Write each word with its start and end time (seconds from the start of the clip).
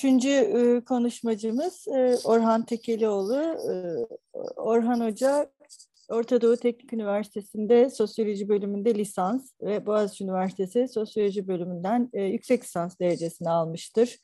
üçüncü 0.00 0.28
e, 0.28 0.84
konuşmacımız 0.84 1.88
e, 1.88 2.16
Orhan 2.24 2.64
Tekelioğlu. 2.64 3.40
E, 3.42 3.74
Orhan 4.56 5.00
Hoca 5.00 5.50
Orta 6.08 6.40
Doğu 6.40 6.56
Teknik 6.56 6.92
Üniversitesi'nde 6.92 7.90
sosyoloji 7.90 8.48
bölümünde 8.48 8.94
lisans 8.94 9.52
ve 9.62 9.86
Boğaziçi 9.86 10.24
Üniversitesi 10.24 10.88
sosyoloji 10.88 11.48
bölümünden 11.48 12.10
yüksek 12.12 12.64
lisans 12.64 12.98
derecesini 13.00 13.50
almıştır. 13.50 14.16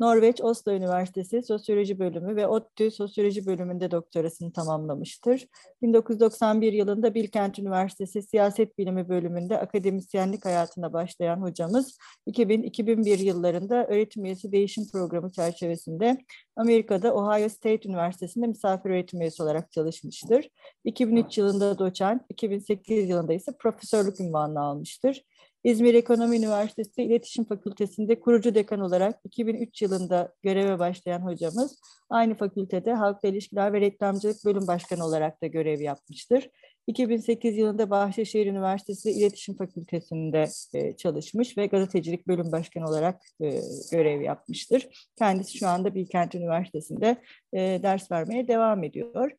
Norveç 0.00 0.40
Oslo 0.40 0.72
Üniversitesi 0.72 1.42
Sosyoloji 1.42 1.98
Bölümü 1.98 2.36
ve 2.36 2.46
ODTÜ 2.46 2.90
Sosyoloji 2.90 3.46
Bölümünde 3.46 3.90
doktorasını 3.90 4.52
tamamlamıştır. 4.52 5.46
1991 5.82 6.72
yılında 6.72 7.14
Bilkent 7.14 7.58
Üniversitesi 7.58 8.22
Siyaset 8.22 8.78
Bilimi 8.78 9.08
Bölümünde 9.08 9.58
akademisyenlik 9.58 10.44
hayatına 10.44 10.92
başlayan 10.92 11.42
hocamız 11.42 11.98
2000-2001 12.26 13.22
yıllarında 13.22 13.86
öğretim 13.86 14.24
üyesi 14.24 14.52
değişim 14.52 14.84
programı 14.92 15.32
çerçevesinde 15.32 16.18
Amerika'da 16.56 17.14
Ohio 17.14 17.48
State 17.48 17.88
Üniversitesi'nde 17.88 18.46
misafir 18.46 18.90
öğretim 18.90 19.20
üyesi 19.20 19.42
olarak 19.42 19.72
çalışmıştır. 19.72 20.48
2003 20.84 21.38
yılında 21.38 21.78
doçent, 21.78 22.22
2008 22.28 23.08
yılında 23.08 23.32
ise 23.32 23.52
profesörlük 23.58 24.20
ünvanını 24.20 24.60
almıştır. 24.60 25.22
İzmir 25.64 25.94
Ekonomi 25.94 26.36
Üniversitesi 26.36 27.02
İletişim 27.02 27.44
Fakültesi'nde 27.44 28.20
kurucu 28.20 28.54
dekan 28.54 28.80
olarak 28.80 29.20
2003 29.24 29.82
yılında 29.82 30.34
göreve 30.42 30.78
başlayan 30.78 31.20
hocamız 31.20 31.80
aynı 32.10 32.34
fakültede 32.34 32.92
Halkla 32.92 33.28
İlişkiler 33.28 33.72
ve 33.72 33.80
Reklamcılık 33.80 34.44
Bölüm 34.44 34.66
Başkanı 34.66 35.04
olarak 35.04 35.42
da 35.42 35.46
görev 35.46 35.80
yapmıştır. 35.80 36.50
2008 36.86 37.56
yılında 37.56 37.90
Bahçeşehir 37.90 38.46
Üniversitesi 38.46 39.10
İletişim 39.10 39.56
Fakültesi'nde 39.56 40.48
e, 40.74 40.96
çalışmış 40.96 41.58
ve 41.58 41.66
gazetecilik 41.66 42.28
bölüm 42.28 42.52
başkanı 42.52 42.86
olarak 42.88 43.22
e, 43.40 43.60
görev 43.92 44.20
yapmıştır. 44.20 44.88
Kendisi 45.18 45.58
şu 45.58 45.68
anda 45.68 45.94
Bilkent 45.94 46.34
Üniversitesi'nde 46.34 47.16
e, 47.52 47.58
ders 47.82 48.10
vermeye 48.10 48.48
devam 48.48 48.84
ediyor. 48.84 49.30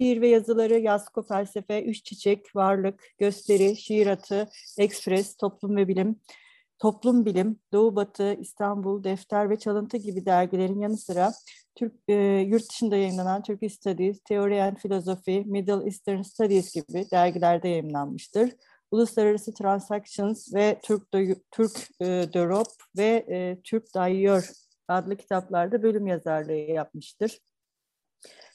Şiir 0.00 0.20
ve 0.20 0.28
yazıları, 0.28 0.78
Yasko 0.78 1.22
Felsefe, 1.22 1.82
Üç 1.82 2.04
Çiçek, 2.04 2.56
Varlık, 2.56 3.04
Gösteri, 3.18 3.76
Şiir 3.76 4.06
Atı, 4.06 4.48
Ekspres, 4.78 5.36
Toplum 5.36 5.76
ve 5.76 5.88
Bilim, 5.88 6.20
Toplum 6.78 7.24
Bilim, 7.24 7.60
Doğu 7.72 7.96
Batı, 7.96 8.34
İstanbul, 8.34 9.04
Defter 9.04 9.50
ve 9.50 9.58
Çalıntı 9.58 9.96
gibi 9.96 10.26
dergilerin 10.26 10.80
yanı 10.80 10.96
sıra 10.96 11.32
Türk, 11.74 11.92
e, 12.08 12.14
yurt 12.48 12.70
dışında 12.70 12.96
yayınlanan 12.96 13.42
Turkish 13.42 13.74
Studies, 13.74 14.20
Theory 14.20 14.62
and 14.62 14.76
Philosophy, 14.76 15.40
Middle 15.40 15.84
Eastern 15.84 16.22
Studies 16.22 16.74
gibi 16.74 17.06
dergilerde 17.10 17.68
yayınlanmıştır. 17.68 18.50
Uluslararası 18.90 19.54
Transactions 19.54 20.54
ve 20.54 20.78
Türk, 20.82 21.12
Do 21.14 21.18
Türk 21.50 21.72
e, 22.00 22.06
D'Europe 22.06 22.70
ve 22.96 23.26
e, 23.28 23.60
Türk 23.64 23.94
Dayıyor 23.94 24.48
adlı 24.88 25.16
kitaplarda 25.16 25.82
bölüm 25.82 26.06
yazarlığı 26.06 26.52
yapmıştır. 26.52 27.38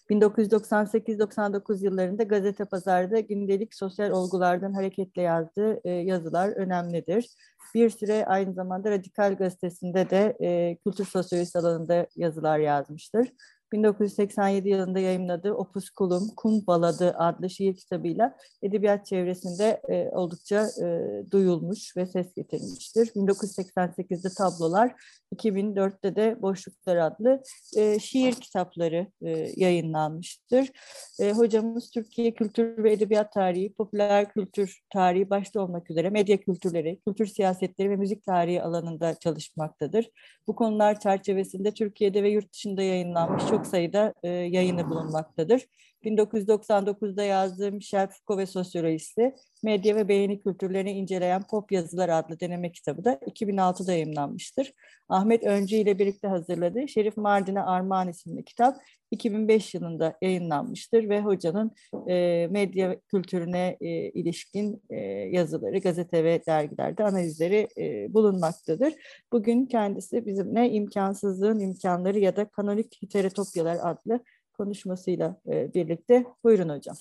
1998-99 0.09 1.83
yıllarında 1.85 2.23
gazete 2.23 2.65
pazarda 2.65 3.19
gündelik 3.19 3.75
sosyal 3.75 4.11
olgulardan 4.11 4.73
hareketle 4.73 5.21
yazdığı 5.21 5.81
e, 5.83 5.89
yazılar 5.91 6.49
önemlidir. 6.49 7.29
Bir 7.75 7.89
süre 7.89 8.25
aynı 8.25 8.53
zamanda 8.53 8.91
Radikal 8.91 9.35
Gazetesi'nde 9.35 10.09
de 10.09 10.37
e, 10.41 10.77
kültür 10.85 11.05
sosyolojisi 11.05 11.59
alanında 11.59 12.07
yazılar 12.15 12.59
yazmıştır. 12.59 13.27
1987 13.73 14.69
yılında 14.69 14.99
yayınladığı 14.99 15.53
Opusculum 15.53 16.27
Kum 16.38 16.67
Baladı 16.67 17.16
adlı 17.17 17.49
şiir 17.49 17.75
kitabıyla 17.75 18.38
edebiyat 18.61 19.05
çevresinde 19.05 19.81
e, 19.89 20.09
oldukça 20.09 20.67
e, 20.83 21.21
duyulmuş 21.31 21.97
ve 21.97 22.05
ses 22.05 22.33
getirmiştir. 22.33 23.07
1988'de 23.07 24.30
Tablolar, 24.38 24.95
2004'te 25.35 26.15
de 26.15 26.41
Boşluklar 26.41 26.97
adlı 26.97 27.43
e, 27.77 27.99
şiir 27.99 28.33
kitapları 28.33 29.07
e, 29.21 29.30
yayınlanmıştır. 29.55 30.71
E, 31.19 31.31
hocamız 31.31 31.89
Türkiye 31.89 32.33
Kültür 32.33 32.83
ve 32.83 32.93
Edebiyat 32.93 33.33
Tarihi, 33.33 33.73
Popüler 33.73 34.33
Kültür 34.33 34.81
Tarihi 34.89 35.30
başta 35.30 35.61
olmak 35.61 35.92
üzere 35.92 36.09
medya 36.09 36.37
kültürleri, 36.37 36.99
kültür 37.08 37.25
siyasetleri 37.25 37.89
ve 37.89 37.95
müzik 37.95 38.25
tarihi 38.25 38.61
alanında 38.61 39.15
çalışmaktadır. 39.15 40.09
Bu 40.48 40.55
konular 40.55 40.99
çerçevesinde 40.99 41.71
Türkiye'de 41.71 42.23
ve 42.23 42.30
yurt 42.30 42.53
dışında 42.53 42.81
yayınlanmış 42.81 43.48
çok 43.48 43.62
sayıda 43.65 44.13
e, 44.23 44.27
yayını 44.29 44.89
bulunmaktadır. 44.89 45.61
1999'da 46.03 47.23
yazdığı 47.23 47.71
Michel 47.71 48.08
ve 48.30 48.45
Sosyolojisi, 48.45 49.36
Medya 49.64 49.95
ve 49.95 50.08
Beğeni 50.08 50.41
Kültürlerini 50.41 50.91
inceleyen 50.91 51.43
Pop 51.43 51.71
Yazılar 51.71 52.09
adlı 52.09 52.39
deneme 52.39 52.71
kitabı 52.71 53.05
da 53.05 53.14
2006'da 53.14 53.91
yayınlanmıştır. 53.91 54.73
Ahmet 55.09 55.43
Öncü 55.43 55.75
ile 55.75 55.99
birlikte 55.99 56.27
hazırladığı 56.27 56.87
Şerif 56.87 57.17
Mardin'e 57.17 57.61
Armağan 57.61 58.09
isimli 58.09 58.45
kitap 58.45 58.77
2005 59.11 59.73
yılında 59.73 60.17
yayınlanmıştır 60.21 61.09
ve 61.09 61.21
hocanın 61.21 61.71
e, 62.09 62.47
medya 62.52 62.99
kültürüne 62.99 63.77
e, 63.81 64.09
ilişkin 64.09 64.83
e, 64.89 64.95
yazıları, 65.31 65.80
gazete 65.80 66.23
ve 66.23 66.45
dergilerde 66.47 67.03
analizleri 67.03 67.67
e, 67.77 68.13
bulunmaktadır. 68.13 68.93
Bugün 69.31 69.65
kendisi 69.65 70.25
bizimle 70.25 70.69
imkansızlığın 70.69 71.59
imkanları 71.59 72.19
ya 72.19 72.36
da 72.36 72.45
kanonik 72.45 73.02
heterotopyalar 73.02 73.77
adlı 73.81 74.19
konuşmasıyla 74.53 75.41
e, 75.47 75.73
birlikte. 75.73 76.25
Buyurun 76.43 76.69
hocam. 76.69 76.95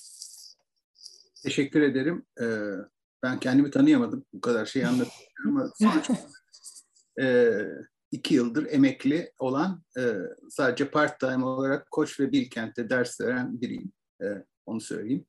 Teşekkür 1.43 1.83
ederim. 1.83 2.27
Ee, 2.41 2.45
ben 3.23 3.41
kendimi 3.41 3.71
tanıyamadım. 3.71 4.25
Bu 4.33 4.41
kadar 4.41 4.67
şey 4.67 4.87
anlatıyorum 4.87 5.47
ama 5.47 5.73
e, 7.21 7.57
iki 8.11 8.35
yıldır 8.35 8.67
emekli 8.71 9.33
olan 9.39 9.83
e, 9.99 10.03
sadece 10.51 10.91
part 10.91 11.21
time 11.21 11.45
olarak 11.45 11.91
Koç 11.91 12.21
ve 12.21 12.33
Bilkent'te 12.33 12.91
ders 12.91 13.21
veren 13.21 13.61
biriyim. 13.61 13.93
E, 14.23 14.27
onu 14.67 14.81
söyleyeyim. 14.81 15.27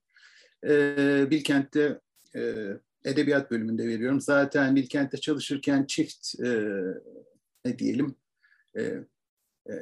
E, 0.68 1.28
Bilkent'te 1.32 2.00
e, 2.36 2.68
edebiyat 3.06 3.52
bölümünde 3.52 3.88
veriyorum. 3.88 4.22
Zaten 4.22 4.76
Bilkent'te 4.76 5.18
çalışırken 5.18 5.86
çift 5.86 6.40
e, 6.44 6.80
ne 7.66 7.80
diyelim 7.80 8.16
e, 8.78 8.82
e, 9.70 9.74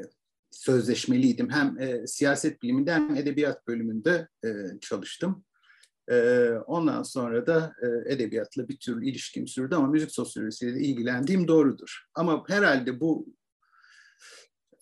sözleşmeliydim. 0.51 1.49
Hem 1.49 1.79
e, 1.79 2.07
siyaset 2.07 2.61
biliminde 2.61 2.93
hem 2.93 3.15
edebiyat 3.15 3.67
bölümünde 3.67 4.27
e, 4.45 4.49
çalıştım. 4.81 5.43
E, 6.11 6.49
ondan 6.67 7.03
sonra 7.03 7.47
da 7.47 7.73
e, 7.81 8.13
edebiyatla 8.13 8.67
bir 8.67 8.79
tür 8.79 9.01
ilişkim 9.01 9.47
sürdü 9.47 9.75
ama 9.75 9.87
müzik 9.87 10.11
sosyolojisiyle 10.11 10.79
ilgilendiğim 10.79 11.47
doğrudur. 11.47 12.03
Ama 12.15 12.43
herhalde 12.47 12.99
bu 12.99 13.27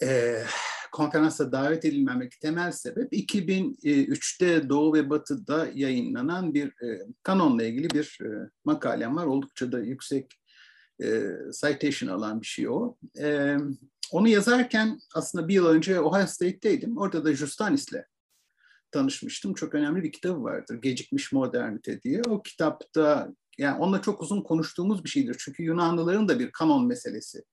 e, 0.03 0.41
konferansa 0.91 1.52
davet 1.52 1.86
edilmemeki 1.86 2.40
temel 2.40 2.72
sebep 2.72 3.13
2003'te 3.13 4.69
Doğu 4.69 4.94
ve 4.94 5.09
Batı'da 5.09 5.68
yayınlanan 5.74 6.53
bir 6.53 6.68
e, 6.68 7.07
kanonla 7.24 7.63
ilgili 7.63 7.90
bir 7.90 8.18
e, 8.25 8.50
makalem 8.66 9.16
var. 9.16 9.25
Oldukça 9.25 9.72
da 9.72 9.80
yüksek 9.80 10.40
e, 11.04 11.08
citation 11.62 12.10
alan 12.10 12.42
bir 12.42 12.46
şey 12.46 12.70
o. 12.70 12.96
E, 13.20 13.58
onu 14.12 14.28
yazarken 14.28 15.00
aslında 15.16 15.48
bir 15.48 15.54
yıl 15.54 15.66
önce 15.66 16.00
Ohio 16.00 16.28
State'teydim. 16.28 16.98
Orada 16.98 17.26
da 17.26 17.34
Justanis'le 17.34 18.04
tanışmıştım. 18.92 19.54
Çok 19.54 19.76
önemli 19.76 20.04
bir 20.04 20.12
kitabı 20.12 20.44
vardır. 20.44 20.82
Gecikmiş 20.82 21.32
Modernite 21.32 22.02
diye. 22.02 22.22
O 22.28 22.42
kitapta 22.42 23.34
yani 23.58 23.78
onunla 23.80 24.02
çok 24.02 24.22
uzun 24.22 24.42
konuştuğumuz 24.42 25.04
bir 25.04 25.10
şeydir. 25.10 25.36
Çünkü 25.40 25.64
Yunanlıların 25.64 26.28
da 26.28 26.40
bir 26.40 26.52
kanon 26.52 26.88
meselesi 26.88 27.44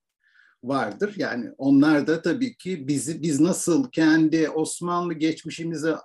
vardır. 0.64 1.14
Yani 1.16 1.50
onlar 1.58 2.06
da 2.06 2.22
tabii 2.22 2.56
ki 2.56 2.88
bizi 2.88 3.22
biz 3.22 3.40
nasıl 3.40 3.90
kendi 3.90 4.48
Osmanlı 4.48 5.14
geçmişimize 5.14 5.96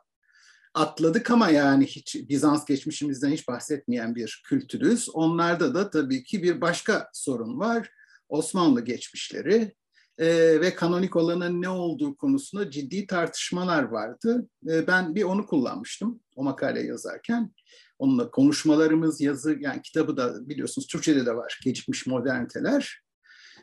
atladık 0.73 1.31
ama 1.31 1.49
yani 1.49 1.85
hiç 1.85 2.15
Bizans 2.29 2.65
geçmişimizden 2.65 3.29
hiç 3.29 3.47
bahsetmeyen 3.47 4.15
bir 4.15 4.41
kültürüz. 4.45 5.09
Onlarda 5.13 5.73
da 5.73 5.89
tabii 5.89 6.23
ki 6.23 6.43
bir 6.43 6.61
başka 6.61 7.09
sorun 7.13 7.59
var. 7.59 7.91
Osmanlı 8.29 8.85
geçmişleri 8.85 9.75
e, 10.17 10.61
ve 10.61 10.75
kanonik 10.75 11.15
olanın 11.15 11.61
ne 11.61 11.69
olduğu 11.69 12.15
konusunda 12.17 12.71
ciddi 12.71 13.07
tartışmalar 13.07 13.83
vardı. 13.83 14.47
E, 14.67 14.87
ben 14.87 15.15
bir 15.15 15.23
onu 15.23 15.45
kullanmıştım 15.45 16.19
o 16.35 16.43
makale 16.43 16.81
yazarken. 16.81 17.53
Onunla 17.99 18.31
konuşmalarımız, 18.31 19.21
yazı, 19.21 19.57
yani 19.59 19.81
kitabı 19.81 20.17
da 20.17 20.49
biliyorsunuz 20.49 20.87
Türkçe'de 20.87 21.25
de 21.25 21.35
var, 21.35 21.59
Gecikmiş 21.63 22.07
Moderniteler. 22.07 23.01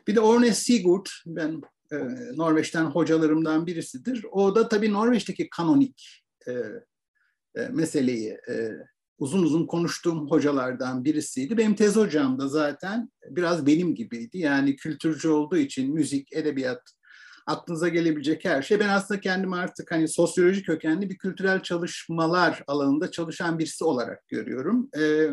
Bir 0.07 0.15
de 0.15 0.19
Orne 0.19 0.53
Sigurd, 0.53 1.05
ben 1.25 1.61
e, 1.91 1.97
Norveç'ten 2.35 2.85
hocalarımdan 2.85 3.67
birisidir. 3.67 4.25
O 4.31 4.55
da 4.55 4.69
tabii 4.69 4.93
Norveç'teki 4.93 5.49
kanonik 5.49 6.23
e, 6.47 6.53
e, 7.55 7.61
meseleyi 7.61 8.29
e, 8.29 8.71
uzun 9.17 9.43
uzun 9.43 9.65
konuştuğum 9.65 10.29
hocalardan 10.29 11.05
birisiydi. 11.05 11.57
Benim 11.57 11.75
tez 11.75 11.95
hocam 11.95 12.39
da 12.39 12.47
zaten 12.47 13.09
biraz 13.29 13.65
benim 13.65 13.95
gibiydi. 13.95 14.37
Yani 14.37 14.75
kültürcü 14.75 15.29
olduğu 15.29 15.57
için 15.57 15.93
müzik, 15.93 16.33
edebiyat, 16.33 16.81
aklınıza 17.47 17.87
gelebilecek 17.87 18.45
her 18.45 18.61
şey. 18.61 18.79
Ben 18.79 18.89
aslında 18.89 19.21
kendimi 19.21 19.55
artık 19.55 19.91
hani 19.91 20.07
sosyoloji 20.07 20.63
kökenli 20.63 21.09
bir 21.09 21.17
kültürel 21.17 21.63
çalışmalar 21.63 22.63
alanında 22.67 23.11
çalışan 23.11 23.59
birisi 23.59 23.83
olarak 23.83 24.27
görüyorum. 24.27 24.89
Ee, 24.99 25.29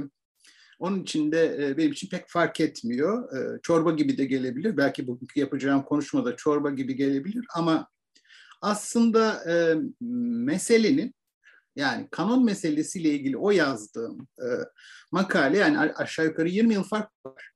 Onun 0.78 1.02
için 1.02 1.32
de 1.32 1.74
benim 1.78 1.92
için 1.92 2.08
pek 2.08 2.24
fark 2.28 2.60
etmiyor. 2.60 3.28
Çorba 3.62 3.90
gibi 3.92 4.19
de 4.19 4.24
gelebilir. 4.24 4.76
Belki 4.76 5.06
bugünkü 5.06 5.40
yapacağım 5.40 5.82
konuşmada 5.82 6.36
çorba 6.36 6.70
gibi 6.70 6.94
gelebilir 6.96 7.44
ama 7.54 7.88
aslında 8.62 9.42
meselenin 10.00 11.14
yani 11.76 12.08
kanon 12.11 12.44
meselesiyle 12.44 13.11
ilgili 13.11 13.37
o 13.37 13.50
yazdığım 13.50 14.28
makale 15.12 15.58
yani 15.58 15.78
aşağı 15.78 16.26
yukarı 16.26 16.49
20 16.49 16.75
yıl 16.75 16.84
fark 16.84 17.11
var. 17.26 17.52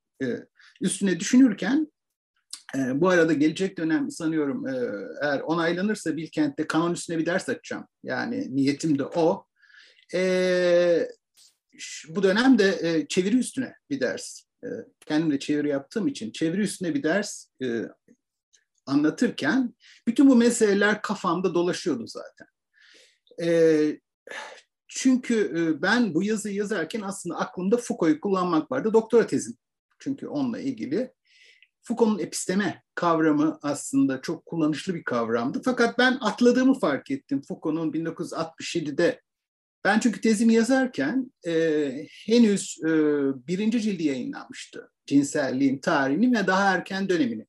Üstüne 0.80 1.20
düşünürken 1.20 1.92
bu 2.94 3.08
arada 3.08 3.32
gelecek 3.32 3.78
dönem 3.78 4.10
sanıyorum 4.10 4.66
eğer 5.22 5.40
onaylanırsa 5.40 6.16
Bilkent'te 6.16 6.66
kanon 6.66 6.92
üstüne 6.92 7.18
bir 7.18 7.26
ders 7.26 7.48
açacağım. 7.48 7.86
Yani 8.02 8.56
niyetim 8.56 8.98
de 8.98 9.04
o. 9.04 9.46
E, 10.14 11.08
bu 12.08 12.22
dönemde 12.22 12.78
e, 12.82 13.08
çeviri 13.08 13.38
üstüne 13.38 13.74
bir 13.90 14.00
ders. 14.00 14.42
E, 14.64 14.68
kendim 15.06 15.30
de 15.30 15.38
çeviri 15.38 15.68
yaptığım 15.68 16.08
için 16.08 16.30
çeviri 16.30 16.60
üstüne 16.60 16.94
bir 16.94 17.02
ders 17.02 17.46
e, 17.62 17.82
anlatırken 18.86 19.74
bütün 20.06 20.28
bu 20.28 20.36
meseleler 20.36 21.02
kafamda 21.02 21.54
dolaşıyordu 21.54 22.06
zaten. 22.06 22.46
E, 23.42 24.00
çünkü 24.88 25.52
e, 25.56 25.82
ben 25.82 26.14
bu 26.14 26.22
yazıyı 26.22 26.54
yazarken 26.54 27.00
aslında 27.00 27.36
aklımda 27.36 27.76
Foucault'u 27.76 28.20
kullanmak 28.20 28.72
vardı. 28.72 28.92
Doktora 28.92 29.26
tezim 29.26 29.56
çünkü 29.98 30.26
onunla 30.26 30.60
ilgili. 30.60 31.12
Foucault'un 31.82 32.18
episteme 32.18 32.82
kavramı 32.94 33.58
aslında 33.62 34.20
çok 34.20 34.46
kullanışlı 34.46 34.94
bir 34.94 35.04
kavramdı. 35.04 35.62
Fakat 35.64 35.98
ben 35.98 36.18
atladığımı 36.20 36.78
fark 36.78 37.10
ettim 37.10 37.42
Foucault'un 37.48 37.92
1967'de 37.92 39.20
ben 39.84 40.00
çünkü 40.00 40.20
tezimi 40.20 40.54
yazarken 40.54 41.32
e, 41.46 42.06
henüz 42.26 42.78
e, 42.84 42.88
birinci 43.46 43.80
cildi 43.80 44.04
yayınlanmıştı. 44.04 44.90
Cinselliğin 45.06 45.78
tarihini 45.78 46.38
ve 46.38 46.46
daha 46.46 46.74
erken 46.74 47.08
dönemini 47.08 47.46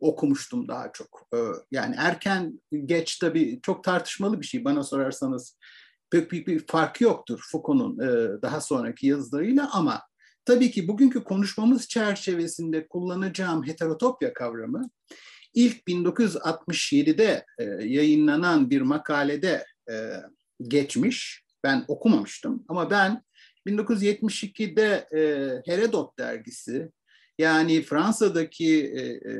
okumuştum 0.00 0.68
daha 0.68 0.92
çok. 0.92 1.28
E, 1.34 1.38
yani 1.70 1.94
erken 1.98 2.60
geç 2.84 3.18
tabii 3.18 3.60
çok 3.62 3.84
tartışmalı 3.84 4.40
bir 4.40 4.46
şey 4.46 4.64
bana 4.64 4.82
sorarsanız. 4.82 5.56
Pek 6.14 6.32
büyük 6.32 6.46
bir 6.46 6.66
farkı 6.66 7.04
yoktur 7.04 7.40
Foucault'un 7.50 7.98
e, 7.98 8.42
daha 8.42 8.60
sonraki 8.60 9.06
yazılarıyla 9.06 9.70
ama 9.72 10.02
tabii 10.44 10.70
ki 10.70 10.88
bugünkü 10.88 11.24
konuşmamız 11.24 11.88
çerçevesinde 11.88 12.88
kullanacağım 12.88 13.66
heterotopya 13.66 14.34
kavramı 14.34 14.90
ilk 15.54 15.76
1967'de 15.88 17.46
e, 17.58 17.64
yayınlanan 17.64 18.70
bir 18.70 18.80
makalede 18.80 19.66
e, 19.90 19.94
geçmiş. 20.62 21.44
Ben 21.64 21.84
okumamıştım 21.88 22.64
ama 22.68 22.90
ben 22.90 23.22
1972'de 23.66 25.08
e, 25.12 25.22
Herodot 25.72 26.18
dergisi 26.18 26.92
yani 27.38 27.82
Fransa'daki 27.82 28.84
e, 28.84 29.00
e, 29.02 29.34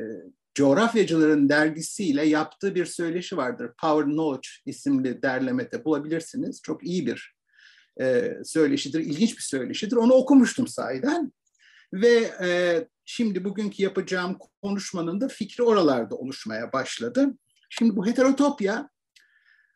coğrafyacıların 0.55 1.49
dergisiyle 1.49 2.25
yaptığı 2.25 2.75
bir 2.75 2.85
söyleşi 2.85 3.37
vardır. 3.37 3.71
Power 3.81 4.05
Knowledge 4.05 4.47
isimli 4.65 5.21
derlemede 5.21 5.85
bulabilirsiniz. 5.85 6.61
Çok 6.63 6.83
iyi 6.83 7.07
bir 7.07 7.35
e, 8.01 8.33
söyleşidir, 8.43 8.99
ilginç 8.99 9.37
bir 9.37 9.43
söyleşidir. 9.43 9.95
Onu 9.95 10.13
okumuştum 10.13 10.67
sahiden. 10.67 11.33
Ve 11.93 12.31
e, 12.43 12.49
şimdi 13.05 13.43
bugünkü 13.43 13.83
yapacağım 13.83 14.37
konuşmanın 14.61 15.21
da 15.21 15.27
fikri 15.27 15.63
oralarda 15.63 16.15
oluşmaya 16.15 16.73
başladı. 16.73 17.37
Şimdi 17.69 17.95
bu 17.95 18.07
heterotopya 18.07 18.89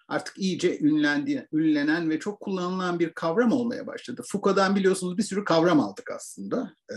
artık 0.07 0.37
iyice 0.37 0.79
ünlendi, 0.79 1.47
ünlenen 1.53 2.09
ve 2.09 2.19
çok 2.19 2.39
kullanılan 2.39 2.99
bir 2.99 3.13
kavram 3.13 3.51
olmaya 3.51 3.87
başladı. 3.87 4.23
Foucault'dan 4.27 4.75
biliyorsunuz 4.75 5.17
bir 5.17 5.23
sürü 5.23 5.43
kavram 5.43 5.79
aldık 5.79 6.11
aslında. 6.11 6.73
Ee, 6.91 6.95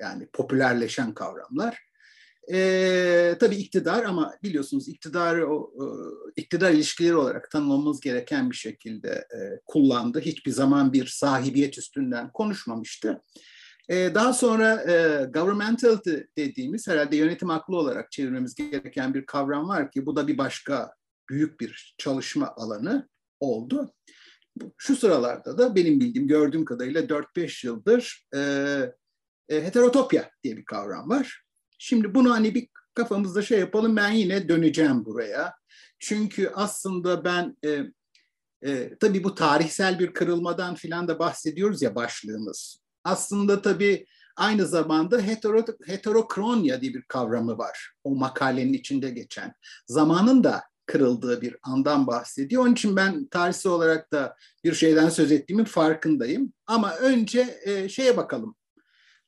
yani 0.00 0.28
popülerleşen 0.32 1.14
kavramlar. 1.14 1.93
Ee, 2.52 3.36
tabii 3.40 3.56
iktidar 3.56 4.04
ama 4.04 4.34
biliyorsunuz 4.42 4.88
iktidarı 4.88 5.50
o 5.50 5.72
e, 5.74 5.84
iktidar 6.36 6.72
ilişkileri 6.72 7.16
olarak 7.16 7.50
tanımlamamız 7.50 8.00
gereken 8.00 8.50
bir 8.50 8.56
şekilde 8.56 9.08
e, 9.08 9.60
kullandı. 9.66 10.20
Hiçbir 10.20 10.50
zaman 10.50 10.92
bir 10.92 11.06
sahibiyet 11.06 11.78
üstünden 11.78 12.32
konuşmamıştı. 12.32 13.20
Ee, 13.88 14.14
daha 14.14 14.32
sonra 14.32 14.82
e, 14.82 15.24
governmentality 15.24 16.14
dediğimiz 16.38 16.88
herhalde 16.88 17.16
yönetim 17.16 17.50
aklı 17.50 17.76
olarak 17.76 18.12
çevirmemiz 18.12 18.54
gereken 18.54 19.14
bir 19.14 19.26
kavram 19.26 19.68
var 19.68 19.90
ki 19.90 20.06
bu 20.06 20.16
da 20.16 20.26
bir 20.26 20.38
başka 20.38 20.94
büyük 21.30 21.60
bir 21.60 21.94
çalışma 21.98 22.54
alanı 22.56 23.08
oldu. 23.40 23.94
Şu 24.78 24.96
sıralarda 24.96 25.58
da 25.58 25.74
benim 25.74 26.00
bildiğim, 26.00 26.28
gördüğüm 26.28 26.64
kadarıyla 26.64 27.02
4-5 27.08 27.66
yıldır 27.66 28.28
e, 28.34 28.40
e, 29.48 29.64
heterotopya 29.64 30.30
diye 30.44 30.56
bir 30.56 30.64
kavram 30.64 31.08
var. 31.08 31.43
Şimdi 31.86 32.14
bunu 32.14 32.34
hani 32.34 32.54
bir 32.54 32.68
kafamızda 32.94 33.42
şey 33.42 33.58
yapalım, 33.58 33.96
ben 33.96 34.10
yine 34.10 34.48
döneceğim 34.48 35.04
buraya. 35.04 35.54
Çünkü 35.98 36.52
aslında 36.54 37.24
ben, 37.24 37.56
e, 37.64 37.80
e, 38.70 38.98
tabii 38.98 39.24
bu 39.24 39.34
tarihsel 39.34 39.98
bir 39.98 40.12
kırılmadan 40.12 40.74
filan 40.74 41.08
da 41.08 41.18
bahsediyoruz 41.18 41.82
ya 41.82 41.94
başlığımız. 41.94 42.78
Aslında 43.04 43.62
tabii 43.62 44.06
aynı 44.36 44.66
zamanda 44.66 45.20
hetero, 45.20 45.64
heterokronya 45.86 46.80
diye 46.80 46.94
bir 46.94 47.02
kavramı 47.02 47.58
var. 47.58 47.92
O 48.04 48.14
makalenin 48.14 48.72
içinde 48.72 49.10
geçen. 49.10 49.54
Zamanın 49.86 50.44
da 50.44 50.62
kırıldığı 50.86 51.40
bir 51.40 51.56
andan 51.62 52.06
bahsediyor. 52.06 52.62
Onun 52.62 52.72
için 52.72 52.96
ben 52.96 53.26
tarihsel 53.26 53.72
olarak 53.72 54.12
da 54.12 54.36
bir 54.64 54.74
şeyden 54.74 55.08
söz 55.08 55.32
ettiğimin 55.32 55.64
farkındayım. 55.64 56.52
Ama 56.66 56.94
önce 56.96 57.60
e, 57.64 57.88
şeye 57.88 58.16
bakalım. 58.16 58.56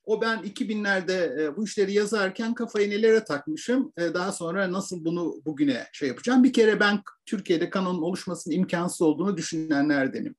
O 0.07 0.21
ben 0.21 0.37
2000'lerde 0.37 1.43
e, 1.43 1.57
bu 1.57 1.63
işleri 1.65 1.93
yazarken 1.93 2.53
kafayı 2.53 2.89
nelere 2.89 3.23
takmışım. 3.23 3.93
E, 3.97 4.13
daha 4.13 4.31
sonra 4.31 4.71
nasıl 4.71 5.05
bunu 5.05 5.41
bugüne 5.45 5.87
şey 5.93 6.07
yapacağım. 6.07 6.43
Bir 6.43 6.53
kere 6.53 6.79
ben 6.79 7.01
Türkiye'de 7.25 7.69
kanonun 7.69 8.01
oluşmasının 8.01 8.55
imkansız 8.55 9.01
olduğunu 9.01 9.37
düşünenlerdenim. 9.37 10.35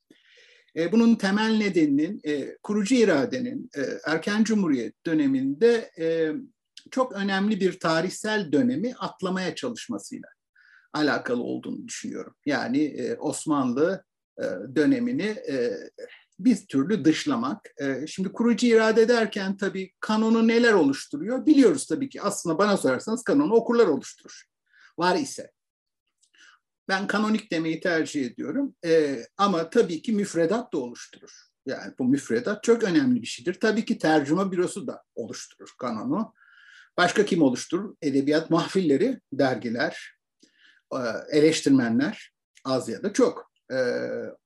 E, 0.76 0.92
bunun 0.92 1.14
temel 1.14 1.56
nedeninin 1.56 2.20
e, 2.24 2.56
kurucu 2.62 2.94
iradenin 2.94 3.70
e, 3.76 3.80
erken 4.06 4.44
cumhuriyet 4.44 5.06
döneminde 5.06 5.90
e, 5.98 6.32
çok 6.90 7.12
önemli 7.12 7.60
bir 7.60 7.80
tarihsel 7.80 8.52
dönemi 8.52 8.94
atlamaya 8.98 9.54
çalışmasıyla 9.54 10.28
alakalı 10.92 11.42
olduğunu 11.42 11.88
düşünüyorum. 11.88 12.34
Yani 12.46 12.84
e, 12.84 13.16
Osmanlı 13.16 14.04
e, 14.38 14.44
dönemini 14.76 15.26
e, 15.26 15.70
bir 16.38 16.66
türlü 16.66 17.04
dışlamak. 17.04 17.70
E, 17.80 18.06
şimdi 18.06 18.32
kurucu 18.32 18.66
irade 18.66 19.08
derken 19.08 19.56
tabii 19.56 19.92
kanonu 20.00 20.48
neler 20.48 20.72
oluşturuyor 20.72 21.46
biliyoruz 21.46 21.86
tabii 21.86 22.08
ki. 22.08 22.22
Aslında 22.22 22.58
bana 22.58 22.76
sorarsanız 22.76 23.22
kanonu 23.22 23.54
okurlar 23.54 23.86
oluşturur. 23.86 24.44
Var 24.98 25.16
ise. 25.16 25.52
Ben 26.88 27.06
kanonik 27.06 27.52
demeyi 27.52 27.80
tercih 27.80 28.26
ediyorum. 28.26 28.74
E, 28.84 29.22
ama 29.36 29.70
tabii 29.70 30.02
ki 30.02 30.12
müfredat 30.12 30.72
da 30.72 30.78
oluşturur. 30.78 31.48
Yani 31.66 31.94
bu 31.98 32.04
müfredat 32.04 32.62
çok 32.62 32.84
önemli 32.84 33.22
bir 33.22 33.26
şeydir. 33.26 33.54
Tabii 33.54 33.84
ki 33.84 33.98
tercüme 33.98 34.50
bürosu 34.50 34.86
da 34.86 35.02
oluşturur 35.14 35.74
kanonu. 35.78 36.34
Başka 36.96 37.24
kim 37.24 37.42
oluşturur? 37.42 37.94
Edebiyat 38.02 38.50
mahfilleri, 38.50 39.20
dergiler, 39.32 40.14
e, 40.92 40.98
eleştirmenler 41.30 42.32
az 42.64 42.88
ya 42.88 43.02
da 43.02 43.12
çok. 43.12 43.47
E, 43.72 43.78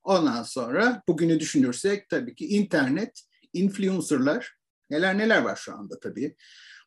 ondan 0.03 0.43
sonra 0.43 1.03
bugünü 1.09 1.41
düşünürsek 1.41 2.09
tabii 2.09 2.35
ki 2.35 2.47
internet, 2.47 3.23
influencerlar, 3.53 4.57
neler 4.91 5.19
neler 5.19 5.43
var 5.43 5.57
şu 5.57 5.75
anda 5.75 6.01
tabii. 6.01 6.37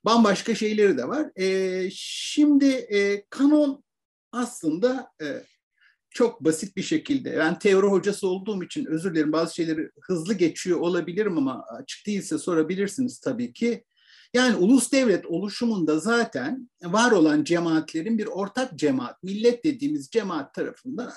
Bambaşka 0.05 0.55
şeyleri 0.55 0.97
de 0.97 1.07
var. 1.07 1.31
E, 1.35 1.89
şimdi 1.93 2.87
kanon 3.29 3.83
aslında 4.31 5.11
çok 6.09 6.43
basit 6.43 6.77
bir 6.77 6.83
şekilde, 6.83 7.37
ben 7.37 7.59
teori 7.59 7.87
hocası 7.87 8.27
olduğum 8.27 8.63
için 8.63 8.85
özür 8.85 9.15
dilerim 9.15 9.31
bazı 9.31 9.55
şeyleri 9.55 9.89
hızlı 10.01 10.33
geçiyor 10.33 10.79
olabilirim 10.79 11.37
ama 11.37 11.65
açık 11.79 12.07
değilse 12.07 12.37
sorabilirsiniz 12.37 13.19
tabii 13.19 13.53
ki. 13.53 13.83
Yani 14.35 14.55
ulus 14.55 14.91
devlet 14.91 15.25
oluşumunda 15.25 15.99
zaten 15.99 16.69
var 16.83 17.11
olan 17.11 17.43
cemaatlerin 17.43 18.17
bir 18.17 18.25
ortak 18.25 18.79
cemaat, 18.79 19.23
millet 19.23 19.63
dediğimiz 19.63 20.09
cemaat 20.09 20.53
tarafından 20.53 21.11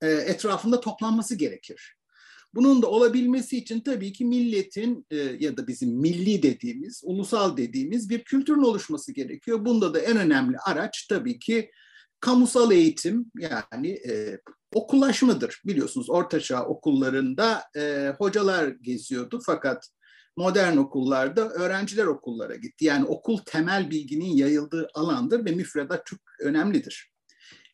e, 0.00 0.10
etrafında 0.10 0.80
toplanması 0.80 1.34
gerekir. 1.34 1.96
Bunun 2.54 2.82
da 2.82 2.86
olabilmesi 2.86 3.58
için 3.58 3.80
tabii 3.80 4.12
ki 4.12 4.24
milletin 4.24 5.06
e, 5.10 5.16
ya 5.16 5.56
da 5.56 5.66
bizim 5.66 5.90
milli 5.90 6.42
dediğimiz, 6.42 7.00
ulusal 7.04 7.56
dediğimiz 7.56 8.10
bir 8.10 8.24
kültürün 8.24 8.62
oluşması 8.62 9.12
gerekiyor. 9.12 9.64
Bunda 9.64 9.94
da 9.94 10.00
en 10.00 10.16
önemli 10.16 10.56
araç 10.58 11.06
tabii 11.06 11.38
ki 11.38 11.70
kamusal 12.20 12.72
eğitim 12.72 13.30
yani 13.38 13.90
e, 13.90 14.40
okullaşmadır. 14.74 15.62
Biliyorsunuz 15.66 16.10
ortaçağ 16.10 16.66
okullarında 16.66 17.62
e, 17.76 18.12
hocalar 18.18 18.68
geziyordu 18.68 19.40
fakat 19.46 19.88
modern 20.36 20.76
okullarda 20.76 21.48
öğrenciler 21.48 22.06
okullara 22.06 22.56
gitti. 22.56 22.84
Yani 22.84 23.04
okul 23.04 23.38
temel 23.38 23.90
bilginin 23.90 24.36
yayıldığı 24.36 24.88
alandır 24.94 25.44
ve 25.44 25.50
müfredat 25.50 26.06
çok 26.06 26.18
önemlidir. 26.40 27.12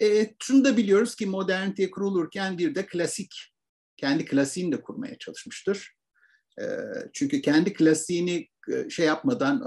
E, 0.02 0.34
şunu 0.42 0.64
da 0.64 0.76
biliyoruz 0.76 1.16
ki 1.16 1.26
modernite 1.26 1.90
kurulurken 1.90 2.58
bir 2.58 2.74
de 2.74 2.86
klasik, 2.86 3.34
kendi 3.96 4.24
klasiğini 4.24 4.72
de 4.72 4.80
kurmaya 4.80 5.18
çalışmıştır. 5.18 5.98
çünkü 7.12 7.42
kendi 7.42 7.72
klasiğini 7.72 8.48
şey 8.90 9.06
yapmadan 9.06 9.62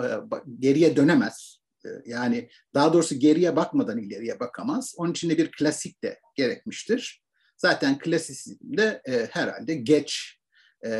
geriye 0.59 0.95
dönemez. 0.95 1.61
Yani 2.05 2.49
daha 2.73 2.93
doğrusu 2.93 3.19
geriye 3.19 3.55
bakmadan 3.55 3.97
ileriye 3.97 4.39
bakamaz. 4.39 4.93
Onun 4.97 5.11
için 5.11 5.29
de 5.29 5.37
bir 5.37 5.51
klasik 5.51 6.03
de 6.03 6.19
gerekmiştir. 6.35 7.23
Zaten 7.57 7.99
klasisizmde 7.99 9.01
e, 9.05 9.25
herhalde 9.31 9.75
geç 9.75 10.40
e, 10.85 10.91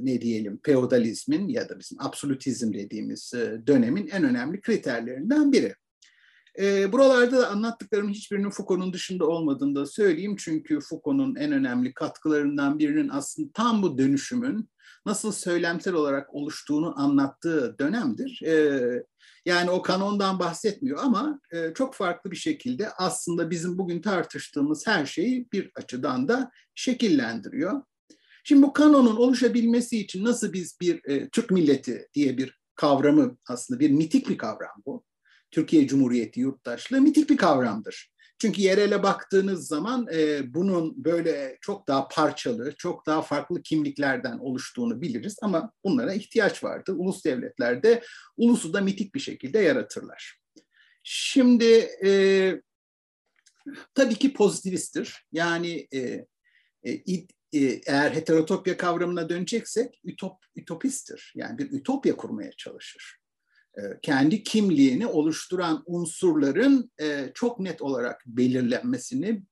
ne 0.00 0.20
diyelim 0.20 0.60
feodalizmin 0.64 1.48
ya 1.48 1.68
da 1.68 1.78
bizim 1.78 2.00
absolutizm 2.00 2.72
dediğimiz 2.72 3.34
e, 3.34 3.66
dönemin 3.66 4.06
en 4.06 4.24
önemli 4.24 4.60
kriterlerinden 4.60 5.52
biri. 5.52 5.74
E, 6.58 6.92
buralarda 6.92 7.40
da 7.40 7.48
anlattıklarımın 7.48 8.12
hiçbirinin 8.12 8.50
Foucault'un 8.50 8.92
dışında 8.92 9.26
olmadığını 9.26 9.74
da 9.74 9.86
söyleyeyim. 9.86 10.36
Çünkü 10.38 10.80
Foucault'un 10.80 11.34
en 11.36 11.52
önemli 11.52 11.94
katkılarından 11.94 12.78
birinin 12.78 13.08
aslında 13.08 13.50
tam 13.54 13.82
bu 13.82 13.98
dönüşümün 13.98 14.70
nasıl 15.06 15.32
söylemsel 15.32 15.94
olarak 15.94 16.34
oluştuğunu 16.34 17.00
anlattığı 17.00 17.78
dönemdir. 17.78 18.42
E, 18.42 19.04
yani 19.44 19.70
o 19.70 19.82
kanondan 19.82 20.38
bahsetmiyor 20.38 20.98
ama 21.02 21.40
e, 21.52 21.74
çok 21.74 21.94
farklı 21.94 22.30
bir 22.30 22.36
şekilde 22.36 22.90
aslında 22.90 23.50
bizim 23.50 23.78
bugün 23.78 24.02
tartıştığımız 24.02 24.86
her 24.86 25.06
şeyi 25.06 25.48
bir 25.52 25.70
açıdan 25.76 26.28
da 26.28 26.50
şekillendiriyor. 26.74 27.82
Şimdi 28.44 28.62
bu 28.62 28.72
kanonun 28.72 29.16
oluşabilmesi 29.16 29.98
için 29.98 30.24
nasıl 30.24 30.52
biz 30.52 30.80
bir 30.80 31.08
e, 31.08 31.28
Türk 31.28 31.50
milleti 31.50 32.08
diye 32.14 32.38
bir 32.38 32.60
kavramı 32.74 33.36
aslında 33.48 33.80
bir 33.80 33.90
mitik 33.90 34.28
bir 34.28 34.38
kavram 34.38 34.82
bu. 34.86 35.04
Türkiye 35.50 35.86
Cumhuriyeti 35.86 36.40
yurttaşlığı 36.40 37.00
mitik 37.00 37.30
bir 37.30 37.36
kavramdır. 37.36 38.10
Çünkü 38.38 38.62
yerele 38.62 39.02
baktığınız 39.02 39.66
zaman 39.66 40.06
e, 40.12 40.54
bunun 40.54 41.04
böyle 41.04 41.58
çok 41.60 41.88
daha 41.88 42.08
parçalı, 42.08 42.74
çok 42.78 43.06
daha 43.06 43.22
farklı 43.22 43.62
kimliklerden 43.62 44.38
oluştuğunu 44.38 45.00
biliriz 45.00 45.36
ama 45.42 45.72
bunlara 45.84 46.14
ihtiyaç 46.14 46.64
vardı. 46.64 46.92
Ulus 46.92 47.24
devletlerde 47.24 48.02
ulusu 48.36 48.72
da 48.72 48.80
mitik 48.80 49.14
bir 49.14 49.20
şekilde 49.20 49.58
yaratırlar. 49.58 50.40
Şimdi 51.02 51.88
e, 52.04 52.62
tabii 53.94 54.14
ki 54.14 54.32
pozitivisttir. 54.32 55.26
Yani 55.32 55.88
e, 55.94 56.26
e, 56.82 56.92
eğer 57.52 58.10
heterotopya 58.10 58.76
kavramına 58.76 59.28
döneceksek 59.28 60.00
ütop, 60.04 60.36
ütopisttir. 60.56 61.32
Yani 61.36 61.58
bir 61.58 61.72
ütopya 61.72 62.16
kurmaya 62.16 62.50
çalışır. 62.52 63.16
E, 63.78 63.80
kendi 64.02 64.42
kimliğini 64.42 65.06
oluşturan 65.06 65.82
unsurların 65.86 66.90
e, 67.00 67.30
çok 67.34 67.60
net 67.60 67.82
olarak 67.82 68.22
belirlenmesini, 68.26 69.42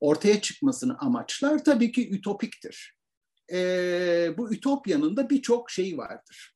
ortaya 0.00 0.40
çıkmasını 0.40 0.98
amaçlar 0.98 1.64
tabii 1.64 1.92
ki 1.92 2.10
ütopiktir. 2.10 2.97
E, 3.52 4.34
bu 4.38 4.54
ütopyanın 4.54 5.16
da 5.16 5.30
birçok 5.30 5.70
şeyi 5.70 5.98
vardır. 5.98 6.54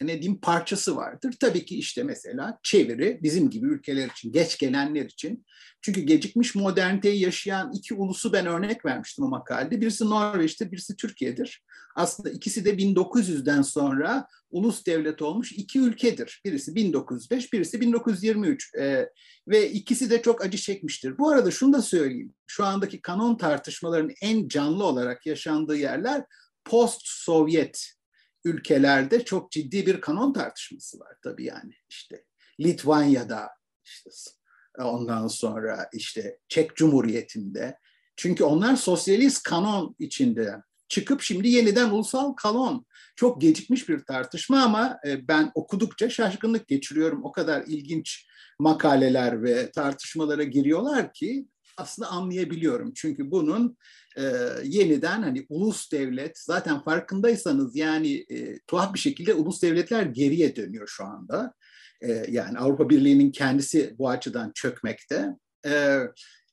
ne 0.00 0.22
diyeyim 0.22 0.40
parçası 0.40 0.96
vardır. 0.96 1.34
Tabii 1.40 1.64
ki 1.64 1.78
işte 1.78 2.02
mesela 2.02 2.58
çeviri 2.62 3.18
bizim 3.22 3.50
gibi 3.50 3.66
ülkeler 3.66 4.08
için, 4.08 4.32
geç 4.32 4.58
gelenler 4.58 5.04
için. 5.04 5.44
Çünkü 5.82 6.00
gecikmiş 6.00 6.54
moderniteyi 6.54 7.20
yaşayan 7.20 7.72
iki 7.72 7.94
ulusu 7.94 8.32
ben 8.32 8.46
örnek 8.46 8.84
vermiştim 8.84 9.24
o 9.24 9.28
makalede. 9.28 9.80
Birisi 9.80 10.04
Norveç'tir, 10.04 10.72
birisi 10.72 10.96
Türkiye'dir. 10.96 11.62
Aslında 11.94 12.30
ikisi 12.30 12.64
de 12.64 12.74
1900'den 12.74 13.62
sonra 13.62 14.26
ulus 14.50 14.86
devlet 14.86 15.22
olmuş 15.22 15.52
iki 15.52 15.80
ülkedir. 15.80 16.40
Birisi 16.44 16.74
1905, 16.74 17.52
birisi 17.52 17.80
1923 17.80 18.74
ee, 18.74 19.08
ve 19.48 19.70
ikisi 19.70 20.10
de 20.10 20.22
çok 20.22 20.44
acı 20.44 20.58
çekmiştir. 20.58 21.18
Bu 21.18 21.30
arada 21.30 21.50
şunu 21.50 21.72
da 21.72 21.82
söyleyeyim. 21.82 22.34
Şu 22.46 22.64
andaki 22.64 23.02
kanon 23.02 23.36
tartışmalarının 23.36 24.14
en 24.22 24.48
canlı 24.48 24.84
olarak 24.84 25.26
yaşandığı 25.26 25.76
yerler 25.76 26.24
post-Sovyet 26.64 27.92
ülkelerde 28.44 29.24
çok 29.24 29.52
ciddi 29.52 29.86
bir 29.86 30.00
kanon 30.00 30.32
tartışması 30.32 31.00
var 31.00 31.14
tabii 31.22 31.44
yani. 31.44 31.74
işte 31.88 32.24
Litvanya'da, 32.60 33.48
işte 33.84 34.10
ondan 34.78 35.28
sonra 35.28 35.88
işte 35.92 36.38
Çek 36.48 36.76
Cumhuriyeti'nde. 36.76 37.78
Çünkü 38.16 38.44
onlar 38.44 38.76
sosyalist 38.76 39.42
kanon 39.42 39.96
içinde 39.98 40.56
çıkıp 40.88 41.22
şimdi 41.22 41.48
yeniden 41.48 41.90
ulusal 41.90 42.32
kanon. 42.32 42.86
Çok 43.18 43.40
gecikmiş 43.40 43.88
bir 43.88 44.00
tartışma 44.00 44.62
ama 44.62 44.98
e, 45.06 45.28
ben 45.28 45.50
okudukça 45.54 46.10
şaşkınlık 46.10 46.68
geçiriyorum. 46.68 47.24
O 47.24 47.32
kadar 47.32 47.64
ilginç 47.66 48.26
makaleler 48.58 49.42
ve 49.42 49.70
tartışmalara 49.70 50.42
giriyorlar 50.42 51.12
ki 51.12 51.46
aslında 51.76 52.08
anlayabiliyorum. 52.08 52.92
Çünkü 52.94 53.30
bunun 53.30 53.76
e, 54.16 54.22
yeniden 54.64 55.22
hani 55.22 55.46
ulus 55.48 55.92
devlet 55.92 56.38
zaten 56.38 56.84
farkındaysanız 56.84 57.76
yani 57.76 58.26
e, 58.30 58.58
tuhaf 58.66 58.94
bir 58.94 58.98
şekilde 58.98 59.34
ulus 59.34 59.62
devletler 59.62 60.02
geriye 60.02 60.56
dönüyor 60.56 60.88
şu 60.88 61.04
anda. 61.04 61.54
E, 62.00 62.26
yani 62.28 62.58
Avrupa 62.58 62.90
Birliği'nin 62.90 63.30
kendisi 63.30 63.94
bu 63.98 64.08
açıdan 64.08 64.52
çökmekte. 64.54 65.28
E, 65.66 65.98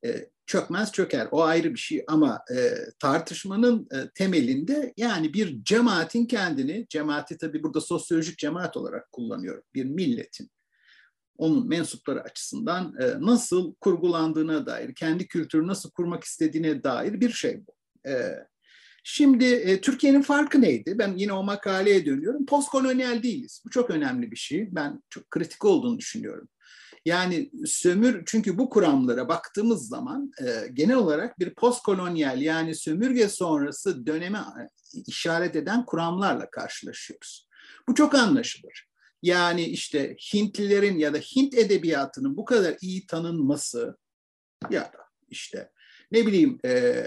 e, 0.06 0.30
çökmez 0.46 0.92
çöker 0.92 1.28
o 1.32 1.44
ayrı 1.44 1.74
bir 1.74 1.80
şey 1.80 2.04
ama 2.08 2.42
e, 2.56 2.74
tartışmanın 3.00 3.88
e, 3.92 4.10
temelinde 4.16 4.94
yani 4.98 5.34
bir 5.34 5.64
cemaatin 5.64 6.26
kendini, 6.26 6.86
cemaati 6.90 7.38
tabii 7.38 7.64
burada 7.64 7.82
sosyolojik 7.82 8.38
cemaat 8.38 8.78
olarak 8.78 9.12
kullanıyorum, 9.12 9.64
bir 9.74 9.86
milletin 9.86 10.50
onun 11.38 11.68
mensupları 11.68 12.22
açısından 12.22 12.96
e, 13.00 13.26
nasıl 13.26 13.76
kurgulandığına 13.76 14.66
dair, 14.66 14.96
kendi 14.96 15.28
kültürü 15.28 15.68
nasıl 15.68 15.92
kurmak 15.92 16.24
istediğine 16.24 16.84
dair 16.84 17.22
bir 17.22 17.30
şey 17.30 17.62
bu. 17.68 17.76
E, 18.10 18.14
şimdi 19.04 19.46
e, 19.46 19.82
Türkiye'nin 19.82 20.22
farkı 20.22 20.62
neydi? 20.62 21.00
Ben 21.00 21.18
yine 21.18 21.34
o 21.34 21.44
makaleye 21.44 22.06
dönüyorum. 22.06 22.46
Postkolonyal 22.46 23.24
değiliz. 23.24 23.62
Bu 23.66 23.70
çok 23.70 23.90
önemli 23.90 24.32
bir 24.32 24.36
şey. 24.36 24.68
Ben 24.72 25.04
çok 25.10 25.32
kritik 25.32 25.66
olduğunu 25.66 26.00
düşünüyorum. 26.00 26.48
Yani 27.06 27.52
sömür 27.66 28.24
çünkü 28.26 28.58
bu 28.58 28.70
kuramlara 28.70 29.28
baktığımız 29.28 29.88
zaman 29.88 30.32
e, 30.42 30.68
genel 30.74 30.96
olarak 30.96 31.40
bir 31.40 31.56
postkolonyal 31.56 32.42
yani 32.42 32.76
sömürge 32.76 33.30
sonrası 33.30 34.06
döneme 34.06 34.40
işaret 35.08 35.56
eden 35.56 35.86
kuramlarla 35.86 36.50
karşılaşıyoruz. 36.50 37.48
Bu 37.88 37.96
çok 37.96 38.16
anlaşılır. 38.16 38.88
Yani 39.22 39.64
işte 39.64 40.16
Hintlilerin 40.34 40.98
ya 40.98 41.14
da 41.14 41.18
Hint 41.18 41.54
edebiyatının 41.54 42.38
bu 42.38 42.46
kadar 42.46 42.76
iyi 42.82 43.08
tanınması 43.08 43.98
ya 44.70 44.82
da 44.82 45.00
işte 45.30 45.72
ne 46.12 46.28
bileyim 46.28 46.60
e, 46.66 47.06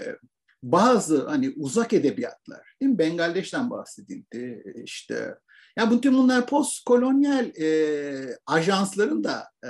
bazı 0.63 1.27
hani 1.27 1.53
uzak 1.57 1.93
edebiyatlar, 1.93 2.75
değil 2.81 2.91
mi? 2.91 2.99
Bengaldeş'ten 2.99 3.69
bahsedildi 3.69 4.63
işte. 4.83 5.35
Yani 5.79 5.97
bütün 5.97 6.13
bunlar 6.13 6.47
post 6.47 6.85
kolonyal 6.85 7.45
e, 7.45 8.37
ajansların 8.45 9.23
da 9.23 9.43
e, 9.63 9.69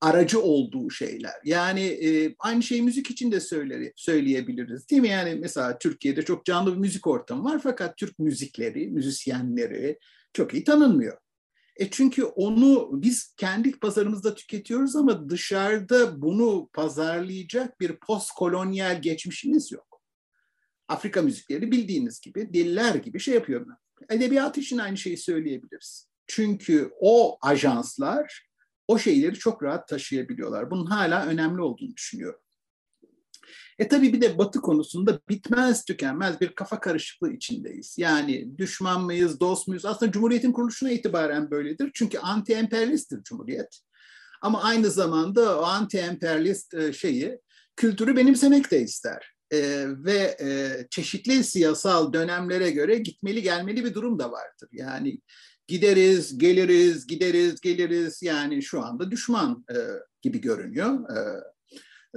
aracı 0.00 0.42
olduğu 0.42 0.90
şeyler. 0.90 1.34
Yani 1.44 1.80
e, 1.80 2.34
aynı 2.38 2.62
şeyi 2.62 2.82
müzik 2.82 3.10
için 3.10 3.32
de 3.32 3.40
söyle, 3.40 3.92
söyleyebiliriz 3.96 4.88
değil 4.88 5.02
mi? 5.02 5.08
Yani 5.08 5.34
mesela 5.34 5.78
Türkiye'de 5.78 6.22
çok 6.22 6.44
canlı 6.44 6.72
bir 6.72 6.78
müzik 6.78 7.06
ortamı 7.06 7.44
var 7.44 7.60
fakat 7.62 7.96
Türk 7.96 8.18
müzikleri, 8.18 8.88
müzisyenleri 8.88 9.98
çok 10.32 10.54
iyi 10.54 10.64
tanınmıyor. 10.64 11.18
E 11.76 11.90
çünkü 11.90 12.24
onu 12.24 12.90
biz 12.92 13.34
kendi 13.36 13.78
pazarımızda 13.78 14.34
tüketiyoruz 14.34 14.96
ama 14.96 15.28
dışarıda 15.28 16.22
bunu 16.22 16.68
pazarlayacak 16.72 17.80
bir 17.80 17.96
postkolonyal 17.96 19.02
geçmişimiz 19.02 19.72
yok. 19.72 20.02
Afrika 20.88 21.22
müzikleri 21.22 21.70
bildiğiniz 21.70 22.20
gibi 22.20 22.52
diller 22.52 22.94
gibi 22.94 23.20
şey 23.20 23.34
yapıyor. 23.34 23.66
Edebiyat 24.08 24.58
için 24.58 24.78
aynı 24.78 24.96
şeyi 24.96 25.16
söyleyebiliriz. 25.16 26.08
Çünkü 26.26 26.90
o 27.00 27.38
ajanslar 27.42 28.50
o 28.88 28.98
şeyleri 28.98 29.34
çok 29.34 29.62
rahat 29.62 29.88
taşıyabiliyorlar. 29.88 30.70
Bunun 30.70 30.86
hala 30.86 31.26
önemli 31.26 31.62
olduğunu 31.62 31.96
düşünüyorum. 31.96 32.40
E 33.78 33.88
tabii 33.88 34.12
bir 34.12 34.20
de 34.20 34.38
Batı 34.38 34.60
konusunda 34.60 35.20
bitmez 35.28 35.84
tükenmez 35.84 36.40
bir 36.40 36.54
kafa 36.54 36.80
karışıklığı 36.80 37.32
içindeyiz. 37.32 37.94
Yani 37.98 38.58
düşman 38.58 39.04
mıyız, 39.04 39.40
dost 39.40 39.68
muyuz? 39.68 39.84
Aslında 39.84 40.12
Cumhuriyet'in 40.12 40.52
kuruluşuna 40.52 40.90
itibaren 40.90 41.50
böyledir. 41.50 41.90
Çünkü 41.94 42.18
anti-emperyalisttir 42.18 43.22
Cumhuriyet. 43.22 43.80
Ama 44.42 44.62
aynı 44.62 44.90
zamanda 44.90 45.60
o 45.60 45.62
anti-emperyalist 45.62 46.74
e, 46.74 46.92
şeyi, 46.92 47.38
kültürü 47.76 48.16
benimsemek 48.16 48.70
de 48.70 48.80
ister. 48.82 49.34
Ee, 49.52 49.84
ve 49.88 50.36
e, 50.40 50.48
çeşitli 50.90 51.44
siyasal 51.44 52.12
dönemlere 52.12 52.70
göre 52.70 52.98
gitmeli 52.98 53.42
gelmeli 53.42 53.84
bir 53.84 53.94
durum 53.94 54.18
da 54.18 54.32
vardır. 54.32 54.68
Yani 54.72 55.20
gideriz, 55.68 56.38
geliriz, 56.38 57.06
gideriz, 57.06 57.60
geliriz. 57.60 58.22
Yani 58.22 58.62
şu 58.62 58.82
anda 58.82 59.10
düşman 59.10 59.64
e, 59.70 59.76
gibi 60.22 60.40
görünüyor. 60.40 61.16
E, 61.16 61.42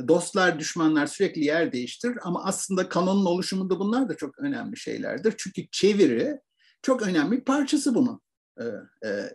dostlar, 0.08 0.60
düşmanlar 0.60 1.08
sürekli 1.08 1.46
yer 1.46 1.72
değiştirir 1.72 2.18
ama 2.22 2.46
aslında 2.46 2.90
kanonun 2.90 3.26
oluşumunda 3.26 3.80
bunlar 3.80 4.10
da 4.10 4.18
çok 4.18 4.40
önemli 4.40 4.78
şeylerdir. 4.78 5.34
Çünkü 5.38 5.68
çeviri 5.72 6.40
çok 6.82 7.02
önemli 7.02 7.38
bir 7.38 7.46
parçası 7.46 7.96
bunun. 7.96 8.22
E, 8.60 8.64
e, 9.08 9.30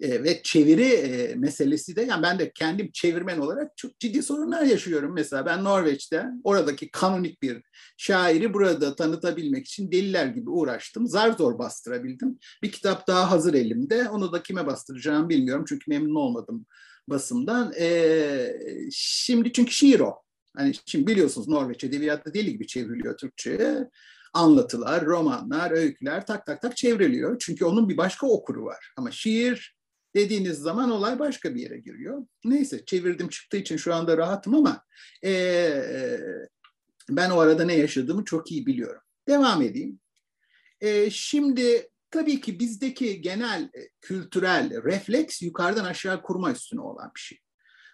e, 0.00 0.22
ve 0.22 0.42
çeviri 0.42 0.88
e, 0.88 1.34
meselesi 1.34 1.96
de 1.96 2.02
yani 2.02 2.22
ben 2.22 2.38
de 2.38 2.52
kendim 2.52 2.90
çevirmen 2.92 3.38
olarak 3.38 3.76
çok 3.76 4.00
ciddi 4.00 4.22
sorunlar 4.22 4.62
yaşıyorum. 4.62 5.14
Mesela 5.14 5.46
ben 5.46 5.64
Norveç'te 5.64 6.26
oradaki 6.44 6.90
kanonik 6.90 7.42
bir 7.42 7.62
şairi 7.96 8.54
burada 8.54 8.96
tanıtabilmek 8.96 9.66
için 9.66 9.92
deliler 9.92 10.26
gibi 10.26 10.50
uğraştım. 10.50 11.06
Zar 11.06 11.32
zor 11.32 11.58
bastırabildim. 11.58 12.38
Bir 12.62 12.72
kitap 12.72 13.06
daha 13.06 13.30
hazır 13.30 13.54
elimde. 13.54 14.08
Onu 14.08 14.32
da 14.32 14.42
kime 14.42 14.66
bastıracağımı 14.66 15.28
bilmiyorum 15.28 15.64
çünkü 15.68 15.90
memnun 15.90 16.14
olmadım 16.14 16.66
basımdan. 17.08 17.72
E, 17.80 18.58
şimdi 18.92 19.52
çünkü 19.52 19.72
şiir 19.72 20.00
o. 20.00 20.14
Hani 20.56 20.72
şimdi 20.86 21.06
biliyorsunuz 21.06 21.48
Norveç 21.48 21.84
edebiyatta 21.84 22.34
deli 22.34 22.52
gibi 22.52 22.66
çevriliyor 22.66 23.16
Türkçe'ye 23.16 23.88
anlatılar, 24.34 25.06
romanlar, 25.06 25.70
öyküler 25.70 26.26
tak 26.26 26.46
tak 26.46 26.62
tak 26.62 26.76
çevriliyor. 26.76 27.38
Çünkü 27.38 27.64
onun 27.64 27.88
bir 27.88 27.96
başka 27.96 28.26
okuru 28.26 28.64
var. 28.64 28.92
Ama 28.96 29.10
şiir 29.10 29.77
dediğiniz 30.18 30.58
zaman 30.58 30.90
olay 30.90 31.18
başka 31.18 31.54
bir 31.54 31.60
yere 31.60 31.78
giriyor. 31.78 32.26
Neyse 32.44 32.84
çevirdim 32.84 33.28
çıktığı 33.28 33.56
için 33.56 33.76
şu 33.76 33.94
anda 33.94 34.16
rahatım 34.16 34.54
ama 34.54 34.84
e, 35.24 35.72
ben 37.10 37.30
o 37.30 37.38
arada 37.38 37.64
ne 37.64 37.74
yaşadığımı 37.74 38.24
çok 38.24 38.52
iyi 38.52 38.66
biliyorum. 38.66 39.00
Devam 39.28 39.62
edeyim. 39.62 40.00
E, 40.80 41.10
şimdi 41.10 41.88
tabii 42.10 42.40
ki 42.40 42.60
bizdeki 42.60 43.20
genel 43.20 43.70
kültürel 44.00 44.82
refleks 44.84 45.42
yukarıdan 45.42 45.84
aşağı 45.84 46.22
kurma 46.22 46.52
üstüne 46.52 46.80
olan 46.80 47.10
bir 47.14 47.20
şey. 47.20 47.38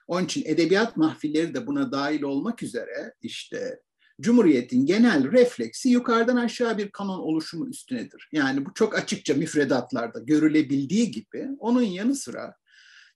Onun 0.06 0.24
için 0.24 0.42
edebiyat 0.46 0.96
mahfilleri 0.96 1.54
de 1.54 1.66
buna 1.66 1.92
dahil 1.92 2.22
olmak 2.22 2.62
üzere 2.62 3.14
işte 3.22 3.80
Cumhuriyet'in 4.20 4.86
genel 4.86 5.32
refleksi 5.32 5.88
yukarıdan 5.88 6.36
aşağı 6.36 6.78
bir 6.78 6.90
kanon 6.90 7.18
oluşumu 7.18 7.68
üstünedir. 7.68 8.28
Yani 8.32 8.66
bu 8.66 8.74
çok 8.74 8.98
açıkça 8.98 9.34
müfredatlarda 9.34 10.18
görülebildiği 10.18 11.10
gibi 11.10 11.48
onun 11.58 11.82
yanı 11.82 12.14
sıra 12.14 12.54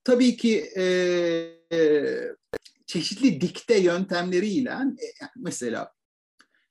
tabii 0.04 0.36
ki 0.36 0.70
e, 0.76 0.82
e, 1.72 2.04
çeşitli 2.86 3.40
dikte 3.40 3.78
yöntemleriyle 3.78 4.70
e, 4.70 5.06
mesela 5.36 5.92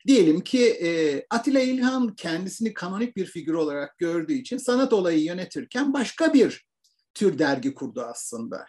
diyelim 0.08 0.42
ki 0.42 0.70
e, 0.70 0.90
Atilla 1.30 1.60
İlhan 1.60 2.16
kendisini 2.16 2.74
kanonik 2.74 3.16
bir 3.16 3.26
figür 3.26 3.54
olarak 3.54 3.98
gördüğü 3.98 4.34
için 4.34 4.58
sanat 4.58 4.94
olayı 4.94 5.24
yönetirken 5.24 5.94
başka 5.94 6.34
bir 6.34 6.66
tür 7.14 7.40
dergi 7.40 7.74
kurdu 7.74 8.02
aslında. 8.02 8.66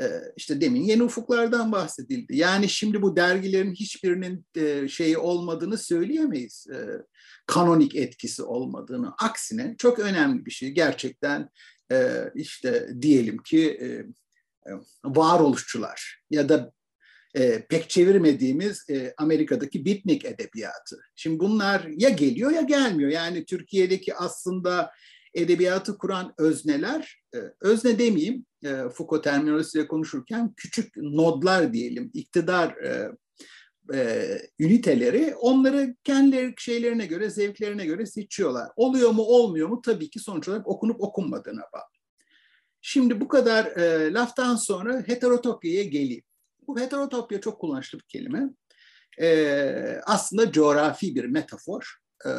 Ee, 0.00 0.22
işte 0.36 0.60
demin 0.60 0.82
yeni 0.82 1.02
ufuklardan 1.02 1.72
bahsedildi. 1.72 2.36
Yani 2.36 2.68
şimdi 2.68 3.02
bu 3.02 3.16
dergilerin 3.16 3.74
hiçbirinin 3.74 4.46
e, 4.56 4.88
şeyi 4.88 5.18
olmadığını 5.18 5.78
söyleyemeyiz. 5.78 6.66
E, 6.72 6.78
kanonik 7.46 7.96
etkisi 7.96 8.42
olmadığını. 8.42 9.14
Aksine 9.22 9.74
çok 9.78 9.98
önemli 9.98 10.46
bir 10.46 10.50
şey. 10.50 10.70
Gerçekten 10.70 11.48
e, 11.92 12.24
işte 12.34 12.88
diyelim 13.02 13.38
ki 13.38 13.80
varoluşçular 15.04 16.22
ya 16.30 16.48
da 16.48 16.72
pek 17.68 17.90
çevirmediğimiz 17.90 18.86
Amerika'daki 19.18 19.84
bitnik 19.84 20.24
edebiyatı. 20.24 21.00
Şimdi 21.16 21.38
bunlar 21.38 21.84
ya 21.96 22.08
geliyor 22.08 22.50
ya 22.50 22.60
gelmiyor. 22.60 23.10
Yani 23.10 23.44
Türkiye'deki 23.44 24.14
aslında 24.14 24.92
edebiyatı 25.34 25.98
kuran 25.98 26.34
özneler, 26.38 27.22
e, 27.34 27.38
özne 27.60 27.98
demeyeyim, 27.98 28.46
e, 28.64 28.88
Foucault 28.88 29.24
terminolojisiyle 29.24 29.88
konuşurken 29.88 30.52
küçük 30.56 30.96
nodlar 30.96 31.72
diyelim, 31.72 32.10
iktidar 32.14 32.76
e, 32.76 33.10
üniteleri 34.58 35.34
onları 35.34 35.94
kendileri 36.04 36.54
şeylerine 36.58 37.06
göre, 37.06 37.30
zevklerine 37.30 37.86
göre 37.86 38.06
seçiyorlar. 38.06 38.68
Oluyor 38.76 39.10
mu 39.10 39.22
olmuyor 39.22 39.68
mu 39.68 39.82
tabii 39.82 40.10
ki 40.10 40.18
sonuç 40.18 40.48
olarak 40.48 40.68
okunup 40.68 41.00
okunmadığına 41.00 41.62
bağlı. 41.72 41.98
Şimdi 42.80 43.20
bu 43.20 43.28
kadar 43.28 43.64
e, 43.66 44.12
laftan 44.12 44.56
sonra 44.56 45.02
heterotopyaya 45.06 45.82
geleyim. 45.82 46.24
Bu 46.66 46.80
heterotopya 46.80 47.40
çok 47.40 47.60
kullanışlı 47.60 47.98
bir 47.98 48.04
kelime. 48.04 48.50
E, 49.20 50.00
aslında 50.06 50.52
coğrafi 50.52 51.14
bir 51.14 51.24
metafor. 51.24 51.96
E, 52.26 52.30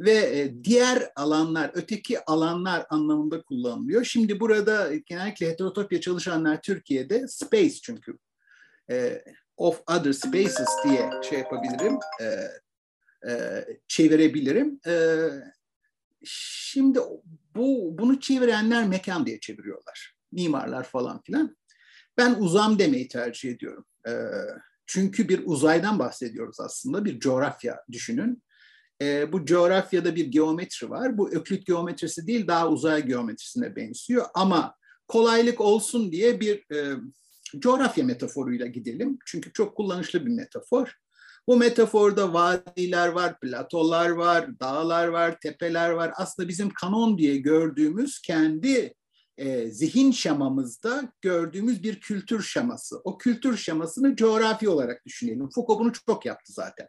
ve 0.00 0.40
e, 0.40 0.64
diğer 0.64 1.12
alanlar, 1.16 1.70
öteki 1.74 2.24
alanlar 2.24 2.86
anlamında 2.90 3.42
kullanılıyor. 3.42 4.04
Şimdi 4.04 4.40
burada 4.40 4.94
genellikle 4.94 5.48
heterotopya 5.48 6.00
çalışanlar 6.00 6.62
Türkiye'de 6.62 7.28
space 7.28 7.74
çünkü 7.82 8.18
e, 8.90 9.24
of 9.56 9.82
other 9.90 10.12
spaces 10.12 10.68
diye 10.84 11.10
şey 11.28 11.38
yapabilirim, 11.38 11.98
e, 12.20 12.24
e, 13.30 13.64
çevirebilirim. 13.88 14.80
E, 14.86 14.92
şimdi 16.24 16.98
bu 17.56 17.98
bunu 17.98 18.20
çevirenler 18.20 18.88
mekan 18.88 19.26
diye 19.26 19.40
çeviriyorlar. 19.40 20.16
Mimarlar 20.32 20.84
falan 20.84 21.22
filan. 21.22 21.56
Ben 22.16 22.34
uzam 22.34 22.78
demeyi 22.78 23.08
tercih 23.08 23.50
ediyorum. 23.50 23.84
E, 24.08 24.12
çünkü 24.86 25.28
bir 25.28 25.42
uzaydan 25.44 25.98
bahsediyoruz 25.98 26.60
aslında. 26.60 27.04
Bir 27.04 27.20
coğrafya 27.20 27.84
düşünün 27.92 28.42
e, 29.02 29.32
bu 29.32 29.44
coğrafyada 29.44 30.16
bir 30.16 30.26
geometri 30.26 30.90
var. 30.90 31.18
Bu 31.18 31.30
öklit 31.30 31.66
geometrisi 31.66 32.26
değil 32.26 32.46
daha 32.46 32.68
uzay 32.68 33.06
geometrisine 33.06 33.76
benziyor 33.76 34.26
ama 34.34 34.74
kolaylık 35.08 35.60
olsun 35.60 36.12
diye 36.12 36.40
bir 36.40 36.74
e, 36.74 36.96
coğrafya 37.58 38.04
metaforuyla 38.04 38.66
gidelim. 38.66 39.18
Çünkü 39.26 39.52
çok 39.52 39.76
kullanışlı 39.76 40.26
bir 40.26 40.30
metafor. 40.30 40.92
Bu 41.48 41.56
metaforda 41.56 42.32
vadiler 42.32 43.08
var, 43.08 43.40
platolar 43.40 44.10
var, 44.10 44.60
dağlar 44.60 45.08
var, 45.08 45.40
tepeler 45.40 45.90
var. 45.90 46.12
Aslında 46.16 46.48
bizim 46.48 46.70
kanon 46.70 47.18
diye 47.18 47.36
gördüğümüz 47.36 48.20
kendi 48.20 48.94
e, 49.38 49.70
zihin 49.70 50.12
şemamızda 50.12 51.12
gördüğümüz 51.20 51.82
bir 51.82 52.00
kültür 52.00 52.42
şeması. 52.42 53.00
O 53.04 53.18
kültür 53.18 53.56
şemasını 53.56 54.16
coğrafi 54.16 54.68
olarak 54.68 55.06
düşünelim. 55.06 55.50
Foucault 55.50 55.80
bunu 55.80 55.92
çok 56.06 56.26
yaptı 56.26 56.52
zaten. 56.52 56.88